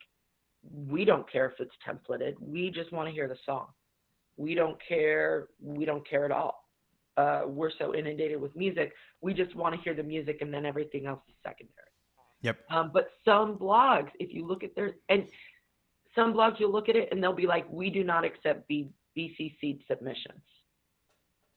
We 0.87 1.05
don't 1.05 1.29
care 1.31 1.47
if 1.47 1.59
it's 1.59 1.75
templated. 1.87 2.33
We 2.39 2.69
just 2.71 2.91
want 2.91 3.07
to 3.07 3.13
hear 3.13 3.27
the 3.27 3.37
song. 3.45 3.67
We 4.37 4.55
don't 4.55 4.77
care. 4.85 5.47
We 5.61 5.85
don't 5.85 6.07
care 6.07 6.25
at 6.25 6.31
all. 6.31 6.65
Uh, 7.17 7.43
we're 7.47 7.71
so 7.77 7.93
inundated 7.93 8.39
with 8.39 8.55
music. 8.55 8.93
We 9.21 9.33
just 9.33 9.55
want 9.55 9.75
to 9.75 9.81
hear 9.81 9.93
the 9.93 10.03
music, 10.03 10.37
and 10.41 10.53
then 10.53 10.65
everything 10.65 11.05
else 11.05 11.21
is 11.27 11.35
secondary. 11.43 11.75
Yep. 12.41 12.57
Um, 12.69 12.91
but 12.93 13.09
some 13.25 13.57
blogs, 13.57 14.09
if 14.19 14.33
you 14.33 14.45
look 14.45 14.63
at 14.63 14.73
their 14.75 14.95
and 15.09 15.25
some 16.15 16.33
blogs, 16.33 16.59
you'll 16.59 16.71
look 16.71 16.87
at 16.87 16.95
it 16.95 17.09
and 17.11 17.21
they'll 17.21 17.33
be 17.33 17.47
like, 17.47 17.69
"We 17.69 17.89
do 17.89 18.03
not 18.03 18.23
accept 18.23 18.67
B, 18.67 18.89
BCC 19.17 19.85
submissions." 19.87 20.41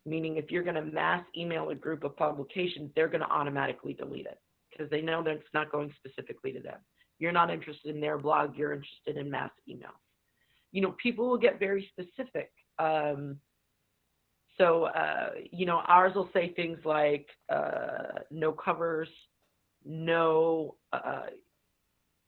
meaning 0.04 0.36
if 0.36 0.50
you're 0.50 0.62
going 0.62 0.74
to 0.74 0.82
mass 0.82 1.24
email 1.36 1.70
a 1.70 1.74
group 1.74 2.04
of 2.04 2.16
publications, 2.16 2.90
they're 2.94 3.08
going 3.08 3.20
to 3.20 3.30
automatically 3.30 3.92
delete 3.92 4.26
it 4.26 4.38
because 4.70 4.90
they 4.90 5.00
know 5.00 5.22
that 5.22 5.34
it's 5.34 5.54
not 5.54 5.70
going 5.70 5.92
specifically 5.96 6.52
to 6.52 6.60
them. 6.60 6.78
You're 7.18 7.32
not 7.32 7.50
interested 7.50 7.94
in 7.94 8.00
their 8.00 8.18
blog, 8.18 8.56
you're 8.56 8.72
interested 8.72 9.16
in 9.16 9.30
mass 9.30 9.50
emails. 9.68 10.00
You 10.72 10.82
know, 10.82 10.94
people 11.02 11.28
will 11.28 11.38
get 11.38 11.58
very 11.58 11.88
specific. 11.92 12.50
Um, 12.78 13.38
so, 14.58 14.84
uh, 14.84 15.30
you 15.50 15.66
know, 15.66 15.82
ours 15.86 16.14
will 16.14 16.30
say 16.32 16.52
things 16.54 16.78
like 16.84 17.26
uh, 17.48 18.20
no 18.30 18.52
covers, 18.52 19.08
no, 19.84 20.76
uh, 20.92 21.26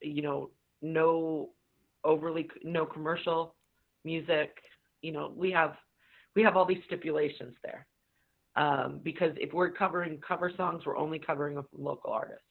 you 0.01 0.21
know, 0.21 0.49
no 0.81 1.49
overly, 2.03 2.49
no 2.63 2.85
commercial 2.85 3.55
music. 4.03 4.55
You 5.01 5.11
know, 5.11 5.33
we 5.35 5.51
have 5.51 5.75
we 6.35 6.43
have 6.43 6.57
all 6.57 6.65
these 6.65 6.83
stipulations 6.85 7.55
there. 7.63 7.87
Um, 8.57 9.01
because 9.03 9.33
if 9.37 9.53
we're 9.53 9.71
covering 9.71 10.19
cover 10.25 10.51
songs, 10.55 10.83
we're 10.85 10.97
only 10.97 11.19
covering 11.19 11.61
local 11.77 12.11
artists. 12.11 12.43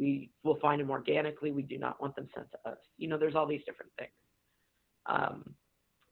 We 0.00 0.30
will 0.42 0.58
find 0.60 0.80
them 0.80 0.90
organically. 0.90 1.52
We 1.52 1.62
do 1.62 1.78
not 1.78 2.00
want 2.00 2.16
them 2.16 2.26
sent 2.34 2.50
to 2.52 2.70
us. 2.70 2.78
You 2.96 3.08
know, 3.08 3.18
there's 3.18 3.34
all 3.34 3.46
these 3.46 3.62
different 3.66 3.92
things. 3.98 4.10
Um, 5.06 5.54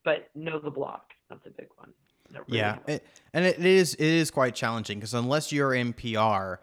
but 0.04 0.28
know 0.34 0.60
the 0.60 0.70
block. 0.70 1.10
That's 1.30 1.46
a 1.46 1.50
big 1.50 1.68
one. 1.76 1.92
Really 2.30 2.58
yeah, 2.58 2.78
it, 2.86 3.06
and 3.32 3.46
it 3.46 3.64
is 3.64 3.94
it 3.94 4.04
is 4.04 4.30
quite 4.30 4.54
challenging 4.54 4.98
because 4.98 5.14
unless 5.14 5.50
you're 5.50 5.72
in 5.72 5.94
PR, 5.94 6.56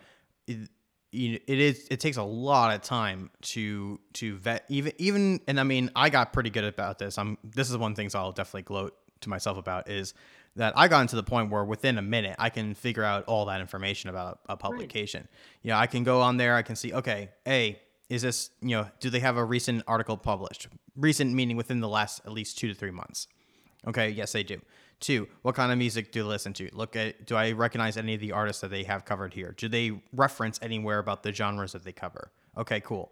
it, 0.48 0.70
it 1.12 1.42
is 1.48 1.88
it 1.90 2.00
takes 2.00 2.18
a 2.18 2.24
lot 2.24 2.76
of 2.76 2.82
time 2.82 3.32
to 3.42 4.00
to 4.14 4.36
vet 4.36 4.66
even 4.70 4.94
even 5.00 5.40
and 5.48 5.60
I 5.60 5.64
mean 5.64 5.90
I 5.96 6.10
got 6.10 6.34
pretty 6.34 6.52
good 6.52 6.66
about 6.66 7.00
this. 7.00 7.18
I'm 7.18 7.40
this 7.44 7.72
is 7.72 7.78
one 7.78 7.92
of 7.92 7.96
the 7.96 8.02
things 8.02 8.14
I'll 8.14 8.32
definitely 8.32 8.64
gloat 8.64 8.96
to 9.22 9.30
myself 9.30 9.58
about 9.58 9.90
is 9.90 10.14
that 10.56 10.74
I 10.78 10.88
got 10.88 11.10
to 11.10 11.16
the 11.16 11.24
point 11.24 11.52
where 11.52 11.66
within 11.66 11.98
a 11.98 12.02
minute 12.02 12.36
I 12.40 12.50
can 12.50 12.74
figure 12.74 13.04
out 13.04 13.26
all 13.26 13.46
that 13.46 13.62
information 13.62 14.10
about 14.10 14.40
a 14.48 14.56
publication. 14.56 15.22
Right. 15.22 15.60
You 15.64 15.72
know, 15.72 15.78
I 15.78 15.88
can 15.88 16.04
go 16.04 16.22
on 16.22 16.38
there, 16.38 16.56
I 16.56 16.62
can 16.62 16.76
see, 16.76 16.94
okay, 16.94 17.30
A, 17.48 17.80
is 18.10 18.22
this, 18.22 18.52
you 18.62 18.70
know, 18.70 18.88
do 19.00 19.10
they 19.10 19.20
have 19.20 19.36
a 19.36 19.44
recent 19.44 19.84
article 19.88 20.16
published? 20.16 20.68
Recent 20.96 21.34
meaning 21.34 21.58
within 21.58 21.80
the 21.80 21.90
last 21.90 22.22
at 22.26 22.32
least 22.32 22.58
two 22.58 22.68
to 22.68 22.74
three 22.74 22.92
months. 22.92 23.28
Okay, 23.88 24.10
yes, 24.10 24.32
they 24.32 24.44
do. 24.44 24.62
Two, 25.00 25.28
what 25.42 25.56
kind 25.56 25.72
of 25.72 25.78
music 25.78 26.12
do 26.12 26.24
they 26.24 26.30
listen 26.30 26.54
to? 26.54 26.70
Look 26.72 26.96
at, 26.96 27.26
do 27.26 27.36
I 27.36 27.52
recognize 27.52 27.98
any 27.98 28.14
of 28.14 28.22
the 28.22 28.32
artists 28.32 28.62
that 28.62 28.72
they 28.72 28.84
have 28.84 29.06
covered 29.06 29.34
here? 29.34 29.54
Do 29.58 29.68
they 29.68 29.92
reference 30.14 30.60
anywhere 30.62 31.00
about 31.00 31.24
the 31.24 31.34
genres 31.34 31.74
that 31.74 31.84
they 31.84 31.92
cover? 31.92 32.32
Okay, 32.58 32.80
cool. 32.80 33.12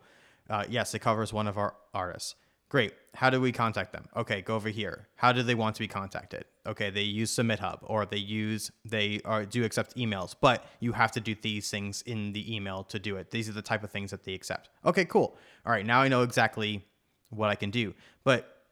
Uh, 0.50 0.64
yes, 0.70 0.94
it 0.94 1.00
covers 1.00 1.34
one 1.34 1.48
of 1.48 1.58
our 1.58 1.76
artists. 1.94 2.36
Great. 2.74 2.94
How 3.14 3.30
do 3.30 3.40
we 3.40 3.52
contact 3.52 3.94
them? 3.94 4.06
Okay, 4.16 4.42
go 4.42 4.56
over 4.56 4.68
here. 4.68 5.08
How 5.14 5.32
do 5.32 5.44
they 5.44 5.54
want 5.54 5.76
to 5.76 5.80
be 5.80 5.88
contacted? 5.88 6.46
Okay, 6.66 6.90
they 6.90 7.04
use 7.04 7.30
Submit 7.30 7.60
Hub 7.60 7.78
or 7.84 8.08
they 8.08 8.18
use 8.18 8.72
they 8.84 9.22
are 9.26 9.46
do 9.46 9.64
accept 9.64 9.96
emails, 9.96 10.34
but 10.42 10.66
you 10.80 10.92
have 10.94 11.12
to 11.12 11.20
do 11.20 11.36
these 11.40 11.70
things 11.70 12.02
in 12.02 12.34
the 12.34 12.56
email 12.56 12.84
to 12.86 12.98
do 12.98 13.16
it. 13.18 13.30
These 13.30 13.48
are 13.48 13.52
the 13.52 13.62
type 13.62 13.84
of 13.84 13.92
things 13.92 14.10
that 14.10 14.24
they 14.24 14.34
accept. 14.34 14.70
Okay, 14.88 15.06
cool. 15.06 15.38
All 15.68 15.72
right, 15.72 15.86
now 15.86 16.02
I 16.02 16.08
know 16.08 16.24
exactly 16.24 16.84
what 17.30 17.52
I 17.52 17.56
can 17.56 17.70
do. 17.70 17.94
But 18.24 18.64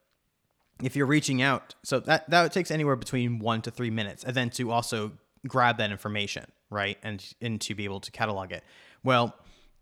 if 0.82 0.96
you're 0.96 1.06
reaching 1.06 1.44
out, 1.44 1.76
so 1.84 2.00
that 2.00 2.28
that 2.28 2.52
takes 2.52 2.72
anywhere 2.72 2.96
between 2.96 3.38
1 3.38 3.62
to 3.62 3.70
3 3.70 3.92
minutes 3.92 4.24
and 4.24 4.34
then 4.34 4.50
to 4.52 4.72
also 4.72 5.12
grab 5.48 5.78
that 5.78 5.92
information, 5.92 6.46
right? 6.72 6.98
And 7.04 7.24
and 7.40 7.62
to 7.62 7.76
be 7.76 7.86
able 7.86 8.00
to 8.00 8.10
catalog 8.10 8.52
it. 8.52 8.64
Well, 9.04 9.36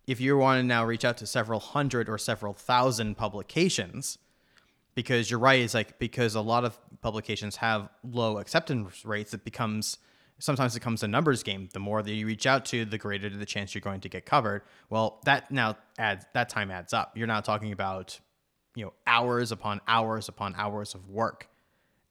if 0.09 0.19
you 0.19 0.35
want 0.37 0.57
to 0.59 0.63
now 0.63 0.83
reach 0.83 1.05
out 1.05 1.17
to 1.17 1.27
several 1.27 1.59
hundred 1.59 2.09
or 2.09 2.17
several 2.17 2.51
thousand 2.51 3.15
publications, 3.15 4.17
because 4.95 5.29
you're 5.29 5.39
right, 5.39 5.61
it's 5.61 5.75
like 5.75 5.99
because 5.99 6.33
a 6.33 6.41
lot 6.41 6.65
of 6.65 6.79
publications 7.01 7.57
have 7.57 7.89
low 8.03 8.39
acceptance 8.39 9.05
rates, 9.05 9.35
it 9.35 9.43
becomes 9.45 9.99
sometimes 10.39 10.75
it 10.75 10.79
becomes 10.79 11.03
a 11.03 11.07
numbers 11.07 11.43
game. 11.43 11.69
The 11.73 11.79
more 11.79 12.01
that 12.01 12.11
you 12.11 12.25
reach 12.25 12.47
out 12.47 12.65
to, 12.65 12.85
the 12.85 12.97
greater 12.97 13.29
the 13.29 13.45
chance 13.45 13.75
you're 13.75 13.83
going 13.83 14.01
to 14.01 14.09
get 14.09 14.25
covered. 14.25 14.63
Well, 14.89 15.21
that 15.25 15.51
now 15.51 15.77
adds 15.99 16.25
that 16.33 16.49
time 16.49 16.71
adds 16.71 16.91
up. 16.91 17.15
You're 17.15 17.27
now 17.27 17.41
talking 17.41 17.71
about 17.71 18.19
you 18.73 18.85
know 18.85 18.93
hours 19.05 19.51
upon 19.51 19.79
hours 19.87 20.27
upon 20.27 20.55
hours 20.57 20.95
of 20.95 21.07
work, 21.07 21.49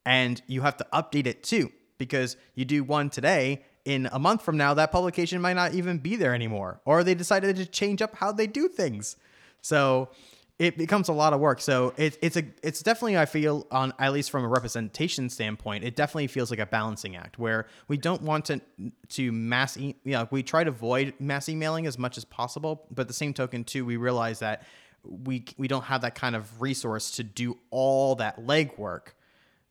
and 0.07 0.41
you 0.47 0.61
have 0.61 0.77
to 0.77 0.87
update 0.93 1.27
it 1.27 1.43
too 1.43 1.73
because 1.99 2.37
you 2.55 2.65
do 2.65 2.85
one 2.85 3.11
today 3.11 3.65
in 3.89 4.07
a 4.13 4.19
month 4.19 4.43
from 4.43 4.59
now, 4.59 4.75
that 4.75 4.93
publication 4.93 5.41
might 5.41 5.55
not 5.55 5.73
even 5.73 5.97
be 5.97 6.15
there 6.15 6.35
anymore, 6.35 6.79
or 6.85 7.03
they 7.03 7.15
decided 7.15 7.57
to 7.57 7.65
change 7.65 8.03
up 8.03 8.15
how 8.15 8.31
they 8.31 8.47
do 8.47 8.69
things. 8.69 9.17
So 9.63 10.11
it 10.59 10.77
becomes 10.77 11.09
a 11.09 11.15
lot 11.15 11.33
of 11.33 11.41
work. 11.41 11.63
So 11.63 11.95
it, 11.97 12.19
it's 12.21 12.37
a 12.37 12.43
it's 12.63 12.83
definitely 12.83 13.17
I 13.17 13.25
feel 13.25 13.67
on 13.71 13.95
at 13.99 14.13
least 14.13 14.31
from 14.31 14.45
a 14.45 14.49
representation 14.49 15.31
standpoint, 15.31 15.85
it 15.85 15.97
definitely 15.97 16.27
feels 16.27 16.51
like 16.51 16.61
a 16.61 16.67
balancing 16.67 17.17
act 17.17 17.39
where 17.39 17.67
we 17.89 17.97
don't 17.97 18.21
want 18.21 18.45
to 18.47 18.61
to 19.09 19.33
mass 19.33 19.79
e- 19.79 19.97
you 20.05 20.13
know, 20.13 20.29
we 20.31 20.43
try 20.43 20.65
to 20.65 20.71
avoid 20.71 21.15
mass 21.19 21.49
emailing 21.49 21.87
as 21.87 21.99
much 21.99 22.19
as 22.19 22.27
possible, 22.27 22.85
but 22.91 23.09
the 23.09 23.15
same 23.15 23.33
token 23.33 23.65
too, 23.65 23.87
we 23.87 23.97
realize 23.97 24.41
that 24.41 24.65
we 25.03 25.47
we 25.57 25.67
don't 25.67 25.85
have 25.85 26.03
that 26.03 26.15
kind 26.15 26.37
of 26.37 26.61
resource 26.61 27.13
to 27.13 27.25
do 27.25 27.57
all 27.71 28.17
that 28.17 28.45
legwork 28.45 29.15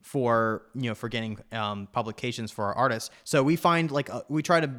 for 0.02 0.62
you 0.74 0.88
know 0.88 0.94
for 0.94 1.08
getting 1.08 1.38
um, 1.52 1.88
publications 1.92 2.50
for 2.50 2.64
our 2.66 2.74
artists. 2.74 3.10
So 3.24 3.42
we 3.42 3.56
find 3.56 3.90
like 3.90 4.10
uh, 4.10 4.22
we 4.28 4.42
try 4.42 4.60
to 4.60 4.70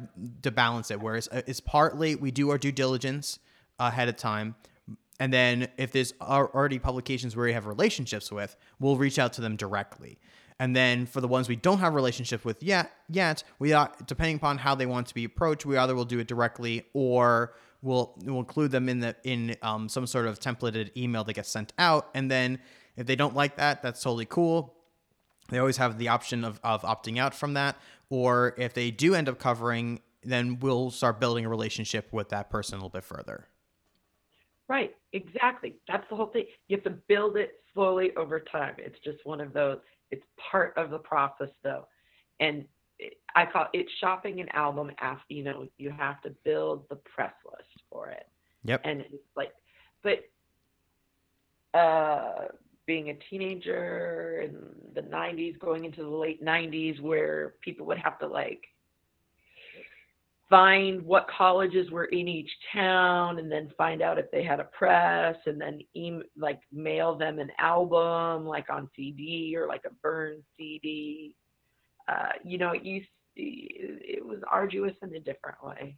to 0.42 0.50
balance 0.50 0.90
it. 0.90 1.00
Whereas 1.00 1.28
uh, 1.30 1.42
it's 1.46 1.60
partly 1.60 2.14
we 2.14 2.30
do 2.30 2.50
our 2.50 2.58
due 2.58 2.72
diligence 2.72 3.38
ahead 3.78 4.08
of 4.08 4.16
time, 4.16 4.54
and 5.18 5.32
then 5.32 5.68
if 5.76 5.92
there's 5.92 6.14
already 6.20 6.78
publications 6.78 7.36
where 7.36 7.46
we 7.46 7.52
have 7.52 7.66
relationships 7.66 8.32
with, 8.32 8.56
we'll 8.78 8.96
reach 8.96 9.18
out 9.18 9.32
to 9.34 9.40
them 9.40 9.56
directly. 9.56 10.18
And 10.58 10.76
then 10.76 11.06
for 11.06 11.22
the 11.22 11.28
ones 11.28 11.48
we 11.48 11.56
don't 11.56 11.78
have 11.78 11.94
relationship 11.94 12.44
with 12.44 12.62
yet, 12.62 12.92
yet 13.08 13.44
we 13.58 13.72
are 13.72 13.90
depending 14.06 14.36
upon 14.36 14.58
how 14.58 14.74
they 14.74 14.84
want 14.84 15.06
to 15.06 15.14
be 15.14 15.24
approached, 15.24 15.64
we 15.64 15.76
either 15.76 15.94
will 15.94 16.04
do 16.04 16.18
it 16.18 16.26
directly 16.26 16.84
or 16.92 17.54
we'll 17.82 18.14
we'll 18.24 18.38
include 18.38 18.70
them 18.70 18.88
in 18.88 19.00
the 19.00 19.16
in 19.24 19.56
um, 19.62 19.88
some 19.88 20.06
sort 20.06 20.26
of 20.26 20.38
templated 20.38 20.94
email 20.96 21.24
that 21.24 21.34
gets 21.34 21.48
sent 21.48 21.72
out. 21.78 22.10
And 22.14 22.30
then 22.30 22.58
if 22.96 23.06
they 23.06 23.16
don't 23.16 23.34
like 23.34 23.56
that, 23.56 23.82
that's 23.82 24.02
totally 24.02 24.26
cool. 24.26 24.74
They 25.50 25.58
always 25.58 25.76
have 25.76 25.98
the 25.98 26.08
option 26.08 26.44
of, 26.44 26.60
of 26.64 26.82
opting 26.82 27.18
out 27.18 27.34
from 27.34 27.54
that. 27.54 27.76
Or 28.08 28.54
if 28.56 28.74
they 28.74 28.90
do 28.90 29.14
end 29.14 29.28
up 29.28 29.38
covering, 29.38 30.00
then 30.22 30.58
we'll 30.60 30.90
start 30.90 31.20
building 31.20 31.44
a 31.44 31.48
relationship 31.48 32.12
with 32.12 32.30
that 32.30 32.50
person 32.50 32.74
a 32.74 32.78
little 32.78 32.90
bit 32.90 33.04
further. 33.04 33.46
Right, 34.68 34.94
exactly. 35.12 35.76
That's 35.88 36.08
the 36.08 36.16
whole 36.16 36.26
thing. 36.26 36.46
You 36.68 36.76
have 36.76 36.84
to 36.84 36.90
build 37.08 37.36
it 37.36 37.60
slowly 37.74 38.14
over 38.16 38.40
time. 38.40 38.74
It's 38.78 38.98
just 39.04 39.18
one 39.24 39.40
of 39.40 39.52
those, 39.52 39.78
it's 40.10 40.24
part 40.50 40.74
of 40.76 40.90
the 40.90 40.98
process 40.98 41.50
though. 41.62 41.86
And 42.38 42.64
I 43.34 43.46
call 43.46 43.66
it 43.72 43.86
shopping 44.00 44.40
an 44.40 44.48
album 44.52 44.90
after, 45.00 45.24
you 45.28 45.42
know, 45.42 45.66
you 45.78 45.90
have 45.90 46.20
to 46.22 46.30
build 46.44 46.88
the 46.88 46.96
press 46.96 47.32
list 47.44 47.82
for 47.90 48.10
it. 48.10 48.26
Yep. 48.64 48.82
And 48.84 49.00
it's 49.00 49.14
like, 49.36 49.52
but 50.02 50.20
uh, 51.78 52.48
being 52.90 53.10
a 53.10 53.18
teenager 53.30 54.42
in 54.44 54.56
the 54.96 55.00
90s, 55.00 55.56
going 55.60 55.84
into 55.84 56.02
the 56.02 56.08
late 56.08 56.44
90s, 56.44 57.00
where 57.00 57.54
people 57.60 57.86
would 57.86 57.98
have 57.98 58.18
to 58.18 58.26
like 58.26 58.64
find 60.48 61.00
what 61.06 61.28
colleges 61.28 61.88
were 61.92 62.06
in 62.06 62.26
each 62.26 62.50
town 62.72 63.38
and 63.38 63.48
then 63.50 63.70
find 63.78 64.02
out 64.02 64.18
if 64.18 64.28
they 64.32 64.42
had 64.42 64.58
a 64.58 64.64
press 64.64 65.36
and 65.46 65.60
then 65.60 65.78
e- 65.94 66.18
like 66.36 66.58
mail 66.72 67.14
them 67.14 67.38
an 67.38 67.52
album 67.60 68.44
like 68.44 68.68
on 68.68 68.90
CD 68.96 69.54
or 69.56 69.68
like 69.68 69.84
a 69.86 69.94
burn 70.02 70.42
CD. 70.56 71.36
Uh, 72.08 72.32
you 72.42 72.58
know, 72.58 72.72
it 72.72 72.82
used 72.82 73.06
it 73.36 74.26
was 74.26 74.40
arduous 74.50 74.96
in 75.02 75.14
a 75.14 75.20
different 75.20 75.62
way. 75.62 75.96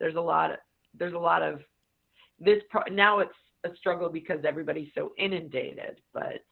There's 0.00 0.16
a 0.16 0.20
lot 0.20 0.50
of 0.50 0.56
there's 0.98 1.14
a 1.14 1.18
lot 1.18 1.44
of 1.44 1.60
this 2.40 2.60
pro- 2.70 2.92
now 2.92 3.20
it's 3.20 3.30
a 3.64 3.74
struggle 3.76 4.08
because 4.08 4.44
everybody's 4.44 4.90
so 4.94 5.12
inundated, 5.18 6.00
but 6.12 6.44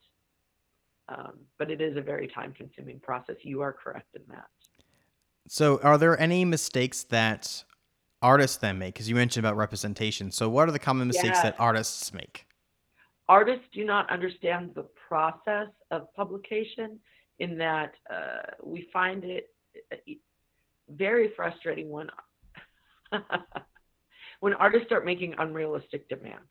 um, 1.09 1.39
but 1.57 1.71
it 1.71 1.79
is 1.79 1.95
a 1.95 2.01
very 2.01 2.27
time 2.27 2.53
consuming 2.53 2.99
process. 2.99 3.37
You 3.41 3.61
are 3.61 3.71
correct 3.71 4.13
in 4.15 4.23
that. 4.29 4.47
So, 5.47 5.79
are 5.81 5.97
there 5.97 6.19
any 6.19 6.43
mistakes 6.43 7.03
that 7.03 7.63
artists 8.21 8.57
then 8.57 8.77
make? 8.77 8.95
Because 8.95 9.07
you 9.07 9.15
mentioned 9.15 9.45
about 9.45 9.55
representation. 9.55 10.31
So, 10.31 10.49
what 10.49 10.67
are 10.67 10.71
the 10.73 10.79
common 10.79 11.07
mistakes 11.07 11.39
Yeah. 11.39 11.51
that 11.51 11.59
artists 11.59 12.13
make? 12.13 12.47
artists 13.29 13.65
do 13.73 13.83
not 13.83 14.09
understand 14.09 14.71
the 14.73 14.85
process 15.07 15.67
of 15.91 16.13
publication 16.15 16.99
in 17.39 17.57
that 17.57 17.93
uh, 18.09 18.51
we 18.63 18.87
find 18.93 19.23
it 19.23 19.49
uh, 19.91 19.95
very 20.89 21.31
frustrating 21.35 21.89
when 21.89 22.07
when 24.39 24.53
artists 24.53 24.87
start 24.87 25.05
making 25.05 25.35
unrealistic 25.37 26.07
demands 26.09 26.49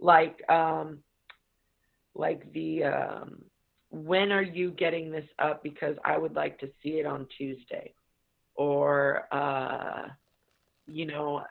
like 0.00 0.40
um, 0.50 0.98
like 2.14 2.52
the 2.52 2.84
um, 2.84 3.44
when 3.90 4.32
are 4.32 4.42
you 4.42 4.70
getting 4.72 5.10
this 5.10 5.24
up 5.40 5.62
because 5.64 5.96
i 6.04 6.16
would 6.16 6.34
like 6.34 6.58
to 6.60 6.68
see 6.82 7.00
it 7.00 7.06
on 7.06 7.26
tuesday 7.36 7.92
or 8.54 9.26
uh, 9.32 10.08
you 10.86 11.06
know 11.06 11.42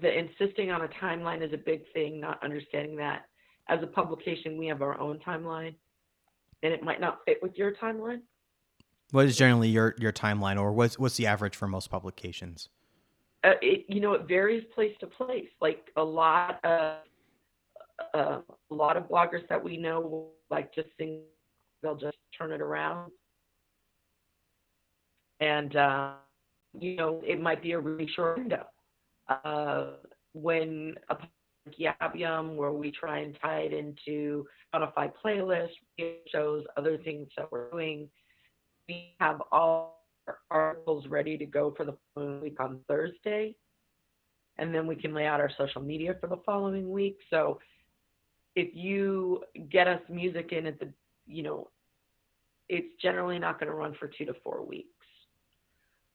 the 0.00 0.18
insisting 0.18 0.70
on 0.70 0.82
a 0.82 0.88
timeline 0.88 1.46
is 1.46 1.52
a 1.52 1.58
big 1.58 1.82
thing 1.92 2.20
not 2.20 2.42
understanding 2.42 2.96
that 2.96 3.24
as 3.70 3.82
a 3.82 3.86
publication, 3.86 4.58
we 4.58 4.66
have 4.66 4.82
our 4.82 5.00
own 5.00 5.18
timeline, 5.20 5.74
and 6.62 6.72
it 6.72 6.82
might 6.82 7.00
not 7.00 7.20
fit 7.24 7.38
with 7.40 7.56
your 7.56 7.72
timeline. 7.72 8.20
What 9.12 9.26
is 9.26 9.36
generally 9.36 9.68
your, 9.68 9.94
your 9.98 10.12
timeline, 10.12 10.60
or 10.60 10.72
what's 10.72 10.98
what's 10.98 11.16
the 11.16 11.26
average 11.26 11.56
for 11.56 11.68
most 11.68 11.90
publications? 11.90 12.68
Uh, 13.42 13.52
it, 13.62 13.86
you 13.88 14.00
know, 14.00 14.12
it 14.12 14.28
varies 14.28 14.64
place 14.74 14.94
to 15.00 15.06
place. 15.06 15.48
Like 15.60 15.90
a 15.96 16.02
lot 16.02 16.62
of 16.64 16.98
a 18.14 18.42
lot 18.70 18.96
of 18.96 19.04
bloggers 19.04 19.46
that 19.48 19.62
we 19.62 19.76
know, 19.76 20.28
like 20.50 20.74
just 20.74 20.88
think 20.98 21.20
they'll 21.82 21.96
just 21.96 22.18
turn 22.36 22.52
it 22.52 22.60
around, 22.60 23.10
and 25.40 25.76
uh, 25.76 26.12
you 26.78 26.96
know, 26.96 27.20
it 27.26 27.40
might 27.40 27.62
be 27.62 27.72
a 27.72 27.78
really 27.78 28.08
short 28.14 28.38
window. 28.38 28.66
Uh, 29.44 29.92
when 30.32 30.94
a 31.08 31.16
Yab 31.78 32.14
Yum, 32.14 32.56
where 32.56 32.72
we 32.72 32.90
try 32.90 33.18
and 33.18 33.36
tie 33.40 33.60
it 33.60 33.72
into 33.72 34.46
Spotify 34.72 35.12
playlists, 35.24 35.68
shows, 36.28 36.64
other 36.76 36.98
things 36.98 37.28
that 37.36 37.50
we're 37.50 37.70
doing. 37.70 38.08
We 38.88 39.14
have 39.20 39.42
all 39.52 40.04
our 40.26 40.38
articles 40.50 41.06
ready 41.08 41.36
to 41.38 41.46
go 41.46 41.74
for 41.76 41.84
the 41.84 42.40
week 42.40 42.60
on 42.60 42.80
Thursday. 42.88 43.54
And 44.58 44.74
then 44.74 44.86
we 44.86 44.96
can 44.96 45.14
lay 45.14 45.26
out 45.26 45.40
our 45.40 45.50
social 45.56 45.80
media 45.80 46.16
for 46.20 46.26
the 46.26 46.38
following 46.44 46.90
week. 46.90 47.18
So 47.30 47.58
if 48.56 48.74
you 48.74 49.42
get 49.70 49.86
us 49.86 50.00
music 50.08 50.52
in 50.52 50.66
at 50.66 50.78
the, 50.80 50.92
you 51.26 51.42
know, 51.42 51.68
it's 52.68 52.94
generally 53.02 53.38
not 53.38 53.58
going 53.58 53.70
to 53.70 53.76
run 53.76 53.94
for 53.98 54.08
two 54.08 54.24
to 54.24 54.34
four 54.44 54.64
weeks. 54.64 54.88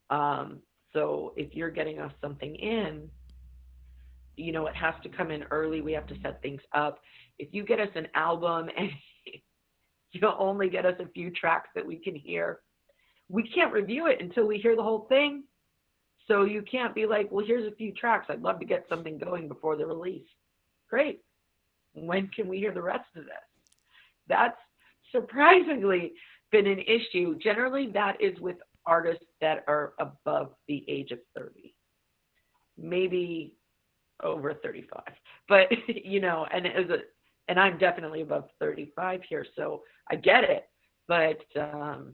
Um, 0.10 0.60
so 0.94 1.34
if 1.36 1.54
you're 1.54 1.70
getting 1.70 2.00
us 2.00 2.12
something 2.22 2.56
in, 2.56 3.10
you 4.38 4.52
know, 4.52 4.68
it 4.68 4.76
has 4.76 4.94
to 5.04 5.10
come 5.10 5.32
in 5.32 5.44
early. 5.44 5.82
We 5.82 5.94
have 5.94 6.08
to 6.08 6.16
set 6.22 6.42
things 6.42 6.62
up. 6.74 7.00
If 7.40 7.50
you 7.52 7.64
get 7.64 7.80
us 7.80 7.90
an 7.96 8.08
album 8.16 8.70
and 8.78 8.90
you'll 10.12 10.36
only 10.40 10.70
get 10.70 10.86
us 10.86 10.96
a 11.00 11.08
few 11.10 11.32
tracks 11.32 11.70
that 11.76 11.86
we 11.86 11.98
can 11.98 12.16
hear, 12.16 12.60
we 13.30 13.48
can't 13.50 13.74
review 13.74 14.08
it 14.08 14.22
until 14.22 14.48
we 14.48 14.58
hear 14.58 14.76
the 14.76 14.84
whole 14.84 15.06
thing. 15.10 15.44
So 16.28 16.44
you 16.44 16.64
can't 16.64 16.96
be 16.96 17.06
like, 17.06 17.32
well, 17.32 17.46
here's 17.46 17.72
a 17.72 17.76
few 17.76 17.92
tracks. 17.94 18.28
I'd 18.30 18.42
love 18.42 18.60
to 18.60 18.66
get 18.66 18.86
something 18.90 19.18
going 19.18 19.48
before 19.48 19.76
the 19.76 19.86
release. 19.86 20.28
Great. 20.90 21.22
When 21.96 22.28
can 22.30 22.48
we 22.48 22.58
hear 22.58 22.74
the 22.74 22.82
rest 22.82 23.08
of 23.16 23.24
this? 23.24 23.34
That's 24.28 24.58
surprisingly 25.12 26.14
been 26.52 26.68
an 26.68 26.80
issue. 26.80 27.38
Generally, 27.40 27.92
that 27.94 28.22
is 28.22 28.40
with 28.40 28.58
artists 28.86 29.26
that 29.42 29.64
are 29.68 29.94
above 30.00 30.52
the 30.68 30.84
age 30.88 31.12
of 31.12 31.20
30. 31.36 31.74
Maybe 32.78 33.56
over 34.24 34.54
35 34.54 35.02
but 35.50 35.68
you 35.88 36.20
know 36.20 36.46
and 36.52 36.66
was 36.66 36.90
a 36.90 36.98
and 37.50 37.60
i'm 37.60 37.78
definitely 37.78 38.22
above 38.22 38.46
35 38.60 39.22
here 39.28 39.46
so 39.56 39.82
i 40.10 40.16
get 40.16 40.44
it 40.44 40.70
but 41.08 41.40
um 41.60 42.14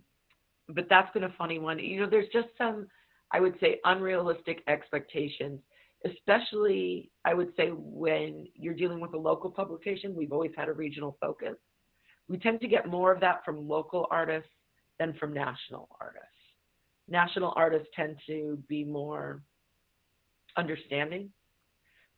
but 0.70 0.88
that's 0.90 1.12
been 1.14 1.26
a 1.26 1.34
funny 1.38 1.60
one 1.60 1.78
you 1.80 2.00
know 2.00 2.10
there's 2.10 2.32
just 2.34 2.48
some 2.58 2.88
i 3.32 3.40
would 3.40 3.56
say 3.60 3.80
unrealistic 3.86 4.64
expectations 4.68 5.60
especially 6.06 7.12
i 7.26 7.34
would 7.34 7.52
say 7.56 7.70
when 7.70 8.47
you're 8.56 8.74
dealing 8.74 8.99
with 8.99 9.14
a 9.14 9.18
local 9.18 9.49
publication 9.49 10.16
we've 10.16 10.32
always 10.32 10.52
had 10.56 10.68
a 10.68 10.74
regional 10.74 11.18
focus. 11.20 11.56
We 12.28 12.38
tend 12.38 12.62
to 12.62 12.68
get 12.68 12.88
more 12.88 13.12
of 13.12 13.20
that 13.22 13.43
from 13.43 13.68
local 13.68 14.08
artists 14.10 14.49
than 14.99 15.14
from 15.20 15.34
national 15.34 15.89
artists. 15.99 16.28
National 17.10 17.52
artists 17.58 17.89
tend 17.95 18.18
to 18.28 18.58
be 18.70 18.84
more 18.84 19.41
understanding 20.58 21.30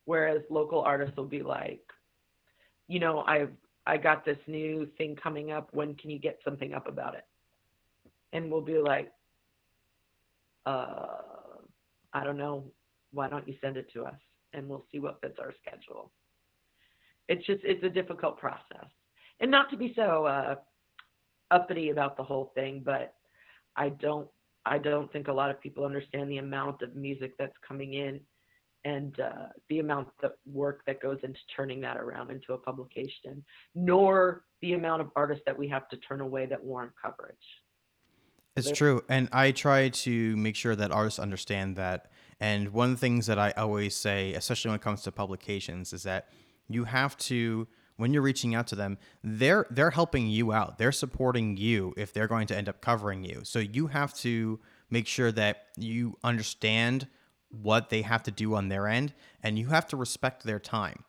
whereas 0.05 0.41
local 0.49 0.81
artists 0.81 1.15
will 1.15 1.25
be 1.25 1.41
like 1.41 1.81
you 2.87 2.99
know 2.99 3.23
I've 3.27 3.51
i 3.85 3.97
got 3.97 4.25
this 4.25 4.37
new 4.47 4.87
thing 4.97 5.15
coming 5.15 5.51
up. 5.51 5.69
When 5.71 5.95
can 5.95 6.09
you 6.09 6.19
get 6.19 6.39
something 6.43 6.73
up 6.73 6.87
about 6.87 7.15
it? 7.15 7.25
And 8.33 8.51
we'll 8.51 8.61
be 8.61 8.77
like 8.77 9.11
uh 10.65 11.17
i 12.13 12.23
don't 12.23 12.37
know 12.37 12.63
why 13.13 13.29
don't 13.29 13.47
you 13.47 13.55
send 13.61 13.77
it 13.77 13.87
to 13.93 14.03
us 14.03 14.19
and 14.53 14.67
we'll 14.67 14.85
see 14.91 14.99
what 14.99 15.21
fits 15.21 15.37
our 15.39 15.53
schedule 15.65 16.11
it's 17.27 17.45
just 17.45 17.61
it's 17.63 17.83
a 17.83 17.89
difficult 17.89 18.37
process 18.37 18.87
and 19.39 19.49
not 19.49 19.69
to 19.69 19.77
be 19.77 19.93
so 19.95 20.25
uh 20.25 20.55
uppity 21.51 21.89
about 21.89 22.17
the 22.17 22.23
whole 22.23 22.51
thing 22.55 22.81
but 22.83 23.13
i 23.75 23.89
don't 23.89 24.27
i 24.65 24.77
don't 24.77 25.11
think 25.11 25.27
a 25.27 25.33
lot 25.33 25.49
of 25.49 25.61
people 25.61 25.85
understand 25.85 26.29
the 26.29 26.37
amount 26.37 26.81
of 26.81 26.95
music 26.95 27.33
that's 27.37 27.55
coming 27.67 27.93
in 27.93 28.19
and 28.85 29.19
uh, 29.19 29.47
the 29.69 29.79
amount 29.79 30.09
of 30.23 30.31
work 30.45 30.81
that 30.85 31.01
goes 31.01 31.17
into 31.23 31.39
turning 31.55 31.79
that 31.81 31.97
around 31.97 32.29
into 32.29 32.53
a 32.53 32.57
publication, 32.57 33.43
nor 33.75 34.43
the 34.61 34.73
amount 34.73 35.01
of 35.01 35.09
artists 35.15 35.43
that 35.45 35.57
we 35.57 35.67
have 35.69 35.87
to 35.89 35.97
turn 35.97 36.21
away 36.21 36.45
that 36.45 36.61
warrant 36.61 36.91
coverage. 37.01 37.35
It's 38.55 38.71
true. 38.71 39.03
And 39.09 39.29
I 39.31 39.51
try 39.51 39.89
to 39.89 40.35
make 40.37 40.55
sure 40.55 40.75
that 40.75 40.91
artists 40.91 41.19
understand 41.19 41.75
that. 41.77 42.11
And 42.43 42.73
one 42.73 42.89
of 42.89 42.97
the 42.97 42.99
things 42.99 43.27
that 43.27 43.39
I 43.39 43.51
always 43.51 43.95
say, 43.95 44.33
especially 44.33 44.67
when 44.67 44.75
it 44.75 44.81
comes 44.81 45.01
to 45.03 45.13
publications, 45.13 45.93
is 45.93 46.03
that 46.03 46.27
you 46.67 46.83
have 46.83 47.15
to 47.29 47.69
when 47.95 48.11
you're 48.11 48.21
reaching 48.21 48.53
out 48.53 48.67
to 48.67 48.75
them, 48.75 48.97
they're 49.23 49.65
they're 49.69 49.91
helping 49.91 50.27
you 50.27 50.51
out. 50.51 50.77
They're 50.77 50.91
supporting 50.91 51.55
you 51.55 51.93
if 51.95 52.11
they're 52.11 52.27
going 52.27 52.47
to 52.47 52.57
end 52.57 52.67
up 52.67 52.81
covering 52.81 53.23
you. 53.23 53.43
So 53.45 53.59
you 53.59 53.87
have 53.87 54.13
to 54.15 54.59
make 54.89 55.07
sure 55.07 55.31
that 55.31 55.67
you 55.77 56.17
understand 56.21 57.07
what 57.49 57.89
they 57.89 58.01
have 58.01 58.23
to 58.23 58.31
do 58.31 58.55
on 58.55 58.67
their 58.67 58.89
end 58.89 59.13
and 59.41 59.57
you 59.57 59.67
have 59.67 59.87
to 59.87 59.95
respect 59.95 60.43
their 60.43 60.59
time. 60.59 61.05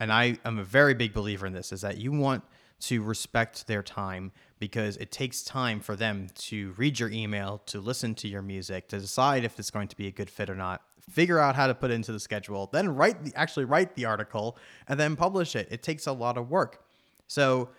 And 0.00 0.12
I 0.12 0.38
am 0.44 0.58
a 0.58 0.64
very 0.64 0.94
big 0.94 1.12
believer 1.12 1.46
in 1.46 1.52
this 1.52 1.70
is 1.70 1.82
that 1.82 1.98
you 1.98 2.10
want 2.10 2.42
to 2.80 3.04
respect 3.04 3.68
their 3.68 3.84
time 3.84 4.32
because 4.62 4.96
it 4.98 5.10
takes 5.10 5.42
time 5.42 5.80
for 5.80 5.96
them 5.96 6.28
to 6.36 6.72
read 6.76 7.00
your 7.00 7.10
email, 7.10 7.60
to 7.66 7.80
listen 7.80 8.14
to 8.14 8.28
your 8.28 8.42
music, 8.42 8.86
to 8.86 9.00
decide 9.00 9.42
if 9.42 9.58
it's 9.58 9.72
going 9.72 9.88
to 9.88 9.96
be 9.96 10.06
a 10.06 10.12
good 10.12 10.30
fit 10.30 10.48
or 10.48 10.54
not, 10.54 10.82
figure 11.10 11.40
out 11.40 11.56
how 11.56 11.66
to 11.66 11.74
put 11.74 11.90
it 11.90 11.94
into 11.94 12.12
the 12.12 12.20
schedule, 12.20 12.70
then 12.72 12.94
write 12.94 13.24
the 13.24 13.32
actually 13.34 13.64
write 13.64 13.96
the 13.96 14.04
article 14.04 14.56
and 14.86 15.00
then 15.00 15.16
publish 15.16 15.56
it. 15.56 15.66
It 15.72 15.82
takes 15.82 16.06
a 16.06 16.12
lot 16.12 16.38
of 16.38 16.48
work. 16.48 16.84
So 17.26 17.70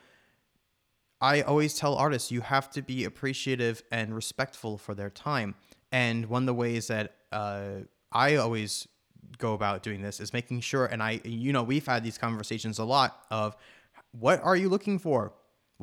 I 1.22 1.40
always 1.44 1.74
tell 1.74 1.96
artists 1.96 2.34
you 2.34 2.42
have 2.42 2.70
to 2.72 2.82
be 2.82 3.06
appreciative 3.06 3.82
and 3.90 4.14
respectful 4.14 4.78
for 4.78 4.94
their 4.94 5.10
time. 5.10 5.56
And 5.94 6.26
one 6.26 6.44
of 6.44 6.48
the 6.48 6.54
ways 6.54 6.88
that 6.88 7.16
uh, 7.32 7.86
I 8.12 8.36
always 8.36 8.90
go 9.38 9.54
about 9.54 9.84
doing 9.84 10.02
this 10.02 10.20
is 10.20 10.34
making 10.34 10.60
sure, 10.60 10.88
and 10.88 11.02
I, 11.02 11.22
you 11.24 11.54
know, 11.54 11.64
we've 11.64 11.86
had 11.86 12.04
these 12.04 12.18
conversations 12.18 12.78
a 12.78 12.84
lot 12.84 13.24
of 13.32 13.56
what 14.12 14.44
are 14.44 14.58
you 14.58 14.68
looking 14.68 15.00
for? 15.00 15.32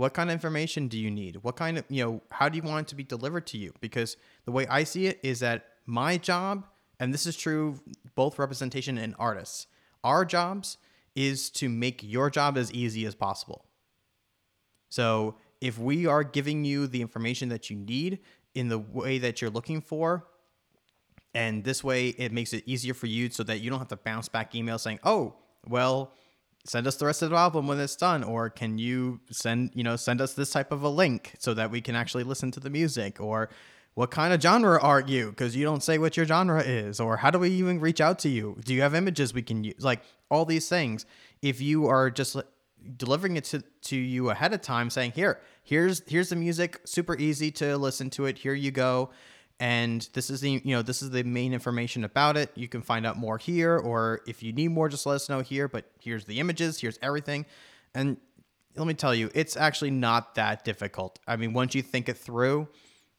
What 0.00 0.14
kind 0.14 0.30
of 0.30 0.32
information 0.32 0.88
do 0.88 0.98
you 0.98 1.10
need? 1.10 1.36
What 1.42 1.56
kind 1.56 1.76
of, 1.76 1.84
you 1.90 2.02
know, 2.02 2.22
how 2.30 2.48
do 2.48 2.56
you 2.56 2.62
want 2.62 2.86
it 2.86 2.88
to 2.88 2.94
be 2.94 3.04
delivered 3.04 3.46
to 3.48 3.58
you? 3.58 3.74
Because 3.82 4.16
the 4.46 4.50
way 4.50 4.66
I 4.66 4.82
see 4.82 5.04
it 5.04 5.20
is 5.22 5.40
that 5.40 5.66
my 5.84 6.16
job, 6.16 6.66
and 6.98 7.12
this 7.12 7.26
is 7.26 7.36
true 7.36 7.78
both 8.14 8.38
representation 8.38 8.96
and 8.96 9.14
artists, 9.18 9.66
our 10.02 10.24
jobs 10.24 10.78
is 11.14 11.50
to 11.50 11.68
make 11.68 12.02
your 12.02 12.30
job 12.30 12.56
as 12.56 12.72
easy 12.72 13.04
as 13.04 13.14
possible. 13.14 13.66
So 14.88 15.34
if 15.60 15.78
we 15.78 16.06
are 16.06 16.24
giving 16.24 16.64
you 16.64 16.86
the 16.86 17.02
information 17.02 17.50
that 17.50 17.68
you 17.68 17.76
need 17.76 18.20
in 18.54 18.68
the 18.68 18.78
way 18.78 19.18
that 19.18 19.42
you're 19.42 19.50
looking 19.50 19.82
for, 19.82 20.26
and 21.34 21.62
this 21.62 21.84
way 21.84 22.08
it 22.08 22.32
makes 22.32 22.54
it 22.54 22.64
easier 22.64 22.94
for 22.94 23.06
you 23.06 23.28
so 23.28 23.42
that 23.42 23.60
you 23.60 23.68
don't 23.68 23.80
have 23.80 23.88
to 23.88 23.96
bounce 23.96 24.30
back 24.30 24.54
emails 24.54 24.80
saying, 24.80 25.00
oh, 25.04 25.34
well, 25.68 26.14
send 26.64 26.86
us 26.86 26.96
the 26.96 27.06
rest 27.06 27.22
of 27.22 27.30
the 27.30 27.36
album 27.36 27.66
when 27.66 27.80
it's 27.80 27.96
done 27.96 28.22
or 28.22 28.50
can 28.50 28.78
you 28.78 29.20
send 29.30 29.70
you 29.74 29.82
know 29.82 29.96
send 29.96 30.20
us 30.20 30.34
this 30.34 30.50
type 30.50 30.72
of 30.72 30.82
a 30.82 30.88
link 30.88 31.34
so 31.38 31.54
that 31.54 31.70
we 31.70 31.80
can 31.80 31.94
actually 31.94 32.24
listen 32.24 32.50
to 32.52 32.60
the 32.60 32.70
music? 32.70 33.20
Or 33.20 33.50
what 33.94 34.10
kind 34.10 34.32
of 34.32 34.40
genre 34.40 34.80
are 34.80 35.00
you? 35.00 35.30
Because 35.30 35.56
you 35.56 35.64
don't 35.64 35.82
say 35.82 35.98
what 35.98 36.16
your 36.16 36.26
genre 36.26 36.62
is 36.62 37.00
or 37.00 37.16
how 37.16 37.30
do 37.30 37.38
we 37.38 37.50
even 37.50 37.80
reach 37.80 38.00
out 38.00 38.18
to 38.20 38.28
you? 38.28 38.56
Do 38.64 38.74
you 38.74 38.82
have 38.82 38.94
images 38.94 39.34
we 39.34 39.42
can 39.42 39.64
use 39.64 39.80
like 39.80 40.02
all 40.30 40.44
these 40.44 40.68
things. 40.68 41.04
If 41.42 41.60
you 41.60 41.86
are 41.88 42.10
just 42.10 42.36
delivering 42.96 43.36
it 43.36 43.44
to, 43.44 43.62
to 43.82 43.96
you 43.96 44.30
ahead 44.30 44.54
of 44.54 44.62
time 44.62 44.88
saying 44.88 45.12
here 45.12 45.38
here's 45.62 46.02
here's 46.06 46.30
the 46.30 46.36
music 46.36 46.80
super 46.84 47.14
easy 47.18 47.50
to 47.50 47.76
listen 47.76 48.08
to 48.08 48.24
it 48.24 48.38
here 48.38 48.54
you 48.54 48.70
go 48.70 49.10
and 49.60 50.08
this 50.14 50.30
is 50.30 50.40
the 50.40 50.62
you 50.64 50.74
know 50.74 50.82
this 50.82 51.02
is 51.02 51.10
the 51.10 51.22
main 51.22 51.52
information 51.52 52.02
about 52.02 52.36
it. 52.36 52.50
You 52.56 52.66
can 52.66 52.80
find 52.80 53.06
out 53.06 53.18
more 53.18 53.36
here 53.36 53.76
or 53.76 54.22
if 54.26 54.42
you 54.42 54.52
need 54.52 54.68
more 54.68 54.88
just 54.88 55.04
let 55.06 55.16
us 55.16 55.28
know 55.28 55.40
here 55.40 55.68
but 55.68 55.84
here's 56.00 56.24
the 56.24 56.40
images 56.40 56.80
here's 56.80 56.98
everything. 57.02 57.44
And 57.94 58.16
let 58.74 58.86
me 58.86 58.94
tell 58.94 59.14
you 59.14 59.30
it's 59.34 59.56
actually 59.56 59.90
not 59.90 60.34
that 60.34 60.64
difficult. 60.64 61.18
I 61.28 61.36
mean 61.36 61.52
once 61.52 61.74
you 61.74 61.82
think 61.82 62.08
it 62.08 62.16
through 62.16 62.68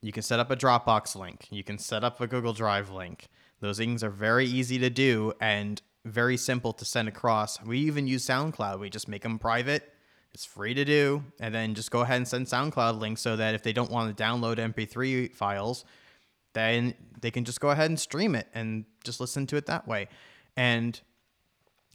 you 0.02 0.12
can 0.12 0.24
set 0.24 0.39
up 0.39 0.50
a 0.50 0.56
dropbox 0.56 1.16
link 1.16 1.48
you 1.52 1.64
can 1.64 1.78
set 1.78 2.04
up 2.04 2.20
a 2.20 2.28
google 2.28 2.54
drive 2.54 2.89
link. 2.89 3.30
Those 3.60 3.78
things 3.78 4.04
are 4.04 4.10
very 4.10 4.48
easy 4.48 4.80
to 4.80 4.89
do 4.89 5.34
and 5.39 5.80
very 6.04 6.36
simple 6.36 6.74
to 6.74 6.84
send 6.84 7.08
across. 7.08 7.62
We 7.62 7.78
even 7.82 8.08
use 8.08 8.26
soundcloud. 8.26 8.80
We 8.80 8.89
just 8.89 9.08
make 9.08 9.22
them 9.22 9.38
private. 9.38 9.94
It's 10.34 10.46
free 10.46 10.74
to 10.74 10.84
do. 10.84 11.24
And 11.39 11.54
then 11.54 11.76
just 11.76 11.92
go 11.92 12.00
ahead 12.00 12.18
and 12.18 12.28
send 12.28 12.48
soundcloud 12.48 13.00
links 13.00 13.22
so 13.22 13.36
that 13.36 13.54
if 13.54 13.62
they 13.62 13.72
don't 13.72 13.92
want 13.92 14.18
to 14.18 14.24
download 14.24 14.58
mp3 14.58 15.32
files 15.36 15.86
then 16.54 16.93
they 17.22 17.32
can 17.32 17.45
just 17.45 17.60
go 17.60 17.70
ahead 17.70 17.89
and 17.89 17.99
stream 17.99 18.36
it 18.36 18.47
and 18.54 18.86
just 19.04 19.20
listen 19.20 19.47
to 19.47 19.56
it 19.56 19.66
that 19.68 19.88
way. 19.88 20.08
And 20.58 20.99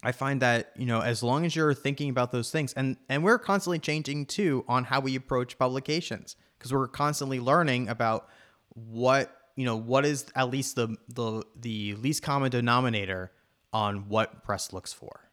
I 0.03 0.13
find 0.13 0.41
that, 0.43 0.73
you 0.77 0.87
know, 0.87 1.01
as 1.01 1.23
long 1.23 1.45
as 1.45 1.57
you're 1.57 1.75
thinking 1.75 2.11
about 2.11 2.33
those 2.33 2.51
things 2.51 2.73
and 2.75 2.97
and 3.09 3.25
we're 3.25 3.39
constantly 3.39 3.79
changing 3.79 4.27
too 4.27 4.65
on 4.69 4.85
how 4.85 5.01
we 5.01 5.17
approach 5.17 5.59
publications 5.59 6.37
because 6.59 6.73
we're 6.73 6.89
constantly 6.89 7.41
learning 7.41 7.89
about 7.89 8.29
what, 8.75 9.35
you 9.57 9.65
know, 9.65 9.77
what 9.77 10.05
is 10.05 10.27
at 10.35 10.51
least 10.51 10.77
the 10.77 10.97
the 11.09 11.43
the 11.59 11.95
least 11.95 12.23
common 12.23 12.51
denominator 12.51 13.33
on 13.73 14.09
what 14.09 14.43
press 14.45 14.73
looks 14.73 14.93
for. 14.93 15.31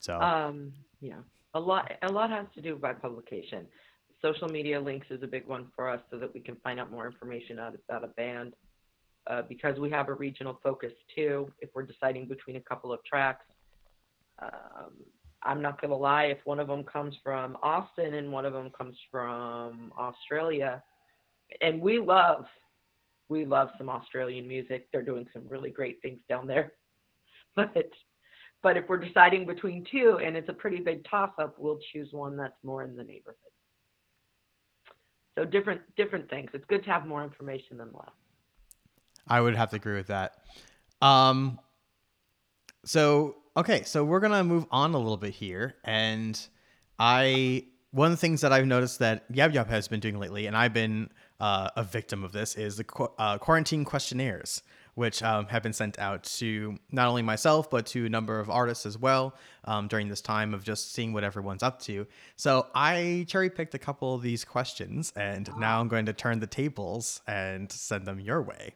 So 0.00 0.18
um 0.20 0.72
yeah, 1.00 1.18
a 1.54 1.60
lot 1.60 1.92
a 2.02 2.10
lot 2.10 2.30
has 2.30 2.46
to 2.54 2.62
do 2.62 2.76
by 2.76 2.92
publication 2.92 3.66
social 4.22 4.48
media 4.48 4.80
links 4.80 5.06
is 5.10 5.22
a 5.22 5.26
big 5.26 5.46
one 5.46 5.66
for 5.74 5.88
us 5.88 6.00
so 6.10 6.18
that 6.18 6.32
we 6.32 6.40
can 6.40 6.56
find 6.56 6.80
out 6.80 6.90
more 6.90 7.06
information 7.06 7.58
out 7.58 7.74
about 7.88 8.04
a 8.04 8.08
band. 8.08 8.54
Uh, 9.28 9.42
because 9.48 9.78
we 9.78 9.88
have 9.88 10.08
a 10.08 10.14
regional 10.14 10.58
focus 10.64 10.90
too, 11.14 11.48
if 11.60 11.70
we're 11.76 11.84
deciding 11.84 12.26
between 12.26 12.56
a 12.56 12.60
couple 12.60 12.92
of 12.92 12.98
tracks. 13.04 13.44
Um, 14.40 14.94
I'm 15.44 15.62
not 15.62 15.80
going 15.80 15.90
to 15.90 15.96
lie, 15.96 16.24
if 16.24 16.38
one 16.44 16.58
of 16.58 16.66
them 16.66 16.82
comes 16.82 17.14
from 17.22 17.56
Austin 17.62 18.14
and 18.14 18.32
one 18.32 18.44
of 18.44 18.52
them 18.52 18.70
comes 18.76 18.96
from 19.12 19.92
Australia, 19.96 20.82
and 21.60 21.80
we 21.80 22.00
love, 22.00 22.46
we 23.28 23.44
love 23.44 23.68
some 23.78 23.88
Australian 23.88 24.48
music. 24.48 24.88
They're 24.92 25.02
doing 25.02 25.26
some 25.32 25.44
really 25.48 25.70
great 25.70 26.02
things 26.02 26.20
down 26.28 26.46
there. 26.46 26.72
But, 27.54 27.90
but 28.62 28.78
if 28.78 28.88
we're 28.88 28.96
deciding 28.96 29.44
between 29.44 29.84
two 29.90 30.18
and 30.24 30.38
it's 30.38 30.48
a 30.48 30.54
pretty 30.54 30.78
big 30.78 31.04
toss 31.04 31.32
up, 31.38 31.56
we'll 31.58 31.78
choose 31.92 32.08
one 32.12 32.34
that's 32.34 32.56
more 32.64 32.82
in 32.82 32.96
the 32.96 33.04
neighborhood. 33.04 33.51
So 35.36 35.44
different 35.44 35.80
different 35.96 36.28
things. 36.28 36.50
It's 36.52 36.64
good 36.66 36.84
to 36.84 36.90
have 36.90 37.06
more 37.06 37.24
information 37.24 37.78
than 37.78 37.88
less. 37.92 38.10
I 39.26 39.40
would 39.40 39.56
have 39.56 39.70
to 39.70 39.76
agree 39.76 39.96
with 39.96 40.08
that. 40.08 40.38
Um, 41.00 41.58
so 42.84 43.36
okay, 43.56 43.82
so 43.84 44.04
we're 44.04 44.20
gonna 44.20 44.44
move 44.44 44.66
on 44.70 44.94
a 44.94 44.98
little 44.98 45.16
bit 45.16 45.34
here, 45.34 45.76
and 45.84 46.38
I 46.98 47.66
one 47.92 48.06
of 48.06 48.12
the 48.12 48.20
things 48.20 48.40
that 48.40 48.52
I've 48.52 48.66
noticed 48.66 48.98
that 48.98 49.30
Yab 49.32 49.52
Yab 49.52 49.68
has 49.68 49.88
been 49.88 50.00
doing 50.00 50.18
lately, 50.18 50.46
and 50.46 50.56
I've 50.56 50.74
been 50.74 51.10
uh, 51.40 51.70
a 51.76 51.84
victim 51.84 52.24
of 52.24 52.32
this, 52.32 52.54
is 52.54 52.76
the 52.76 52.84
qu- 52.84 53.12
uh, 53.18 53.38
quarantine 53.38 53.84
questionnaires 53.84 54.62
which 54.94 55.22
um, 55.22 55.46
have 55.46 55.62
been 55.62 55.72
sent 55.72 55.98
out 55.98 56.24
to 56.24 56.76
not 56.90 57.08
only 57.08 57.22
myself, 57.22 57.70
but 57.70 57.86
to 57.86 58.06
a 58.06 58.08
number 58.08 58.38
of 58.38 58.50
artists 58.50 58.84
as 58.84 58.98
well 58.98 59.34
um, 59.64 59.88
during 59.88 60.08
this 60.08 60.20
time 60.20 60.52
of 60.52 60.64
just 60.64 60.92
seeing 60.92 61.12
what 61.12 61.24
everyone's 61.24 61.62
up 61.62 61.80
to. 61.80 62.06
So 62.36 62.66
I 62.74 63.24
cherry 63.28 63.48
picked 63.48 63.74
a 63.74 63.78
couple 63.78 64.14
of 64.14 64.22
these 64.22 64.44
questions, 64.44 65.12
and 65.16 65.50
now 65.58 65.80
I'm 65.80 65.88
going 65.88 66.06
to 66.06 66.12
turn 66.12 66.40
the 66.40 66.46
tables 66.46 67.22
and 67.26 67.72
send 67.72 68.06
them 68.06 68.20
your 68.20 68.42
way. 68.42 68.74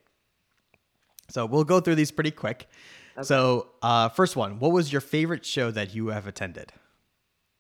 So 1.29 1.45
we'll 1.45 1.65
go 1.65 1.81
through 1.81 1.97
these 1.97 2.11
pretty 2.11 2.31
quick. 2.31 2.69
Okay. 3.17 3.25
So, 3.25 3.69
uh, 3.83 4.11
first 4.11 4.37
one, 4.37 4.59
what 4.59 4.73
was 4.73 4.93
your 4.93 5.01
favorite 5.01 5.45
show 5.45 5.71
that 5.71 5.95
you 5.95 6.09
have 6.09 6.27
attended? 6.27 6.73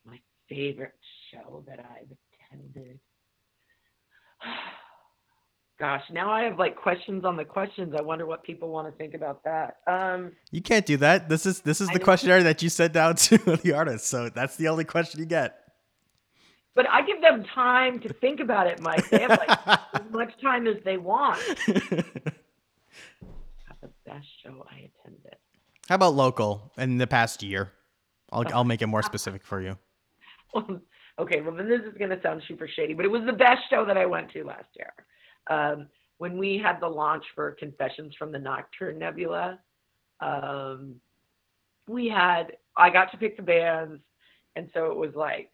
My 0.05 0.21
favorite 0.49 0.93
show 1.33 1.65
that 1.67 1.81
I've 1.81 2.15
attended. 2.53 3.01
Gosh, 5.79 6.05
now 6.11 6.31
I 6.31 6.45
have 6.45 6.59
like 6.59 6.75
questions 6.75 7.27
on 7.27 7.37
the 7.37 7.45
questions. 7.45 7.95
I 7.97 8.01
wonder 8.01 8.25
what 8.25 8.43
people 8.43 8.71
want 8.71 8.91
to 8.91 8.97
think 8.97 9.13
about 9.13 9.45
that. 9.45 9.77
Um, 9.87 10.33
you 10.51 10.63
can't 10.63 10.87
do 10.87 10.97
that. 10.99 11.29
This 11.29 11.45
is 11.45 11.61
this 11.61 11.83
is 11.83 11.89
the 11.89 12.01
questionnaire 12.01 12.43
that 12.45 12.63
you 12.63 12.71
sent 12.71 12.97
out 12.97 13.17
to 13.29 13.37
the 13.37 13.75
artist, 13.75 14.07
so 14.07 14.31
that's 14.31 14.57
the 14.57 14.69
only 14.69 14.85
question 14.85 15.21
you 15.21 15.27
get. 15.27 15.59
But 16.75 16.89
I 16.89 17.03
give 17.03 17.21
them 17.21 17.45
time 17.55 18.01
to 18.01 18.13
think 18.15 18.41
about 18.41 18.67
it, 18.67 18.81
Mike. 18.81 19.09
They 19.11 19.21
have 19.21 19.31
like 19.31 19.51
as 19.95 20.11
much 20.11 20.33
time 20.41 20.67
as 20.67 20.77
they 20.83 20.97
want. 20.97 21.41
the 21.67 22.05
best 24.07 24.27
show 24.43 24.67
I 24.71 24.91
attended. 25.05 25.37
How 25.91 25.97
about 25.97 26.15
local 26.15 26.73
in 26.79 26.97
the 26.97 27.07
past 27.07 27.43
year? 27.43 27.73
I'll 28.33 28.45
I'll 28.55 28.65
make 28.65 28.81
it 28.81 28.87
more 28.87 29.03
specific 29.03 29.45
for 29.45 29.61
you. 29.61 29.77
okay, 31.19 31.43
well 31.43 31.55
then 31.55 31.69
this 31.69 31.83
is 31.83 31.93
gonna 31.99 32.21
sound 32.23 32.43
super 32.49 32.67
shady, 32.67 32.95
but 32.95 33.05
it 33.05 33.11
was 33.11 33.27
the 33.27 33.35
best 33.35 33.61
show 33.69 33.85
that 33.85 33.99
I 33.99 34.07
went 34.07 34.31
to 34.33 34.43
last 34.43 34.69
year 34.75 34.95
um, 35.49 35.87
when 36.19 36.39
we 36.39 36.59
had 36.59 36.81
the 36.81 36.89
launch 36.89 37.25
for 37.35 37.53
Confessions 37.53 38.15
from 38.19 38.33
the 38.33 38.39
Nocturne 38.39 38.99
Nebula, 38.99 39.59
um, 40.21 40.95
we 41.89 42.09
had 42.09 42.57
I 42.77 42.91
got 42.91 43.11
to 43.13 43.19
pick 43.19 43.37
the 43.37 43.43
bands, 43.43 44.01
and 44.55 44.69
so 44.75 44.91
it 44.91 44.97
was 44.97 45.15
like 45.15 45.51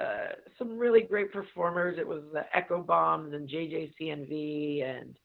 uh, 0.00 0.32
some 0.58 0.78
really 0.78 1.02
great 1.02 1.32
performers. 1.32 1.98
It 1.98 2.06
was 2.06 2.22
the 2.32 2.44
Echo 2.56 2.82
Bombs 2.82 3.34
and 3.34 3.48
JJCNV 3.48 4.84
and 4.84 5.16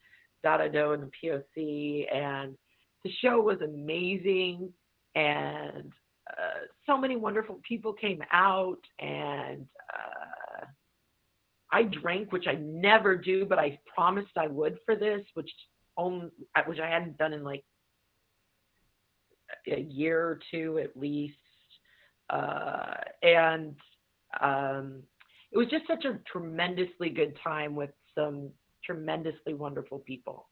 Dadadoh 0.46 0.94
and 0.94 1.04
the 1.04 1.12
POC, 1.58 2.14
and 2.14 2.56
the 3.04 3.12
show 3.22 3.42
was 3.42 3.62
amazing. 3.62 4.72
And 5.16 5.92
uh, 6.30 6.66
so 6.86 6.98
many 6.98 7.16
wonderful 7.16 7.60
people 7.68 7.94
came 7.94 8.22
out, 8.32 8.80
and 9.00 9.66
uh, 9.94 10.39
I 11.72 11.84
drank, 11.84 12.32
which 12.32 12.48
I 12.48 12.56
never 12.56 13.16
do, 13.16 13.46
but 13.46 13.60
I 13.60 13.80
promised 13.94 14.32
I 14.38 14.48
would 14.48 14.80
for 14.86 14.96
this, 14.96 15.22
which 15.34 15.52
only, 15.98 16.30
which 16.66 16.80
I 16.80 16.90
hadn't 16.90 17.18
done 17.18 17.34
in 17.34 17.44
like 17.44 17.64
a 19.72 19.80
year 19.80 20.22
or 20.22 20.40
two 20.52 20.80
at 20.80 21.00
least. 21.00 21.36
Uh, 22.30 22.94
and 23.24 23.76
um, 24.42 25.04
it 25.52 25.58
was 25.58 25.68
just 25.68 25.88
such 25.88 26.06
a 26.06 26.20
tremendously 26.32 27.10
good 27.10 27.38
time 27.44 27.76
with 27.76 27.92
some 28.16 28.50
tremendously 28.84 29.54
wonderful 29.54 30.00
people. 30.00 30.48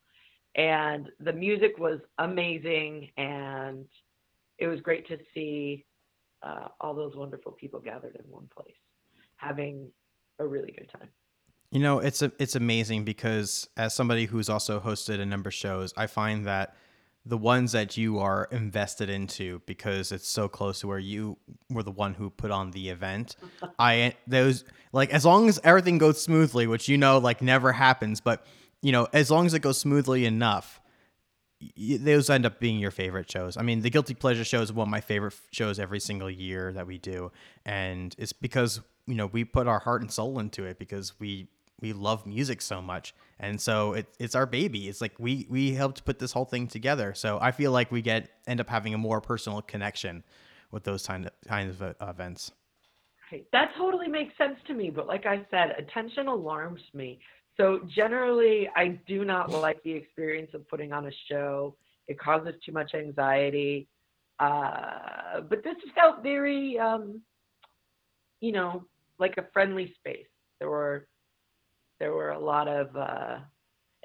And 0.56 1.10
the 1.20 1.34
music 1.34 1.78
was 1.78 2.00
amazing, 2.18 3.10
and 3.18 3.86
it 4.58 4.68
was 4.68 4.80
great 4.82 5.08
to 5.08 5.18
see 5.34 5.86
uh, 6.42 6.70
all 6.82 6.96
those 6.96 7.16
wonderful 7.16 7.52
people 7.52 7.80
gathered 7.80 8.16
in 8.16 8.32
one 8.32 8.50
place, 8.56 8.74
having 9.36 9.88
a 10.40 10.46
really 10.46 10.72
good 10.72 10.90
time. 10.90 11.10
You 11.72 11.82
know, 11.82 12.00
it's 12.00 12.22
a, 12.22 12.32
it's 12.40 12.56
amazing 12.56 13.04
because 13.04 13.68
as 13.76 13.94
somebody 13.94 14.26
who's 14.26 14.50
also 14.50 14.80
hosted 14.80 15.20
a 15.20 15.26
number 15.26 15.50
of 15.50 15.54
shows, 15.54 15.94
I 15.98 16.08
find 16.08 16.46
that 16.46 16.76
the 17.26 17.38
ones 17.38 17.74
that 17.74 17.98
you 17.98 18.20
are 18.20 18.48
invested 18.52 19.10
into 19.10 19.62
because 19.66 20.14
it's 20.14 20.30
so 20.30 20.48
close 20.48 20.80
to 20.80 20.88
where 20.88 20.98
you 21.00 21.38
were 21.70 21.84
the 21.84 21.92
one 21.92 22.14
who 22.14 22.30
put 22.30 22.52
on 22.52 22.72
the 22.72 22.90
event. 22.90 23.36
I 23.80 24.16
those 24.26 24.64
like 24.94 25.10
as 25.10 25.26
long 25.26 25.50
as 25.50 25.60
everything 25.64 25.98
goes 25.98 26.22
smoothly, 26.22 26.68
which 26.68 26.88
you 26.88 26.98
know 26.98 27.18
like 27.18 27.42
never 27.42 27.74
happens, 27.74 28.22
but 28.22 28.46
you 28.82 28.94
know 28.94 29.08
as 29.12 29.30
long 29.30 29.46
as 29.46 29.54
it 29.54 29.60
goes 29.60 29.78
smoothly 29.78 30.26
enough, 30.26 30.80
y- 31.60 31.98
those 32.00 32.30
end 32.30 32.46
up 32.46 32.62
being 32.62 32.80
your 32.80 32.92
favorite 32.92 33.30
shows. 33.30 33.58
I 33.58 33.62
mean, 33.62 33.82
the 33.82 33.90
Guilty 33.90 34.14
Pleasure 34.14 34.46
show 34.46 34.62
is 34.62 34.72
one 34.72 34.88
of 34.88 34.92
my 34.92 35.02
favorite 35.02 35.36
shows 35.52 35.80
every 35.80 36.00
single 36.00 36.32
year 36.32 36.72
that 36.72 36.88
we 36.88 36.98
do, 36.98 37.34
and 37.66 38.16
it's 38.18 38.32
because 38.32 38.80
you 39.08 39.16
know 39.16 39.28
we 39.28 39.44
put 39.44 39.68
our 39.68 39.80
heart 39.80 40.02
and 40.02 40.12
soul 40.12 40.40
into 40.40 40.64
it 40.64 40.78
because 40.78 41.20
we 41.20 41.48
we 41.80 41.94
love 41.94 42.26
music 42.26 42.62
so 42.62 42.82
much 42.82 43.14
and 43.40 43.60
so 43.60 43.94
it, 43.94 44.08
it's 44.20 44.36
our 44.36 44.46
baby 44.46 44.88
it's 44.88 45.02
like 45.02 45.14
we 45.20 45.48
we 45.50 45.74
helped 45.74 46.06
put 46.06 46.20
this 46.20 46.32
whole 46.32 46.46
thing 46.46 46.68
together 46.68 47.14
so 47.14 47.38
i 47.42 47.52
feel 47.52 47.72
like 47.72 47.92
we 47.92 48.02
get 48.02 48.30
end 48.48 48.60
up 48.60 48.70
having 48.70 48.94
a 48.94 48.98
more 48.98 49.22
personal 49.22 49.62
connection 49.62 50.24
with 50.72 50.84
those 50.84 51.08
kind 51.08 51.26
of 51.26 51.32
kinds 51.48 51.80
of 51.80 51.82
uh, 51.82 51.94
events 52.02 52.52
Right. 53.32 53.46
That 53.52 53.72
totally 53.78 54.08
makes 54.08 54.38
sense 54.38 54.58
to 54.68 54.74
me, 54.74 54.90
but 54.90 55.08
like 55.08 55.26
I 55.26 55.46
said, 55.52 55.72
attention 55.78 56.28
alarms 56.28 56.82
me. 56.94 57.20
So 57.58 57.82
generally, 57.94 58.70
I 58.76 59.00
do 59.08 59.26
not 59.26 59.52
like 59.52 59.82
the 59.84 59.92
experience 59.92 60.52
of 60.54 60.68
putting 60.70 60.94
on 60.94 61.08
a 61.08 61.12
show. 61.30 61.76
It 62.08 62.20
causes 62.20 62.54
too 62.66 62.72
much 62.72 62.94
anxiety. 62.94 63.88
Uh, 64.40 65.42
but 65.50 65.64
this 65.64 65.76
felt 65.96 66.22
very, 66.22 66.78
um, 66.80 67.22
you 68.40 68.52
know, 68.52 68.86
like 69.20 69.38
a 69.38 69.46
friendly 69.54 69.94
space. 70.00 70.28
There 70.60 70.70
were 70.70 71.08
there 72.00 72.14
were 72.14 72.30
a 72.30 72.40
lot 72.40 72.68
of, 72.68 72.96
uh, 72.96 73.40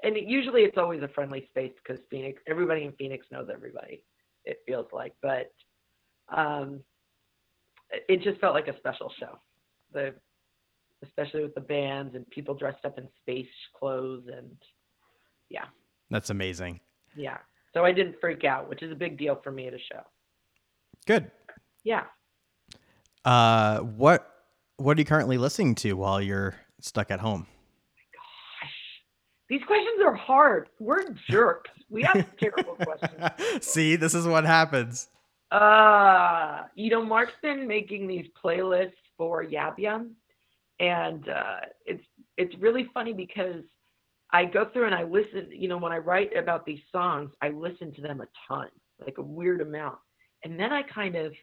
and 0.03 0.17
it, 0.17 0.23
usually 0.23 0.61
it's 0.61 0.77
always 0.77 1.03
a 1.03 1.07
friendly 1.09 1.45
space 1.49 1.73
because 1.85 2.03
Phoenix, 2.09 2.41
everybody 2.47 2.85
in 2.85 2.91
Phoenix 2.93 3.27
knows 3.31 3.49
everybody. 3.53 4.03
It 4.45 4.57
feels 4.65 4.87
like, 4.91 5.13
but 5.21 5.51
um, 6.35 6.79
it 8.09 8.23
just 8.23 8.41
felt 8.41 8.55
like 8.55 8.67
a 8.67 8.77
special 8.77 9.11
show. 9.19 9.37
The 9.93 10.13
especially 11.03 11.43
with 11.43 11.53
the 11.53 11.61
bands 11.61 12.15
and 12.15 12.27
people 12.29 12.55
dressed 12.55 12.85
up 12.85 12.97
in 12.97 13.07
space 13.21 13.45
clothes 13.77 14.23
and 14.33 14.55
yeah, 15.49 15.65
that's 16.09 16.29
amazing 16.29 16.79
yeah. 17.15 17.37
So 17.73 17.83
I 17.83 17.91
didn't 17.91 18.15
freak 18.21 18.43
out, 18.43 18.69
which 18.69 18.83
is 18.83 18.91
a 18.91 18.95
big 18.95 19.17
deal 19.17 19.39
for 19.43 19.51
me 19.51 19.67
at 19.67 19.73
a 19.73 19.79
show. 19.79 20.01
good 21.05 21.29
Yeah. 21.83 22.03
uh 23.25 23.79
what 23.79 24.32
what 24.83 24.97
are 24.97 25.01
you 25.01 25.05
currently 25.05 25.37
listening 25.37 25.73
to 25.75 25.93
while 25.93 26.21
you're 26.21 26.55
stuck 26.81 27.09
at 27.09 27.19
home 27.19 27.47
Gosh, 28.61 28.71
these 29.49 29.61
questions 29.65 30.01
are 30.05 30.13
hard. 30.13 30.69
We're 30.79 31.03
jerks. 31.29 31.71
We 31.89 32.03
ask 32.03 32.25
terrible 32.39 32.75
questions. 32.75 33.65
see 33.65 33.95
this 33.95 34.13
is 34.13 34.27
what 34.27 34.45
happens 34.45 35.07
Uh, 35.51 36.63
you 36.75 36.89
know, 36.89 37.03
Mark's 37.05 37.33
been 37.41 37.67
making 37.67 38.07
these 38.07 38.25
playlists 38.43 38.93
for 39.17 39.43
Yab 39.45 39.77
Yum, 39.77 40.15
and 40.79 41.29
uh, 41.29 41.61
it's 41.85 42.03
it's 42.37 42.55
really 42.59 42.89
funny 42.93 43.13
because 43.13 43.63
I 44.31 44.45
go 44.45 44.65
through 44.73 44.87
and 44.87 44.95
I 44.95 45.03
listen. 45.03 45.49
You 45.51 45.67
know, 45.67 45.77
when 45.77 45.91
I 45.91 45.99
write 45.99 46.35
about 46.35 46.65
these 46.65 46.79
songs, 46.91 47.29
I 47.41 47.49
listen 47.49 47.93
to 47.93 48.01
them 48.01 48.21
a 48.21 48.27
ton, 48.47 48.69
like 49.05 49.19
a 49.19 49.21
weird 49.21 49.61
amount, 49.61 49.99
and 50.43 50.59
then 50.59 50.73
I 50.73 50.81
kind 50.81 51.15
of 51.15 51.33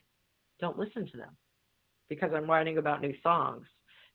don't 0.60 0.76
listen 0.76 1.06
to 1.12 1.16
them 1.16 1.36
because 2.10 2.32
I'm 2.34 2.50
writing 2.50 2.76
about 2.76 3.00
new 3.00 3.14
songs. 3.22 3.66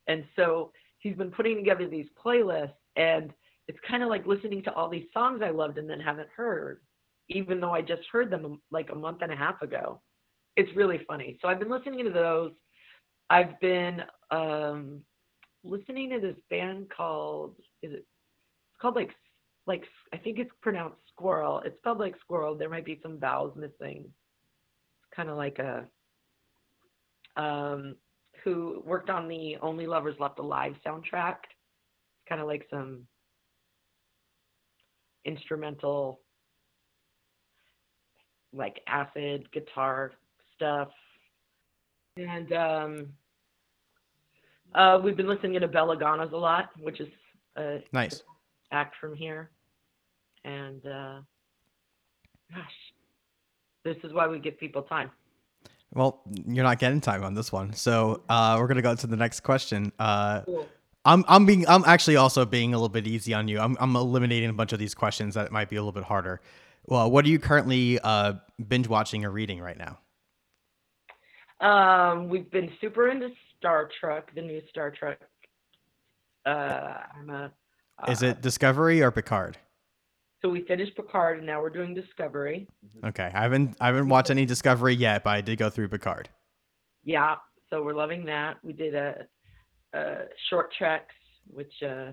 And 0.08 0.24
so 0.36 0.72
he's 1.00 1.16
been 1.16 1.32
putting 1.32 1.56
together 1.56 1.88
these 1.88 2.06
playlists, 2.24 2.74
and 2.96 3.34
it's 3.68 3.80
kind 3.90 4.04
of 4.04 4.10
like 4.10 4.28
listening 4.28 4.62
to 4.64 4.74
all 4.74 4.88
these 4.90 5.08
songs 5.12 5.42
I 5.44 5.50
loved 5.50 5.80
and 5.80 5.90
then 5.90 6.00
haven't 6.00 6.30
heard 6.36 6.82
even 7.30 7.60
though 7.60 7.72
I 7.72 7.82
just 7.82 8.04
heard 8.12 8.30
them 8.30 8.62
like 8.72 8.90
a 8.92 8.96
month 8.96 9.20
and 9.22 9.32
a 9.32 9.36
half 9.36 9.62
ago. 9.62 10.02
It's 10.56 10.74
really 10.76 11.02
funny. 11.08 11.38
So 11.42 11.48
I've 11.48 11.60
been 11.60 11.72
listening 11.72 12.06
to 12.06 12.12
those. 12.12 12.52
I've 13.30 13.60
been 13.60 14.02
um, 14.32 15.02
listening 15.64 16.12
to 16.12 16.20
this 16.20 16.36
band 16.50 16.88
called 16.96 17.56
is 17.82 17.92
it? 17.92 18.06
It's 18.06 18.82
called 18.82 18.96
like 18.96 19.12
like 19.68 19.84
I 20.14 20.18
think 20.18 20.40
it's 20.40 20.52
pronounced 20.62 20.98
squirrel. 21.12 21.62
It's 21.66 21.78
spelled 21.80 22.00
like 22.00 22.16
squirrel. 22.20 22.56
There 22.56 22.70
might 22.70 22.86
be 22.86 23.00
some 23.02 23.20
vowels 23.20 23.56
missing. 23.56 24.06
It's 24.06 25.16
kind 25.16 25.30
of 25.30 25.38
like 25.38 25.60
a 25.60 25.86
um, 27.38 27.96
who 28.44 28.82
worked 28.86 29.10
on 29.10 29.28
the 29.28 29.58
Only 29.62 29.88
Lovers 29.88 30.16
Left 30.20 30.40
Alive 30.40 30.76
soundtrack. 30.86 31.38
It's 31.44 32.30
kind 32.30 32.42
of 32.42 32.48
like 32.48 32.68
some 32.70 33.08
instrumental 35.26 36.20
like 38.54 38.80
acid 38.88 39.52
guitar 39.52 40.14
stuff. 40.56 40.90
And 42.18 42.54
um, 42.54 43.08
uh, 44.74 45.00
we've 45.04 45.18
been 45.18 45.28
listening 45.28 45.60
to 45.60 45.68
Belaganas 45.68 46.32
a 46.32 46.38
lot, 46.38 46.70
which 46.80 47.00
is 47.02 47.10
a 47.58 47.84
nice 47.92 48.24
act 48.72 48.96
from 49.02 49.16
here. 49.16 49.50
And 50.46 50.86
uh, 50.86 51.20
gosh, 52.54 52.72
this 53.84 53.98
is 54.04 54.14
why 54.14 54.28
we 54.28 54.40
give 54.40 54.58
people 54.60 54.84
time. 54.84 55.12
Well 55.94 56.22
you're 56.48 56.64
not 56.64 56.80
getting 56.80 57.00
time 57.02 57.24
on 57.24 57.34
this 57.34 57.52
one 57.52 57.74
so 57.74 58.24
uh 58.30 58.58
we're 58.60 58.68
gonna 58.68 58.82
go 58.82 58.96
to 58.96 59.08
the 59.08 59.16
next 59.16 59.42
question 59.42 59.92
uh 60.00 60.42
Cool. 60.42 60.68
I'm 61.06 61.24
I'm 61.28 61.46
being 61.46 61.68
I'm 61.68 61.84
actually 61.86 62.16
also 62.16 62.46
being 62.46 62.74
a 62.74 62.78
little 62.78 62.90
bit 62.90 63.06
easy 63.06 63.32
on 63.34 63.48
you. 63.48 63.60
I'm 63.60 63.78
I'm 63.80 63.96
eliminating 63.96 64.50
a 64.50 64.54
bunch 64.54 64.74
of 64.74 64.80
these 64.80 64.96
questions 64.96 65.36
that 65.36 65.52
might 65.52 65.70
be 65.70 65.76
a 65.76 65.80
little 65.80 65.92
bit 65.92 66.04
harder. 66.04 66.42
Well, 66.88 67.10
what 67.12 67.26
are 67.26 67.28
you 67.28 67.38
currently 67.38 68.00
uh, 68.00 68.34
binge 68.68 68.88
watching 68.88 69.24
or 69.24 69.30
reading 69.30 69.62
right 69.62 69.78
now? 69.78 70.00
Um, 71.66 72.28
we've 72.28 72.50
been 72.52 72.72
super 72.82 73.10
into 73.10 73.30
Star 73.58 73.90
Trek, 74.00 74.32
the 74.36 74.42
new 74.42 74.62
Star 74.70 74.92
Trek. 74.92 75.20
Uh, 76.46 76.94
I'm 77.20 77.30
a, 77.30 77.52
uh, 78.00 78.12
Is 78.12 78.22
it 78.22 78.42
Discovery 78.42 79.02
or 79.02 79.12
Picard? 79.12 79.58
So 80.46 80.50
we 80.52 80.62
finished 80.62 80.96
Picard, 80.96 81.40
and 81.40 81.48
now 81.48 81.60
we're 81.60 81.72
doing 81.72 81.96
Discovery. 81.96 82.68
Okay, 83.04 83.32
I 83.34 83.42
haven't 83.42 83.76
I 83.82 83.88
haven't 83.88 84.10
watched 84.10 84.30
any 84.30 84.46
Discovery 84.46 84.94
yet, 84.94 85.24
but 85.24 85.32
I 85.32 85.42
did 85.42 85.58
go 85.58 85.72
through 85.72 85.88
Picard. 85.88 86.30
Yeah, 87.04 87.38
so 87.72 87.82
we're 87.82 87.96
loving 87.96 88.26
that. 88.26 88.58
We 88.64 88.72
did 88.72 88.94
a, 88.94 89.26
a 89.96 90.26
short 90.52 90.72
treks, 90.78 91.16
which 91.48 91.74
uh, 91.82 92.12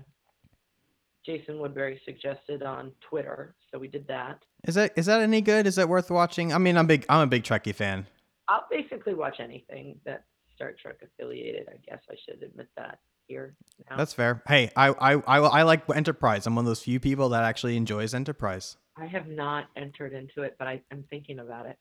Jason 1.23 1.59
Woodbury 1.59 2.01
suggested 2.05 2.63
on 2.63 2.91
Twitter. 3.07 3.53
So 3.71 3.77
we 3.77 3.87
did 3.87 4.07
that. 4.07 4.39
Is 4.67 4.73
that 4.73 4.93
is 4.95 5.05
that 5.05 5.21
any 5.21 5.41
good? 5.41 5.67
Is 5.67 5.75
that 5.75 5.87
worth 5.87 6.09
watching? 6.09 6.53
I 6.53 6.57
mean, 6.57 6.75
I'm 6.75 6.87
big 6.87 7.05
I'm 7.09 7.21
a 7.21 7.27
big 7.27 7.43
Trekkie 7.43 7.75
fan. 7.75 8.07
I'll 8.49 8.65
basically 8.71 9.13
watch 9.13 9.35
anything 9.41 9.99
that's 10.07 10.23
Star 10.55 10.73
Trek 10.81 11.03
affiliated. 11.03 11.67
I 11.69 11.77
guess 11.87 12.01
I 12.09 12.15
should 12.25 12.41
admit 12.41 12.69
that 12.77 12.97
here. 13.33 13.55
Now. 13.89 13.97
That's 13.97 14.13
fair. 14.13 14.41
Hey, 14.47 14.69
I 14.75 14.89
I 14.89 15.13
I, 15.13 15.37
I 15.39 15.63
like 15.63 15.83
Enterprise. 15.93 16.45
I'm 16.45 16.55
one 16.55 16.65
of 16.65 16.69
those 16.69 16.83
few 16.83 16.99
people 16.99 17.29
that 17.29 17.43
actually 17.43 17.75
enjoys 17.75 18.13
Enterprise. 18.13 18.77
I 18.95 19.07
have 19.07 19.27
not 19.27 19.65
entered 19.75 20.13
into 20.13 20.43
it, 20.43 20.55
but 20.59 20.67
I, 20.67 20.81
I'm 20.91 21.03
thinking 21.09 21.39
about 21.39 21.65
it. 21.65 21.77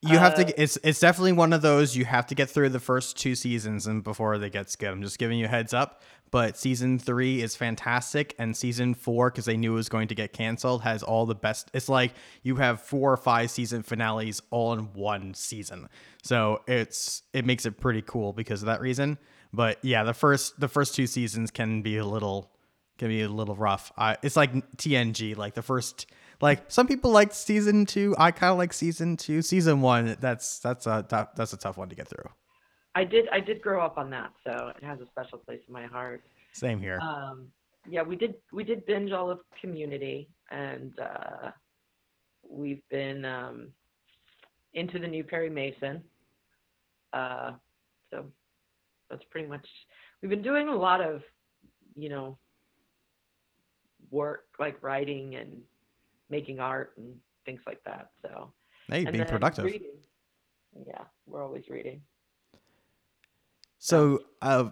You 0.00 0.16
have 0.18 0.34
Uh, 0.34 0.44
to. 0.44 0.62
It's 0.62 0.78
it's 0.84 1.00
definitely 1.00 1.32
one 1.32 1.52
of 1.52 1.60
those 1.60 1.96
you 1.96 2.04
have 2.04 2.28
to 2.28 2.36
get 2.36 2.48
through 2.48 2.68
the 2.68 2.78
first 2.80 3.16
two 3.18 3.34
seasons 3.34 3.88
and 3.88 4.04
before 4.04 4.38
they 4.38 4.48
gets 4.48 4.76
good. 4.76 4.90
I'm 4.90 5.02
just 5.02 5.18
giving 5.18 5.38
you 5.40 5.46
a 5.46 5.48
heads 5.48 5.74
up. 5.74 6.02
But 6.30 6.58
season 6.58 6.98
three 6.98 7.40
is 7.40 7.56
fantastic, 7.56 8.34
and 8.38 8.54
season 8.54 8.92
four, 8.94 9.30
because 9.30 9.46
they 9.46 9.56
knew 9.56 9.72
it 9.72 9.76
was 9.76 9.88
going 9.88 10.08
to 10.08 10.14
get 10.14 10.34
canceled, 10.34 10.82
has 10.82 11.02
all 11.02 11.24
the 11.24 11.34
best. 11.34 11.70
It's 11.72 11.88
like 11.88 12.12
you 12.42 12.56
have 12.56 12.82
four 12.82 13.10
or 13.10 13.16
five 13.16 13.50
season 13.50 13.82
finales 13.82 14.42
all 14.50 14.74
in 14.74 14.92
one 14.92 15.32
season. 15.34 15.88
So 16.22 16.60
it's 16.68 17.22
it 17.32 17.44
makes 17.46 17.64
it 17.66 17.80
pretty 17.80 18.02
cool 18.02 18.32
because 18.32 18.62
of 18.62 18.66
that 18.66 18.80
reason. 18.80 19.18
But 19.52 19.78
yeah, 19.82 20.04
the 20.04 20.14
first 20.14 20.58
the 20.60 20.68
first 20.68 20.94
two 20.94 21.06
seasons 21.06 21.50
can 21.50 21.82
be 21.82 21.96
a 21.96 22.04
little 22.04 22.50
can 22.98 23.08
be 23.08 23.22
a 23.22 23.28
little 23.28 23.56
rough. 23.56 23.92
Uh, 23.96 24.16
it's 24.22 24.36
like 24.36 24.52
TNG, 24.76 25.36
like 25.36 25.54
the 25.54 25.62
first 25.62 26.06
like 26.40 26.70
some 26.70 26.86
people 26.86 27.10
like 27.10 27.32
season 27.32 27.86
two. 27.86 28.14
I 28.18 28.30
kind 28.30 28.52
of 28.52 28.58
like 28.58 28.72
season 28.72 29.16
two. 29.16 29.42
Season 29.42 29.80
one, 29.80 30.16
that's 30.20 30.58
that's 30.58 30.86
a 30.86 31.04
tough, 31.08 31.34
that's 31.34 31.52
a 31.52 31.56
tough 31.56 31.76
one 31.78 31.88
to 31.88 31.94
get 31.94 32.08
through. 32.08 32.28
I 32.94 33.04
did 33.04 33.28
I 33.30 33.40
did 33.40 33.62
grow 33.62 33.80
up 33.84 33.98
on 33.98 34.10
that, 34.10 34.32
so 34.44 34.72
it 34.76 34.84
has 34.84 35.00
a 35.00 35.06
special 35.06 35.38
place 35.38 35.60
in 35.66 35.72
my 35.72 35.86
heart. 35.86 36.22
Same 36.52 36.80
here. 36.80 36.98
Um, 37.00 37.48
yeah, 37.88 38.02
we 38.02 38.16
did 38.16 38.34
we 38.52 38.64
did 38.64 38.84
binge 38.86 39.12
all 39.12 39.30
of 39.30 39.40
Community, 39.60 40.28
and 40.50 40.98
uh, 40.98 41.50
we've 42.48 42.82
been 42.90 43.24
um, 43.24 43.68
into 44.74 44.98
the 44.98 45.06
new 45.06 45.24
Perry 45.24 45.50
Mason. 45.50 46.02
Uh, 47.12 47.52
so 48.10 48.26
that's 49.10 49.24
pretty 49.30 49.48
much 49.48 49.66
we've 50.22 50.30
been 50.30 50.42
doing 50.42 50.68
a 50.68 50.74
lot 50.74 51.00
of 51.00 51.22
you 51.96 52.08
know 52.08 52.38
work 54.10 54.44
like 54.58 54.82
writing 54.82 55.34
and 55.34 55.60
making 56.30 56.60
art 56.60 56.92
and 56.96 57.14
things 57.44 57.60
like 57.66 57.82
that. 57.84 58.10
So 58.22 58.52
hey, 58.88 59.04
and 59.04 59.12
being 59.12 59.24
productive. 59.24 59.64
reading. 59.64 59.98
yeah, 60.86 61.04
we're 61.26 61.42
always 61.42 61.64
reading. 61.68 62.02
So, 63.78 64.20
uh, 64.42 64.70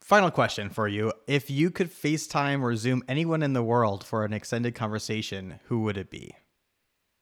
final 0.00 0.30
question 0.30 0.70
for 0.70 0.88
you: 0.88 1.12
If 1.26 1.50
you 1.50 1.70
could 1.70 1.90
FaceTime 1.90 2.62
or 2.62 2.76
Zoom 2.76 3.02
anyone 3.08 3.42
in 3.42 3.52
the 3.52 3.62
world 3.62 4.04
for 4.04 4.24
an 4.24 4.32
extended 4.32 4.74
conversation, 4.74 5.60
who 5.64 5.80
would 5.82 5.96
it 5.96 6.10
be? 6.10 6.34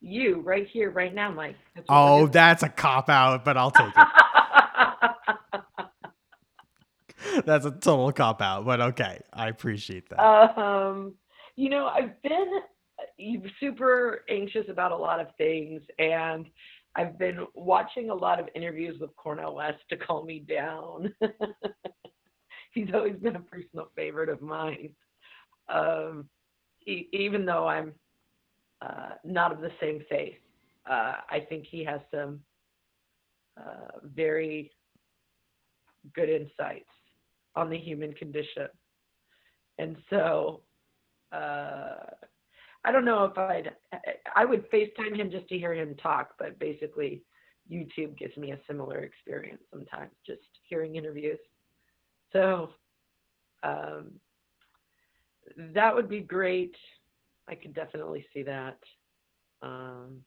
You, 0.05 0.41
right 0.41 0.67
here, 0.67 0.91
right 0.91 1.15
now, 1.15 1.31
Mike. 1.31 1.55
That's 1.75 1.85
Oh, 1.87 2.27
that's 2.27 2.61
a 2.61 2.69
cop 2.69 3.09
out, 3.09 3.45
but 3.45 3.55
I'll 3.55 3.71
take 3.71 3.87
it. 3.95 4.07
that's 7.45 7.65
a 7.65 7.71
total 7.71 8.11
cop 8.11 8.41
out, 8.41 8.65
but 8.65 8.81
okay, 8.81 9.19
I 9.31 9.49
appreciate 9.49 10.09
that. 10.09 10.19
um, 10.57 11.13
you 11.55 11.69
know, 11.69 11.87
I've 11.87 12.21
been 12.21 12.51
uh, 12.99 13.47
super 13.59 14.23
anxious 14.29 14.65
about 14.69 14.91
a 14.91 14.97
lot 14.97 15.19
of 15.19 15.27
things, 15.37 15.81
and 15.99 16.47
I've 16.95 17.17
been 17.17 17.45
watching 17.55 18.09
a 18.09 18.13
lot 18.13 18.39
of 18.39 18.47
interviews 18.55 18.99
with 18.99 19.15
Cornel 19.15 19.55
West 19.55 19.79
to 19.89 19.97
calm 19.97 20.25
me 20.25 20.39
down. 20.39 21.13
He's 22.73 22.89
always 22.93 23.15
been 23.15 23.35
a 23.35 23.41
personal 23.41 23.89
favorite 23.95 24.29
of 24.29 24.41
mine, 24.41 24.93
um, 25.69 26.25
even 26.85 27.45
though 27.45 27.67
I'm 27.67 27.93
uh, 28.81 29.11
not 29.23 29.51
of 29.51 29.61
the 29.61 29.71
same 29.79 30.03
faith. 30.09 30.35
Uh, 30.89 31.13
I 31.29 31.39
think 31.47 31.65
he 31.69 31.83
has 31.85 32.01
some 32.11 32.41
uh, 33.57 33.99
very 34.03 34.71
good 36.13 36.29
insights 36.29 36.89
on 37.55 37.69
the 37.69 37.77
human 37.77 38.13
condition. 38.13 38.67
And 39.79 39.97
so 40.09 40.61
uh, 41.31 41.95
I 42.85 42.91
don't 42.91 43.05
know 43.05 43.25
if 43.25 43.37
I'd, 43.37 43.71
I 44.35 44.45
would 44.45 44.69
FaceTime 44.71 45.15
him 45.15 45.31
just 45.31 45.47
to 45.49 45.57
hear 45.57 45.73
him 45.73 45.95
talk, 45.95 46.35
but 46.37 46.59
basically 46.59 47.23
YouTube 47.71 48.17
gives 48.17 48.35
me 48.37 48.51
a 48.51 48.59
similar 48.67 48.99
experience 48.99 49.61
sometimes, 49.71 50.11
just 50.25 50.41
hearing 50.63 50.95
interviews. 50.95 51.39
So 52.33 52.71
um, 53.63 54.11
that 55.73 55.95
would 55.95 56.09
be 56.09 56.19
great. 56.19 56.75
I 57.47 57.55
could 57.55 57.73
definitely 57.73 58.25
see 58.33 58.43
that 58.43 58.77
um, 59.61 60.19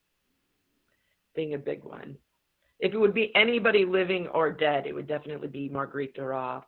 being 1.35 1.55
a 1.55 1.59
big 1.59 1.85
one. 1.85 2.17
If 2.79 2.93
it 2.93 2.99
would 2.99 3.15
be 3.15 3.35
anybody 3.35 3.85
living 3.85 4.29
or 4.29 4.51
dead, 4.51 4.87
it 4.87 4.95
would 4.95 5.07
definitely 5.07 5.49
be 5.49 5.69
Marguerite 5.69 6.15
Duras 6.15 6.63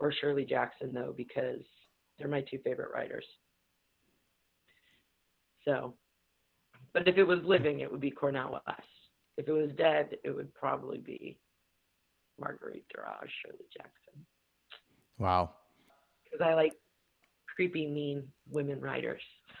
or 0.00 0.12
Shirley 0.12 0.44
Jackson, 0.44 0.92
though, 0.92 1.14
because 1.16 1.60
they're 2.18 2.28
my 2.28 2.42
two 2.42 2.58
favorite 2.64 2.90
writers. 2.92 3.24
So, 5.66 5.94
but 6.92 7.08
if 7.08 7.16
it 7.16 7.24
was 7.24 7.40
living, 7.44 7.80
it 7.80 7.90
would 7.90 8.00
be 8.00 8.10
Cornel 8.10 8.52
West. 8.66 8.82
If 9.36 9.48
it 9.48 9.52
was 9.52 9.70
dead, 9.76 10.16
it 10.22 10.30
would 10.30 10.52
probably 10.54 10.98
be 10.98 11.38
Marguerite 12.38 12.84
Duras, 12.94 13.30
Shirley 13.42 13.64
Jackson, 13.72 14.26
Wow. 15.18 15.50
because 16.24 16.44
I 16.44 16.54
like 16.54 16.72
creepy, 17.54 17.86
mean 17.86 18.24
women 18.50 18.80
writers. 18.80 19.22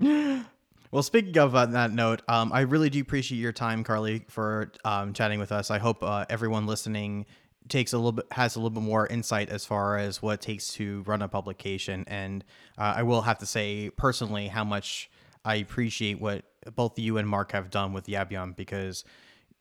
well, 0.00 1.02
speaking 1.02 1.36
of 1.38 1.54
on 1.54 1.72
that 1.72 1.92
note, 1.92 2.22
um, 2.28 2.52
I 2.52 2.60
really 2.60 2.90
do 2.90 3.00
appreciate 3.00 3.38
your 3.38 3.52
time, 3.52 3.84
Carly, 3.84 4.24
for 4.28 4.72
um, 4.84 5.12
chatting 5.12 5.38
with 5.38 5.52
us. 5.52 5.70
I 5.70 5.78
hope 5.78 6.02
uh, 6.02 6.24
everyone 6.28 6.66
listening 6.66 7.26
takes 7.68 7.92
a 7.92 7.96
little 7.96 8.12
bit 8.12 8.26
has 8.32 8.56
a 8.56 8.58
little 8.58 8.70
bit 8.70 8.82
more 8.82 9.06
insight 9.06 9.48
as 9.48 9.64
far 9.64 9.98
as 9.98 10.22
what 10.22 10.34
it 10.34 10.40
takes 10.40 10.72
to 10.74 11.02
run 11.02 11.22
a 11.22 11.28
publication. 11.28 12.04
And 12.08 12.44
uh, 12.78 12.94
I 12.96 13.02
will 13.02 13.22
have 13.22 13.38
to 13.38 13.46
say 13.46 13.90
personally 13.96 14.48
how 14.48 14.64
much 14.64 15.10
I 15.44 15.56
appreciate 15.56 16.20
what 16.20 16.44
both 16.74 16.98
you 16.98 17.18
and 17.18 17.28
Mark 17.28 17.52
have 17.52 17.70
done 17.70 17.92
with 17.92 18.06
Yab 18.06 18.30
Yum 18.30 18.52
because 18.52 19.04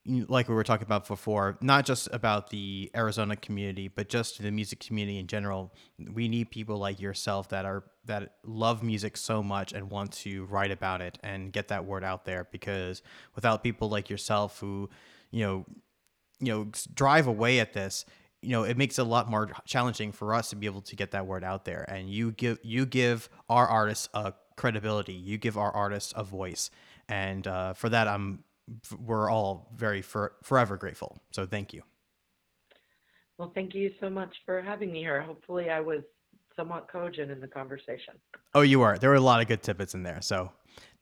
like 0.06 0.48
we 0.48 0.56
were 0.56 0.64
talking 0.64 0.86
about 0.86 1.08
before, 1.08 1.58
not 1.62 1.86
just 1.86 2.08
about 2.12 2.50
the 2.50 2.90
Arizona 2.96 3.36
community, 3.36 3.88
but 3.88 4.10
just 4.10 4.42
the 4.42 4.50
music 4.52 4.80
community 4.80 5.20
in 5.20 5.28
general. 5.28 5.74
We 6.14 6.28
need 6.28 6.50
people 6.50 6.78
like 6.78 7.00
yourself 7.00 7.50
that 7.50 7.66
are 7.66 7.84
that 8.06 8.36
love 8.44 8.82
music 8.82 9.18
so 9.18 9.44
much 9.44 9.72
and 9.74 9.92
want 9.92 10.14
to 10.14 10.46
write 10.46 10.72
about 10.72 11.02
it 11.02 11.20
and 11.22 11.52
get 11.52 11.68
that 11.68 11.86
word 11.86 12.04
out 12.04 12.26
there. 12.26 12.48
Because 12.52 13.02
without 13.36 13.62
people 13.62 13.90
like 13.90 14.10
yourself 14.10 14.60
who, 14.60 14.90
you 15.32 15.46
know, 15.46 15.66
you 16.40 16.54
know, 16.54 16.72
drive 16.94 17.28
away 17.28 17.60
at 17.60 17.74
this, 17.74 18.06
you 18.42 18.52
know, 18.52 18.64
it 18.64 18.78
makes 18.78 18.98
it 18.98 19.02
a 19.02 19.06
lot 19.06 19.30
more 19.30 19.52
challenging 19.66 20.12
for 20.12 20.34
us 20.34 20.50
to 20.52 20.56
be 20.56 20.66
able 20.66 20.82
to 20.82 20.96
get 20.96 21.12
that 21.12 21.26
word 21.28 21.44
out 21.44 21.66
there. 21.66 21.86
And 21.90 22.10
you 22.10 22.32
give 22.32 22.60
you 22.64 22.86
give 22.86 23.30
our 23.50 23.68
artists 23.68 24.10
a 24.14 24.34
credibility. 24.56 25.14
You 25.14 25.38
give 25.38 25.58
our 25.58 25.72
artists 25.72 26.14
a 26.16 26.24
voice, 26.24 26.72
and 27.08 27.46
uh, 27.48 27.74
for 27.74 27.90
that, 27.90 28.08
I'm 28.08 28.44
we're 29.00 29.30
all 29.30 29.72
very 29.76 30.02
for, 30.02 30.34
forever 30.44 30.78
grateful. 30.78 31.20
So 31.32 31.46
thank 31.46 31.74
you. 31.74 31.82
well, 33.38 33.52
thank 33.56 33.74
you 33.74 33.92
so 34.00 34.10
much 34.10 34.36
for 34.46 34.62
having 34.62 34.92
me 34.92 35.00
here. 35.00 35.22
Hopefully, 35.22 35.70
I 35.70 35.80
was 35.80 36.02
somewhat 36.56 36.88
cogent 36.92 37.32
in 37.32 37.40
the 37.40 37.48
conversation. 37.48 38.16
Oh, 38.54 38.62
you 38.62 38.82
are. 38.82 38.98
There 38.98 39.10
were 39.10 39.16
a 39.16 39.22
lot 39.22 39.42
of 39.42 39.48
good 39.48 39.64
tidbits 39.64 39.94
in 39.94 40.04
there. 40.04 40.22
So 40.22 40.52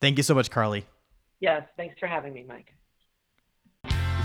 thank 0.00 0.16
you 0.16 0.22
so 0.22 0.34
much, 0.34 0.50
Carly. 0.50 0.86
Yes, 1.40 1.62
thanks 1.76 1.96
for 1.98 2.06
having 2.06 2.32
me, 2.32 2.44
Mike. 2.48 2.72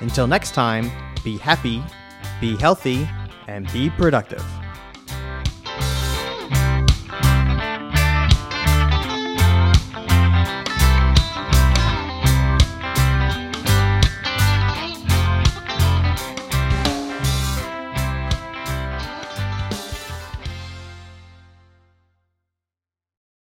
Until 0.01 0.27
next 0.27 0.53
time, 0.53 0.91
be 1.23 1.37
happy, 1.37 1.81
be 2.41 2.57
healthy, 2.57 3.07
and 3.47 3.71
be 3.71 3.89
productive. 3.89 4.43